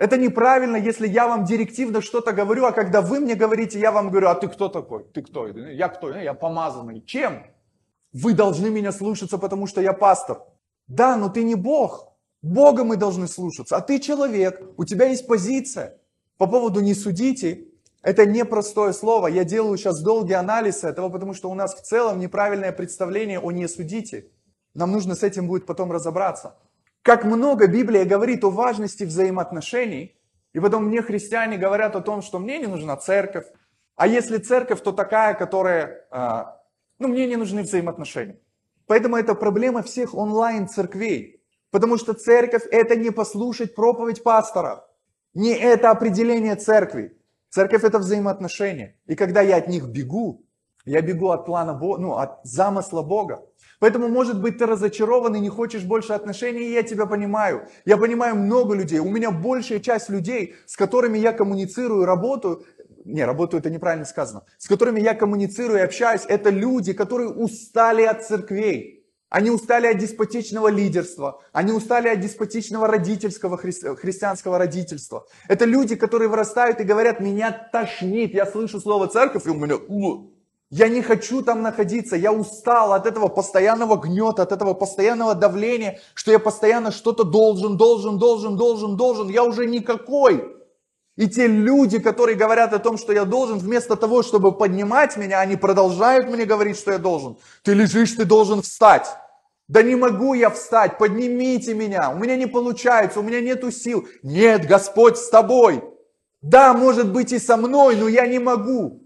Это 0.00 0.16
неправильно, 0.16 0.76
если 0.76 1.06
я 1.06 1.28
вам 1.28 1.44
директивно 1.44 2.00
что-то 2.00 2.32
говорю, 2.32 2.64
а 2.64 2.72
когда 2.72 3.02
вы 3.02 3.20
мне 3.20 3.34
говорите, 3.34 3.78
я 3.78 3.92
вам 3.92 4.08
говорю, 4.08 4.28
а 4.28 4.34
ты 4.34 4.48
кто 4.48 4.68
такой? 4.68 5.04
Ты 5.12 5.20
кто? 5.20 5.46
Я 5.46 5.88
кто? 5.88 6.10
Я 6.16 6.32
помазанный. 6.32 7.02
Чем? 7.02 7.44
Вы 8.14 8.32
должны 8.32 8.70
меня 8.70 8.92
слушаться, 8.92 9.36
потому 9.36 9.66
что 9.66 9.82
я 9.82 9.92
пастор. 9.92 10.38
Да, 10.86 11.16
но 11.16 11.28
ты 11.28 11.42
не 11.42 11.54
Бог. 11.54 12.14
Бога 12.40 12.82
мы 12.82 12.96
должны 12.96 13.28
слушаться. 13.28 13.76
А 13.76 13.82
ты 13.82 13.98
человек, 13.98 14.62
у 14.78 14.86
тебя 14.86 15.04
есть 15.04 15.26
позиция. 15.26 15.98
По 16.38 16.46
поводу 16.46 16.80
не 16.80 16.94
судите, 16.94 17.68
это 18.00 18.24
непростое 18.24 18.94
слово. 18.94 19.26
Я 19.26 19.44
делаю 19.44 19.76
сейчас 19.76 20.02
долгий 20.02 20.32
анализ 20.32 20.82
этого, 20.82 21.10
потому 21.10 21.34
что 21.34 21.50
у 21.50 21.54
нас 21.54 21.74
в 21.74 21.82
целом 21.82 22.20
неправильное 22.20 22.72
представление 22.72 23.38
о 23.38 23.50
«не 23.50 23.68
судите». 23.68 24.30
Нам 24.72 24.92
нужно 24.92 25.14
с 25.14 25.22
этим 25.22 25.46
будет 25.46 25.66
потом 25.66 25.92
разобраться. 25.92 26.56
Как 27.02 27.24
много 27.24 27.66
Библия 27.66 28.04
говорит 28.04 28.44
о 28.44 28.50
важности 28.50 29.04
взаимоотношений, 29.04 30.18
и 30.52 30.60
потом 30.60 30.86
мне 30.86 31.02
христиане 31.02 31.56
говорят 31.56 31.96
о 31.96 32.00
том, 32.00 32.22
что 32.22 32.38
мне 32.38 32.58
не 32.58 32.66
нужна 32.66 32.96
церковь, 32.96 33.46
а 33.96 34.06
если 34.06 34.38
церковь, 34.38 34.82
то 34.82 34.92
такая, 34.92 35.34
которая, 35.34 36.06
а, 36.10 36.62
ну, 36.98 37.08
мне 37.08 37.26
не 37.26 37.36
нужны 37.36 37.62
взаимоотношения. 37.62 38.38
Поэтому 38.86 39.16
это 39.16 39.34
проблема 39.34 39.82
всех 39.82 40.14
онлайн-церквей. 40.14 41.42
Потому 41.70 41.98
что 41.98 42.14
церковь– 42.14 42.64
это 42.70 42.96
не 42.96 43.10
послушать 43.10 43.74
проповедь 43.74 44.22
пастора. 44.22 44.86
Не 45.34 45.52
это 45.52 45.90
определение 45.90 46.56
церкви. 46.56 47.16
Церковь 47.50 47.84
это 47.84 47.98
взаимоотношения. 47.98 48.96
И 49.06 49.14
когда 49.14 49.42
я 49.42 49.56
от 49.56 49.68
них 49.68 49.86
бегу, 49.86 50.44
я 50.84 51.02
бегу 51.02 51.30
от 51.30 51.46
плана 51.46 51.74
Бога, 51.74 52.00
ну, 52.00 52.16
от 52.16 52.40
замысла 52.42 53.02
Бога. 53.02 53.46
Поэтому, 53.80 54.08
может 54.08 54.40
быть, 54.40 54.58
ты 54.58 54.66
разочарован 54.66 55.34
и 55.34 55.40
не 55.40 55.48
хочешь 55.48 55.82
больше 55.82 56.12
отношений, 56.12 56.60
и 56.60 56.72
я 56.72 56.82
тебя 56.82 57.06
понимаю. 57.06 57.66
Я 57.84 57.96
понимаю 57.96 58.36
много 58.36 58.74
людей. 58.74 59.00
У 59.00 59.10
меня 59.10 59.30
большая 59.30 59.80
часть 59.80 60.10
людей, 60.10 60.54
с 60.66 60.76
которыми 60.76 61.18
я 61.18 61.32
коммуницирую, 61.32 62.04
работаю, 62.04 62.62
не, 63.04 63.24
работаю, 63.24 63.60
это 63.60 63.70
неправильно 63.70 64.04
сказано, 64.04 64.44
с 64.58 64.68
которыми 64.68 65.00
я 65.00 65.14
коммуницирую 65.14 65.78
и 65.78 65.82
общаюсь, 65.82 66.22
это 66.28 66.50
люди, 66.50 66.92
которые 66.92 67.30
устали 67.30 68.02
от 68.02 68.24
церквей. 68.24 68.98
Они 69.30 69.48
устали 69.48 69.86
от 69.86 69.96
деспотичного 69.98 70.68
лидерства, 70.68 71.40
они 71.52 71.72
устали 71.72 72.08
от 72.08 72.18
деспотичного 72.18 72.88
родительского, 72.88 73.56
хри- 73.56 73.96
христианского 73.96 74.58
родительства. 74.58 75.24
Это 75.48 75.64
люди, 75.66 75.94
которые 75.94 76.28
вырастают 76.28 76.80
и 76.80 76.84
говорят, 76.84 77.20
меня 77.20 77.52
тошнит, 77.72 78.34
я 78.34 78.44
слышу 78.44 78.80
слово 78.80 79.06
церковь, 79.06 79.46
и 79.46 79.50
у 79.50 79.54
меня, 79.54 79.76
я 80.70 80.88
не 80.88 81.02
хочу 81.02 81.42
там 81.42 81.62
находиться, 81.62 82.14
я 82.14 82.32
устал 82.32 82.92
от 82.92 83.04
этого 83.04 83.26
постоянного 83.26 83.96
гнета, 83.96 84.42
от 84.42 84.52
этого 84.52 84.72
постоянного 84.72 85.34
давления, 85.34 85.98
что 86.14 86.30
я 86.30 86.38
постоянно 86.38 86.92
что-то 86.92 87.24
должен, 87.24 87.76
должен, 87.76 88.18
должен, 88.18 88.56
должен, 88.56 88.96
должен, 88.96 89.28
я 89.28 89.42
уже 89.42 89.66
никакой. 89.66 90.56
И 91.16 91.28
те 91.28 91.48
люди, 91.48 91.98
которые 91.98 92.36
говорят 92.36 92.72
о 92.72 92.78
том, 92.78 92.98
что 92.98 93.12
я 93.12 93.24
должен, 93.24 93.58
вместо 93.58 93.96
того, 93.96 94.22
чтобы 94.22 94.52
поднимать 94.52 95.16
меня, 95.16 95.40
они 95.40 95.56
продолжают 95.56 96.30
мне 96.30 96.44
говорить, 96.44 96.78
что 96.78 96.92
я 96.92 96.98
должен. 96.98 97.36
Ты 97.64 97.74
лежишь, 97.74 98.12
ты 98.12 98.24
должен 98.24 98.62
встать. 98.62 99.08
Да 99.66 99.82
не 99.82 99.96
могу 99.96 100.34
я 100.34 100.50
встать, 100.50 100.98
поднимите 100.98 101.74
меня, 101.74 102.10
у 102.10 102.18
меня 102.18 102.36
не 102.36 102.46
получается, 102.46 103.20
у 103.20 103.22
меня 103.22 103.40
нету 103.40 103.72
сил. 103.72 104.06
Нет, 104.22 104.66
Господь 104.66 105.16
с 105.16 105.28
тобой. 105.28 105.82
Да, 106.42 106.74
может 106.74 107.12
быть 107.12 107.32
и 107.32 107.40
со 107.40 107.56
мной, 107.56 107.96
но 107.96 108.08
я 108.08 108.26
не 108.26 108.38
могу. 108.38 108.99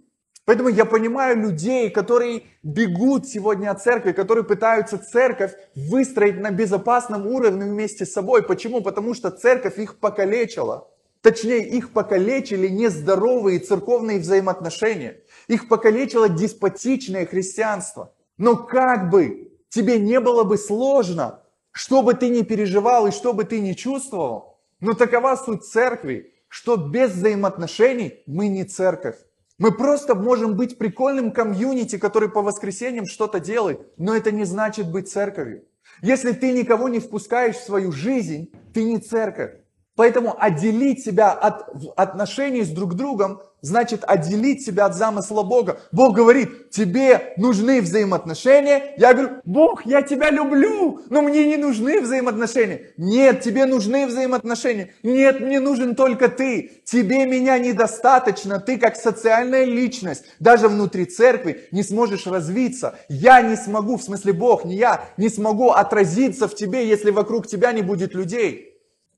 Поэтому 0.45 0.69
я 0.69 0.85
понимаю 0.85 1.41
людей, 1.41 1.89
которые 1.91 2.43
бегут 2.63 3.27
сегодня 3.27 3.71
от 3.71 3.83
церкви, 3.83 4.13
которые 4.13 4.45
пытаются 4.45 4.99
церковь 4.99 5.55
выстроить 5.75 6.39
на 6.39 6.51
безопасном 6.51 7.27
уровне 7.27 7.65
вместе 7.65 8.05
с 8.05 8.13
собой. 8.13 8.43
Почему? 8.43 8.83
Потому 8.83 9.15
что 9.15 9.31
церковь 9.31 9.79
их 9.79 9.99
покалечила. 9.99 10.89
Точнее, 11.23 11.67
их 11.67 11.93
покалечили 11.93 12.69
нездоровые 12.69 13.59
церковные 13.59 14.19
взаимоотношения. 14.19 15.23
Их 15.49 15.69
покалечило 15.69 16.29
деспотичное 16.29 17.25
христианство. 17.25 18.13
Но 18.37 18.57
как 18.57 19.09
бы 19.09 19.51
тебе 19.71 19.99
не 19.99 20.21
было 20.21 20.45
бы 20.45 20.59
сложно, 20.59 21.41
что 21.71 22.03
бы 22.03 22.13
ты 22.13 22.29
ни 22.29 22.43
переживал 22.43 23.07
и 23.07 23.13
что 23.13 23.33
бы 23.33 23.45
ты 23.45 23.61
ни 23.61 23.73
чувствовал, 23.73 24.61
но 24.81 24.93
такова 24.93 25.37
суть 25.37 25.65
церкви, 25.65 26.35
что 26.49 26.77
без 26.77 27.13
взаимоотношений 27.13 28.23
мы 28.27 28.49
не 28.49 28.65
церковь. 28.65 29.17
Мы 29.65 29.73
просто 29.73 30.15
можем 30.15 30.57
быть 30.57 30.77
прикольным 30.77 31.33
комьюнити, 31.33 31.97
который 31.97 32.29
по 32.29 32.43
воскресеньям 32.43 33.07
что-то 33.07 33.41
делает, 33.41 33.81
но 33.97 34.15
это 34.15 34.31
не 34.31 34.45
значит 34.45 34.93
быть 34.93 35.11
церковью. 35.11 35.65
Если 36.03 36.33
ты 36.33 36.53
никого 36.53 36.91
не 36.91 36.99
впускаешь 36.99 37.57
в 37.57 37.65
свою 37.65 37.91
жизнь, 37.91 38.53
ты 38.75 38.85
не 38.85 38.99
церковь. 38.99 39.53
Поэтому 39.97 40.35
отделить 40.39 41.05
себя 41.05 41.31
от 41.31 41.69
отношений 41.97 42.63
с 42.65 42.69
друг 42.69 42.95
другом 42.95 43.41
значит 43.65 44.05
отделить 44.07 44.65
себя 44.65 44.85
от 44.85 44.95
замысла 44.95 45.43
Бога. 45.43 45.81
Бог 45.91 46.15
говорит, 46.15 46.71
тебе 46.71 47.33
нужны 47.39 47.81
взаимоотношения. 47.81 48.95
Я 48.99 49.15
говорю, 49.15 49.37
Бог, 49.45 49.87
я 49.87 50.03
тебя 50.03 50.31
люблю, 50.31 51.01
но 51.09 51.23
мне 51.23 51.47
не 51.47 51.57
нужны 51.57 52.01
взаимоотношения. 52.01 52.91
Нет, 52.99 53.41
тебе 53.41 53.65
нужны 53.65 54.07
взаимоотношения. 54.07 54.93
Нет, 55.03 55.41
мне 55.41 55.61
нужен 55.61 55.95
только 55.95 56.29
ты. 56.29 56.73
Тебе 56.85 57.25
меня 57.25 57.59
недостаточно. 57.59 58.61
Ты 58.61 58.77
как 58.77 58.97
социальная 58.97 59.65
личность, 59.65 60.25
даже 60.41 60.69
внутри 60.69 61.07
церкви, 61.07 61.67
не 61.73 61.83
сможешь 61.83 62.27
развиться. 62.27 62.99
Я 63.09 63.41
не 63.41 63.57
смогу, 63.57 63.97
в 63.97 64.03
смысле 64.03 64.35
Бог, 64.35 64.67
не 64.67 64.77
я, 64.77 65.05
не 65.17 65.31
смогу 65.31 65.71
отразиться 65.71 66.49
в 66.49 66.55
тебе, 66.55 66.87
если 66.87 67.11
вокруг 67.11 67.47
тебя 67.47 67.73
не 67.73 67.81
будет 67.81 68.15
людей. 68.15 68.74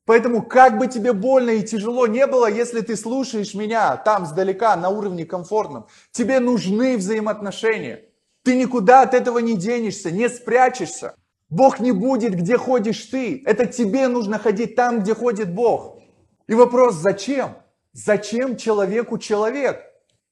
Поэтому 0.07 0.43
как 0.43 0.79
бы 0.79 0.87
тебе 0.87 1.13
больно 1.13 1.51
и 1.51 1.65
тяжело 1.65 2.07
не 2.07 2.27
было, 2.29 2.49
если 2.49 2.81
ты 2.81 2.97
слушаешь 2.97 3.55
меня 3.55 3.97
там 3.97 4.25
сдалека, 4.25 4.77
на 4.77 4.89
уровне 4.89 5.27
комфортном, 5.27 5.89
тебе 6.13 6.39
нужны 6.39 6.97
взаимоотношения. 6.97 8.05
Ты 8.45 8.55
никуда 8.55 9.03
от 9.03 9.15
этого 9.15 9.41
не 9.41 9.57
денешься, 9.57 10.13
не 10.13 10.29
спрячешься. 10.29 11.17
Бог 11.51 11.81
не 11.81 11.91
будет, 11.91 12.37
где 12.37 12.57
ходишь 12.57 13.05
ты. 13.07 13.43
Это 13.45 13.67
тебе 13.67 14.07
нужно 14.07 14.39
ходить 14.39 14.77
там, 14.77 15.01
где 15.01 15.13
ходит 15.13 15.53
Бог. 15.53 15.99
И 16.47 16.55
вопрос, 16.55 16.95
зачем? 16.95 17.57
Зачем 17.93 18.57
человеку 18.57 19.19
человек? 19.19 19.81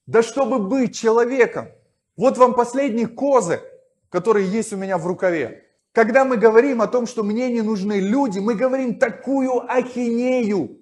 Да 0.06 0.22
чтобы 0.22 0.60
быть 0.60 0.94
человеком. 0.96 1.68
Вот 2.16 2.38
вам 2.38 2.54
последний 2.54 3.06
козырь, 3.06 3.60
который 4.08 4.44
есть 4.44 4.72
у 4.72 4.76
меня 4.76 4.98
в 4.98 5.06
рукаве. 5.06 5.63
Когда 5.94 6.24
мы 6.24 6.36
говорим 6.36 6.82
о 6.82 6.88
том, 6.88 7.06
что 7.06 7.22
мне 7.22 7.52
не 7.52 7.62
нужны 7.62 8.00
люди, 8.00 8.40
мы 8.40 8.56
говорим 8.56 8.98
такую 8.98 9.70
ахинею. 9.70 10.80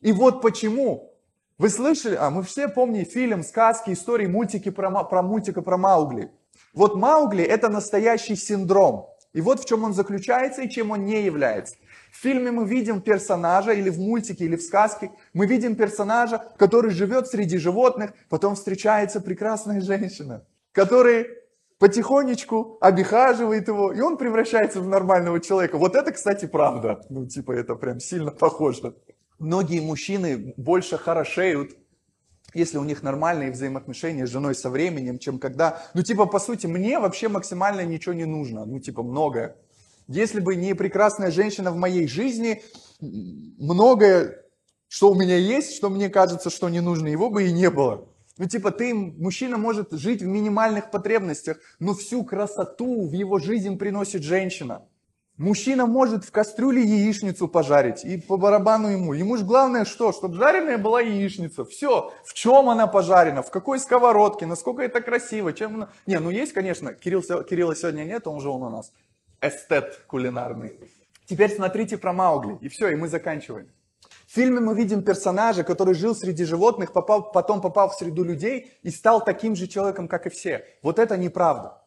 И 0.00 0.10
вот 0.10 0.40
почему. 0.40 1.12
Вы 1.58 1.68
слышали? 1.68 2.16
А 2.18 2.30
мы 2.30 2.42
все 2.42 2.68
помним 2.68 3.04
фильм, 3.04 3.44
сказки, 3.44 3.92
истории, 3.92 4.26
мультики 4.26 4.70
про, 4.70 4.90
про 5.04 5.22
мультика 5.22 5.60
про 5.60 5.76
Маугли. 5.76 6.30
Вот 6.72 6.96
Маугли 6.96 7.44
это 7.44 7.68
настоящий 7.68 8.36
синдром. 8.36 9.10
И 9.34 9.42
вот 9.42 9.60
в 9.60 9.66
чем 9.66 9.84
он 9.84 9.92
заключается 9.92 10.62
и 10.62 10.70
чем 10.70 10.92
он 10.92 11.04
не 11.04 11.22
является. 11.22 11.74
В 12.10 12.16
фильме 12.16 12.50
мы 12.50 12.66
видим 12.66 13.02
персонажа, 13.02 13.72
или 13.72 13.90
в 13.90 13.98
мультике, 13.98 14.46
или 14.46 14.56
в 14.56 14.62
сказке, 14.62 15.10
мы 15.34 15.46
видим 15.46 15.76
персонажа, 15.76 16.42
который 16.56 16.90
живет 16.90 17.26
среди 17.26 17.58
животных, 17.58 18.14
потом 18.30 18.54
встречается 18.54 19.20
прекрасная 19.20 19.82
женщина, 19.82 20.46
который 20.72 21.26
потихонечку 21.78 22.78
обихаживает 22.80 23.68
его, 23.68 23.92
и 23.92 24.00
он 24.00 24.16
превращается 24.16 24.80
в 24.80 24.88
нормального 24.88 25.40
человека. 25.40 25.78
Вот 25.78 25.96
это, 25.96 26.12
кстати, 26.12 26.46
правда. 26.46 27.00
Ну, 27.10 27.26
типа, 27.26 27.52
это 27.52 27.74
прям 27.74 28.00
сильно 28.00 28.30
похоже. 28.30 28.94
Многие 29.38 29.80
мужчины 29.80 30.54
больше 30.56 30.96
хорошеют, 30.96 31.76
если 32.54 32.78
у 32.78 32.84
них 32.84 33.02
нормальные 33.02 33.50
взаимоотношения 33.50 34.26
с 34.26 34.30
женой 34.30 34.54
со 34.54 34.70
временем, 34.70 35.18
чем 35.18 35.38
когда... 35.38 35.82
Ну, 35.94 36.02
типа, 36.02 36.26
по 36.26 36.38
сути, 36.38 36.66
мне 36.66 37.00
вообще 37.00 37.28
максимально 37.28 37.84
ничего 37.84 38.14
не 38.14 38.26
нужно. 38.26 38.64
Ну, 38.64 38.78
типа, 38.78 39.02
многое. 39.02 39.56
Если 40.06 40.40
бы 40.40 40.54
не 40.54 40.74
прекрасная 40.74 41.30
женщина 41.30 41.72
в 41.72 41.76
моей 41.76 42.06
жизни, 42.06 42.62
многое, 43.00 44.44
что 44.86 45.10
у 45.10 45.14
меня 45.14 45.36
есть, 45.36 45.74
что 45.74 45.90
мне 45.90 46.08
кажется, 46.08 46.50
что 46.50 46.68
не 46.68 46.80
нужно, 46.80 47.08
его 47.08 47.30
бы 47.30 47.44
и 47.44 47.52
не 47.52 47.70
было. 47.70 48.08
Ну, 48.36 48.46
типа, 48.46 48.72
ты, 48.72 48.92
мужчина 48.94 49.58
может 49.58 49.92
жить 49.92 50.22
в 50.22 50.26
минимальных 50.26 50.90
потребностях, 50.90 51.58
но 51.78 51.94
всю 51.94 52.24
красоту 52.24 53.08
в 53.08 53.12
его 53.12 53.38
жизнь 53.38 53.78
приносит 53.78 54.22
женщина. 54.22 54.82
Мужчина 55.36 55.86
может 55.86 56.24
в 56.24 56.30
кастрюле 56.30 56.82
яичницу 56.82 57.48
пожарить, 57.48 58.04
и 58.04 58.20
по 58.20 58.36
барабану 58.36 58.88
ему. 58.88 59.14
Ему 59.14 59.36
же 59.36 59.44
главное 59.44 59.84
что? 59.84 60.12
Чтобы 60.12 60.36
жареная 60.36 60.78
была 60.78 61.00
яичница. 61.00 61.64
Все. 61.64 62.12
В 62.24 62.34
чем 62.34 62.68
она 62.68 62.86
пожарена, 62.86 63.42
в 63.42 63.50
какой 63.50 63.80
сковородке, 63.80 64.46
насколько 64.46 64.82
это 64.82 65.00
красиво, 65.00 65.52
чем 65.52 65.74
она... 65.74 65.88
Не, 66.06 66.20
ну 66.20 66.30
есть, 66.30 66.52
конечно, 66.52 66.94
Кирилл, 66.94 67.22
Кирилла 67.22 67.74
сегодня 67.74 68.04
нет, 68.04 68.28
он 68.28 68.40
же 68.40 68.48
он 68.48 68.62
у 68.62 68.70
нас 68.70 68.92
эстет 69.40 70.02
кулинарный. 70.06 70.78
Теперь 71.26 71.50
смотрите 71.50 71.98
про 71.98 72.12
Маугли, 72.12 72.58
и 72.60 72.68
все, 72.68 72.88
и 72.88 72.94
мы 72.94 73.08
заканчиваем. 73.08 73.68
В 74.34 74.36
фильме 74.36 74.58
мы 74.58 74.74
видим 74.74 75.04
персонажа, 75.04 75.62
который 75.62 75.94
жил 75.94 76.12
среди 76.12 76.44
животных, 76.44 76.92
попал, 76.92 77.30
потом 77.30 77.60
попал 77.60 77.88
в 77.88 77.94
среду 77.94 78.24
людей 78.24 78.72
и 78.82 78.90
стал 78.90 79.24
таким 79.24 79.54
же 79.54 79.68
человеком, 79.68 80.08
как 80.08 80.26
и 80.26 80.28
все. 80.28 80.64
Вот 80.82 80.98
это 80.98 81.16
неправда. 81.16 81.84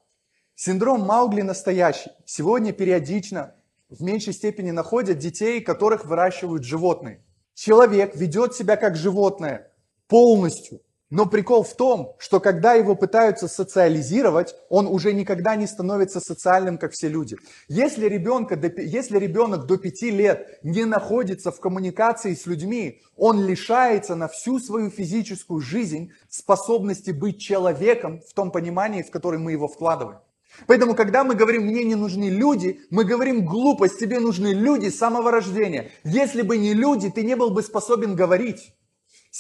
Синдром 0.56 1.02
Маугли 1.02 1.42
настоящий. 1.42 2.10
Сегодня 2.26 2.72
периодично 2.72 3.54
в 3.90 4.02
меньшей 4.02 4.32
степени 4.32 4.72
находят 4.72 5.18
детей, 5.18 5.60
которых 5.60 6.06
выращивают 6.06 6.64
животные. 6.64 7.22
Человек 7.54 8.16
ведет 8.16 8.56
себя 8.56 8.78
как 8.78 8.96
животное 8.96 9.74
полностью. 10.08 10.80
Но 11.10 11.26
прикол 11.26 11.64
в 11.64 11.74
том, 11.74 12.16
что 12.20 12.42
когда 12.42 12.74
его 12.74 12.94
пытаются 12.94 13.48
социализировать, 13.48 14.56
он 14.68 14.88
уже 14.88 15.14
никогда 15.14 15.56
не 15.56 15.66
становится 15.66 16.20
социальным, 16.20 16.78
как 16.78 16.92
все 16.92 17.08
люди. 17.08 17.38
Если, 17.70 18.10
ребенка, 18.10 18.60
если 18.78 19.18
ребенок 19.18 19.68
до 19.68 19.78
5 19.78 20.02
лет 20.04 20.60
не 20.64 20.84
находится 20.84 21.52
в 21.52 21.62
коммуникации 21.62 22.34
с 22.34 22.46
людьми, 22.46 23.02
он 23.16 23.46
лишается 23.46 24.16
на 24.16 24.28
всю 24.28 24.60
свою 24.60 24.90
физическую 24.90 25.62
жизнь 25.62 26.12
способности 26.30 27.12
быть 27.12 27.40
человеком 27.40 28.20
в 28.20 28.34
том 28.34 28.52
понимании, 28.52 29.02
в 29.02 29.10
которое 29.10 29.38
мы 29.38 29.54
его 29.54 29.70
вкладываем. 29.70 30.20
Поэтому, 30.66 30.94
когда 30.94 31.24
мы 31.24 31.36
говорим, 31.36 31.68
мне 31.68 31.86
не 31.86 31.96
нужны 31.96 32.26
люди, 32.26 32.82
мы 32.90 33.06
говорим 33.06 33.46
глупость, 33.46 34.00
тебе 34.00 34.20
нужны 34.20 34.48
люди 34.48 34.90
с 34.90 34.98
самого 34.98 35.32
рождения. 35.32 35.92
Если 36.04 36.42
бы 36.42 36.58
не 36.58 36.74
люди, 36.74 37.10
ты 37.10 37.24
не 37.24 37.36
был 37.36 37.52
бы 37.52 37.62
способен 37.62 38.16
говорить 38.16 38.74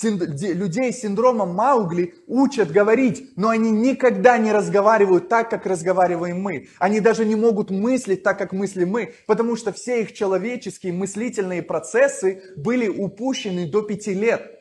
людей 0.03 0.93
с 0.93 1.01
синдромом 1.01 1.55
Маугли 1.55 2.15
учат 2.27 2.71
говорить, 2.71 3.31
но 3.35 3.49
они 3.49 3.71
никогда 3.71 4.37
не 4.37 4.51
разговаривают 4.51 5.29
так, 5.29 5.49
как 5.49 5.65
разговариваем 5.65 6.41
мы. 6.41 6.67
Они 6.79 6.99
даже 6.99 7.25
не 7.25 7.35
могут 7.35 7.71
мыслить 7.71 8.23
так, 8.23 8.37
как 8.37 8.53
мыслим 8.53 8.89
мы, 8.89 9.13
потому 9.25 9.55
что 9.55 9.71
все 9.71 10.01
их 10.01 10.13
человеческие 10.13 10.93
мыслительные 10.93 11.63
процессы 11.63 12.43
были 12.55 12.87
упущены 12.87 13.67
до 13.67 13.81
пяти 13.81 14.13
лет. 14.13 14.51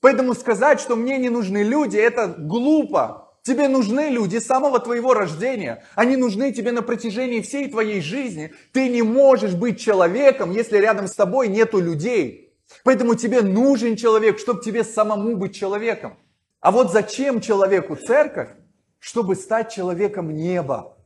Поэтому 0.00 0.34
сказать, 0.34 0.80
что 0.80 0.96
мне 0.96 1.18
не 1.18 1.28
нужны 1.28 1.62
люди, 1.62 1.98
это 1.98 2.34
глупо. 2.38 3.28
Тебе 3.42 3.68
нужны 3.68 4.10
люди 4.10 4.38
с 4.38 4.46
самого 4.46 4.80
твоего 4.80 5.14
рождения. 5.14 5.84
Они 5.94 6.16
нужны 6.16 6.52
тебе 6.52 6.72
на 6.72 6.82
протяжении 6.82 7.40
всей 7.40 7.70
твоей 7.70 8.00
жизни. 8.00 8.52
Ты 8.72 8.88
не 8.88 9.02
можешь 9.02 9.54
быть 9.54 9.80
человеком, 9.80 10.50
если 10.50 10.76
рядом 10.76 11.06
с 11.06 11.14
тобой 11.14 11.48
нету 11.48 11.80
людей. 11.80 12.49
Поэтому 12.84 13.14
тебе 13.14 13.42
нужен 13.42 13.96
человек, 13.96 14.38
чтобы 14.38 14.62
тебе 14.62 14.84
самому 14.84 15.36
быть 15.36 15.54
человеком. 15.54 16.16
А 16.60 16.70
вот 16.70 16.92
зачем 16.92 17.40
человеку 17.40 17.96
церковь? 17.96 18.50
Чтобы 18.98 19.34
стать 19.34 19.72
человеком 19.72 20.34
неба. 20.34 20.96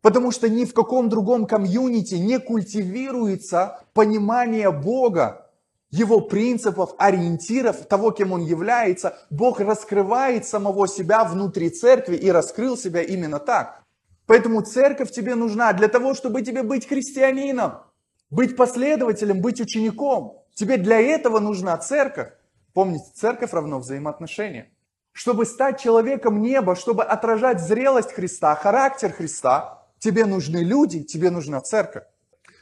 Потому 0.00 0.32
что 0.32 0.48
ни 0.48 0.64
в 0.64 0.74
каком 0.74 1.08
другом 1.08 1.46
комьюнити 1.46 2.14
не 2.16 2.38
культивируется 2.38 3.84
понимание 3.92 4.70
Бога, 4.72 5.50
его 5.92 6.22
принципов, 6.22 6.94
ориентиров, 6.98 7.86
того, 7.86 8.10
кем 8.10 8.32
он 8.32 8.40
является. 8.40 9.18
Бог 9.30 9.60
раскрывает 9.60 10.46
самого 10.46 10.88
себя 10.88 11.22
внутри 11.24 11.68
церкви 11.70 12.16
и 12.16 12.30
раскрыл 12.30 12.76
себя 12.76 13.02
именно 13.02 13.38
так. 13.38 13.82
Поэтому 14.26 14.62
церковь 14.62 15.12
тебе 15.12 15.34
нужна 15.34 15.72
для 15.74 15.88
того, 15.88 16.14
чтобы 16.14 16.42
тебе 16.42 16.62
быть 16.62 16.88
христианином, 16.88 17.82
быть 18.30 18.56
последователем, 18.56 19.42
быть 19.42 19.60
учеником. 19.60 20.41
Тебе 20.54 20.76
для 20.76 21.00
этого 21.00 21.38
нужна 21.40 21.76
церковь. 21.78 22.32
Помните, 22.72 23.04
церковь 23.14 23.52
равно 23.52 23.78
взаимоотношения. 23.78 24.70
Чтобы 25.12 25.44
стать 25.44 25.80
человеком 25.80 26.40
неба, 26.40 26.74
чтобы 26.74 27.04
отражать 27.04 27.60
зрелость 27.60 28.12
Христа, 28.12 28.54
характер 28.54 29.12
Христа, 29.12 29.86
тебе 29.98 30.24
нужны 30.24 30.58
люди, 30.58 31.02
тебе 31.02 31.30
нужна 31.30 31.60
церковь. 31.60 32.04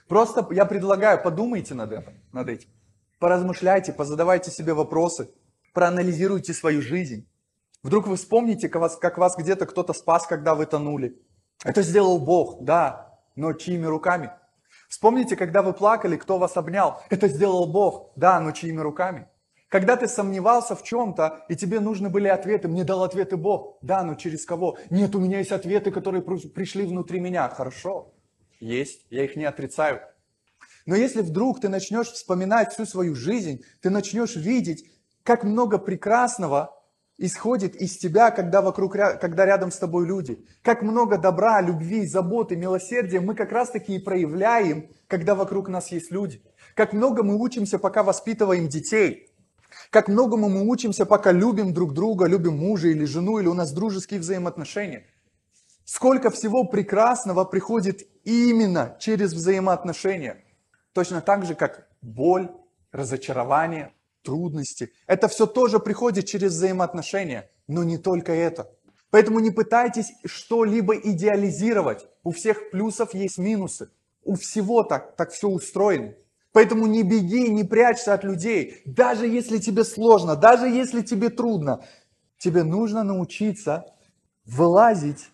Просто 0.08 0.46
я 0.50 0.64
предлагаю, 0.64 1.22
подумайте 1.22 1.74
над 1.74 1.92
этим, 1.92 2.20
над 2.32 2.48
этим. 2.48 2.68
Поразмышляйте, 3.20 3.92
позадавайте 3.92 4.50
себе 4.50 4.74
вопросы. 4.74 5.30
Проанализируйте 5.72 6.52
свою 6.52 6.82
жизнь. 6.82 7.28
Вдруг 7.82 8.08
вы 8.08 8.16
вспомните, 8.16 8.68
как 8.68 8.82
вас, 8.82 8.96
как 8.96 9.18
вас 9.18 9.36
где-то 9.36 9.66
кто-то 9.66 9.92
спас, 9.92 10.26
когда 10.26 10.54
вы 10.54 10.66
тонули. 10.66 11.16
Это 11.64 11.82
сделал 11.82 12.18
Бог, 12.18 12.64
да, 12.64 13.18
но 13.36 13.52
чьими 13.52 13.86
руками? 13.86 14.32
Вспомните, 14.90 15.36
когда 15.36 15.62
вы 15.62 15.72
плакали, 15.72 16.16
кто 16.16 16.36
вас 16.36 16.56
обнял. 16.56 17.00
Это 17.10 17.28
сделал 17.28 17.64
Бог, 17.66 18.10
да, 18.16 18.40
но 18.40 18.50
чьими 18.50 18.80
руками? 18.80 19.28
Когда 19.68 19.96
ты 19.96 20.08
сомневался 20.08 20.74
в 20.74 20.82
чем-то, 20.82 21.44
и 21.48 21.54
тебе 21.54 21.78
нужны 21.78 22.10
были 22.10 22.26
ответы, 22.26 22.66
мне 22.66 22.82
дал 22.82 23.04
ответы 23.04 23.36
Бог. 23.36 23.78
Да, 23.82 24.02
но 24.02 24.16
через 24.16 24.44
кого? 24.44 24.78
Нет, 24.90 25.14
у 25.14 25.20
меня 25.20 25.38
есть 25.38 25.52
ответы, 25.52 25.92
которые 25.92 26.22
пришли 26.22 26.84
внутри 26.84 27.20
меня. 27.20 27.48
Хорошо, 27.48 28.12
есть, 28.58 29.06
я 29.10 29.24
их 29.24 29.36
не 29.36 29.44
отрицаю. 29.44 30.00
Но 30.86 30.96
если 30.96 31.20
вдруг 31.20 31.60
ты 31.60 31.68
начнешь 31.68 32.08
вспоминать 32.08 32.72
всю 32.72 32.84
свою 32.84 33.14
жизнь, 33.14 33.62
ты 33.80 33.90
начнешь 33.90 34.34
видеть, 34.34 34.90
как 35.22 35.44
много 35.44 35.78
прекрасного 35.78 36.76
исходит 37.20 37.76
из 37.76 37.98
тебя, 37.98 38.30
когда, 38.30 38.62
вокруг, 38.62 38.92
когда 38.92 39.44
рядом 39.44 39.70
с 39.70 39.76
тобой 39.76 40.06
люди. 40.06 40.44
Как 40.62 40.80
много 40.80 41.18
добра, 41.18 41.60
любви, 41.60 42.06
заботы, 42.06 42.56
милосердия 42.56 43.20
мы 43.20 43.34
как 43.34 43.52
раз-таки 43.52 43.96
и 43.96 43.98
проявляем, 43.98 44.90
когда 45.06 45.34
вокруг 45.34 45.68
нас 45.68 45.92
есть 45.92 46.10
люди. 46.10 46.42
Как 46.74 46.94
много 46.94 47.22
мы 47.22 47.36
учимся, 47.36 47.78
пока 47.78 48.02
воспитываем 48.02 48.68
детей. 48.68 49.28
Как 49.90 50.08
многому 50.08 50.48
мы 50.48 50.66
учимся, 50.66 51.04
пока 51.04 51.30
любим 51.30 51.74
друг 51.74 51.92
друга, 51.92 52.26
любим 52.26 52.56
мужа 52.56 52.88
или 52.88 53.04
жену, 53.04 53.38
или 53.38 53.48
у 53.48 53.54
нас 53.54 53.70
дружеские 53.72 54.18
взаимоотношения. 54.18 55.04
Сколько 55.84 56.30
всего 56.30 56.64
прекрасного 56.64 57.44
приходит 57.44 58.08
именно 58.24 58.96
через 58.98 59.34
взаимоотношения. 59.34 60.42
Точно 60.94 61.20
так 61.20 61.44
же, 61.44 61.54
как 61.54 61.86
боль, 62.00 62.50
разочарование, 62.92 63.92
трудности. 64.22 64.92
Это 65.06 65.28
все 65.28 65.46
тоже 65.46 65.78
приходит 65.78 66.26
через 66.26 66.52
взаимоотношения, 66.52 67.50
но 67.68 67.84
не 67.84 67.98
только 67.98 68.32
это. 68.32 68.70
Поэтому 69.10 69.40
не 69.40 69.50
пытайтесь 69.50 70.12
что-либо 70.24 70.96
идеализировать. 70.96 72.06
У 72.22 72.30
всех 72.30 72.70
плюсов 72.70 73.14
есть 73.14 73.38
минусы. 73.38 73.90
У 74.22 74.36
всего 74.36 74.82
так, 74.82 75.16
так 75.16 75.30
все 75.30 75.48
устроено. 75.48 76.14
Поэтому 76.52 76.86
не 76.86 77.02
беги, 77.02 77.48
не 77.48 77.64
прячься 77.64 78.14
от 78.14 78.24
людей. 78.24 78.82
Даже 78.84 79.26
если 79.26 79.58
тебе 79.58 79.84
сложно, 79.84 80.36
даже 80.36 80.68
если 80.68 81.02
тебе 81.02 81.28
трудно, 81.28 81.84
тебе 82.38 82.62
нужно 82.64 83.02
научиться 83.02 83.86
вылазить 84.44 85.30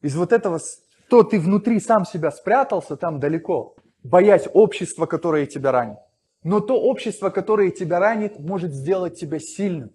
из 0.00 0.16
вот 0.16 0.32
этого, 0.32 0.60
то 1.08 1.22
ты 1.22 1.40
внутри 1.40 1.80
сам 1.80 2.04
себя 2.04 2.30
спрятался 2.30 2.96
там 2.96 3.18
далеко, 3.18 3.74
боясь 4.02 4.48
общества, 4.52 5.06
которое 5.06 5.46
тебя 5.46 5.72
ранит. 5.72 5.98
Но 6.42 6.60
то 6.60 6.80
общество, 6.80 7.30
которое 7.30 7.70
тебя 7.70 7.98
ранит, 7.98 8.38
может 8.38 8.72
сделать 8.72 9.18
тебя 9.18 9.38
сильным. 9.38 9.92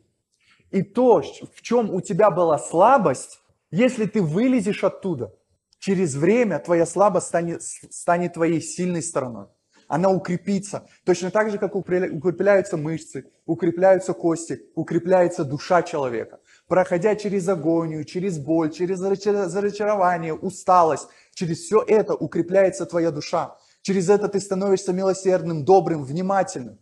И 0.71 0.83
то, 0.83 1.21
в 1.21 1.61
чем 1.61 1.93
у 1.93 2.01
тебя 2.01 2.29
была 2.31 2.57
слабость, 2.59 3.39
если 3.71 4.05
ты 4.05 4.21
вылезешь 4.21 4.83
оттуда, 4.83 5.33
через 5.79 6.15
время 6.15 6.59
твоя 6.59 6.85
слабость 6.85 7.27
станет, 7.27 7.61
станет 7.63 8.33
твоей 8.33 8.61
сильной 8.61 9.01
стороной 9.01 9.47
она 9.87 10.09
укрепится. 10.09 10.87
Точно 11.03 11.31
так 11.31 11.51
же, 11.51 11.57
как 11.57 11.75
укрепляются 11.75 12.77
мышцы, 12.77 13.25
укрепляются 13.45 14.13
кости, 14.13 14.61
укрепляется 14.75 15.43
душа 15.43 15.83
человека. 15.83 16.39
Проходя 16.67 17.15
через 17.15 17.47
агонию, 17.47 18.03
через 18.05 18.39
боль, 18.39 18.71
через 18.71 19.01
разочарование, 19.01 20.33
усталость, 20.33 21.07
через 21.33 21.59
все 21.59 21.83
это 21.87 22.15
укрепляется 22.15 22.85
твоя 22.85 23.11
душа. 23.11 23.57
Через 23.85 24.09
это 24.09 24.27
ты 24.27 24.39
становишься 24.39 24.93
милосердным, 24.93 25.63
добрым, 25.63 26.03
внимательным. 26.03 26.79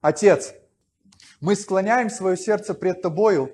Отец, 0.00 0.54
мы 1.42 1.54
склоняем 1.54 2.08
свое 2.08 2.38
сердце 2.38 2.72
пред 2.72 3.02
Тобою 3.02 3.52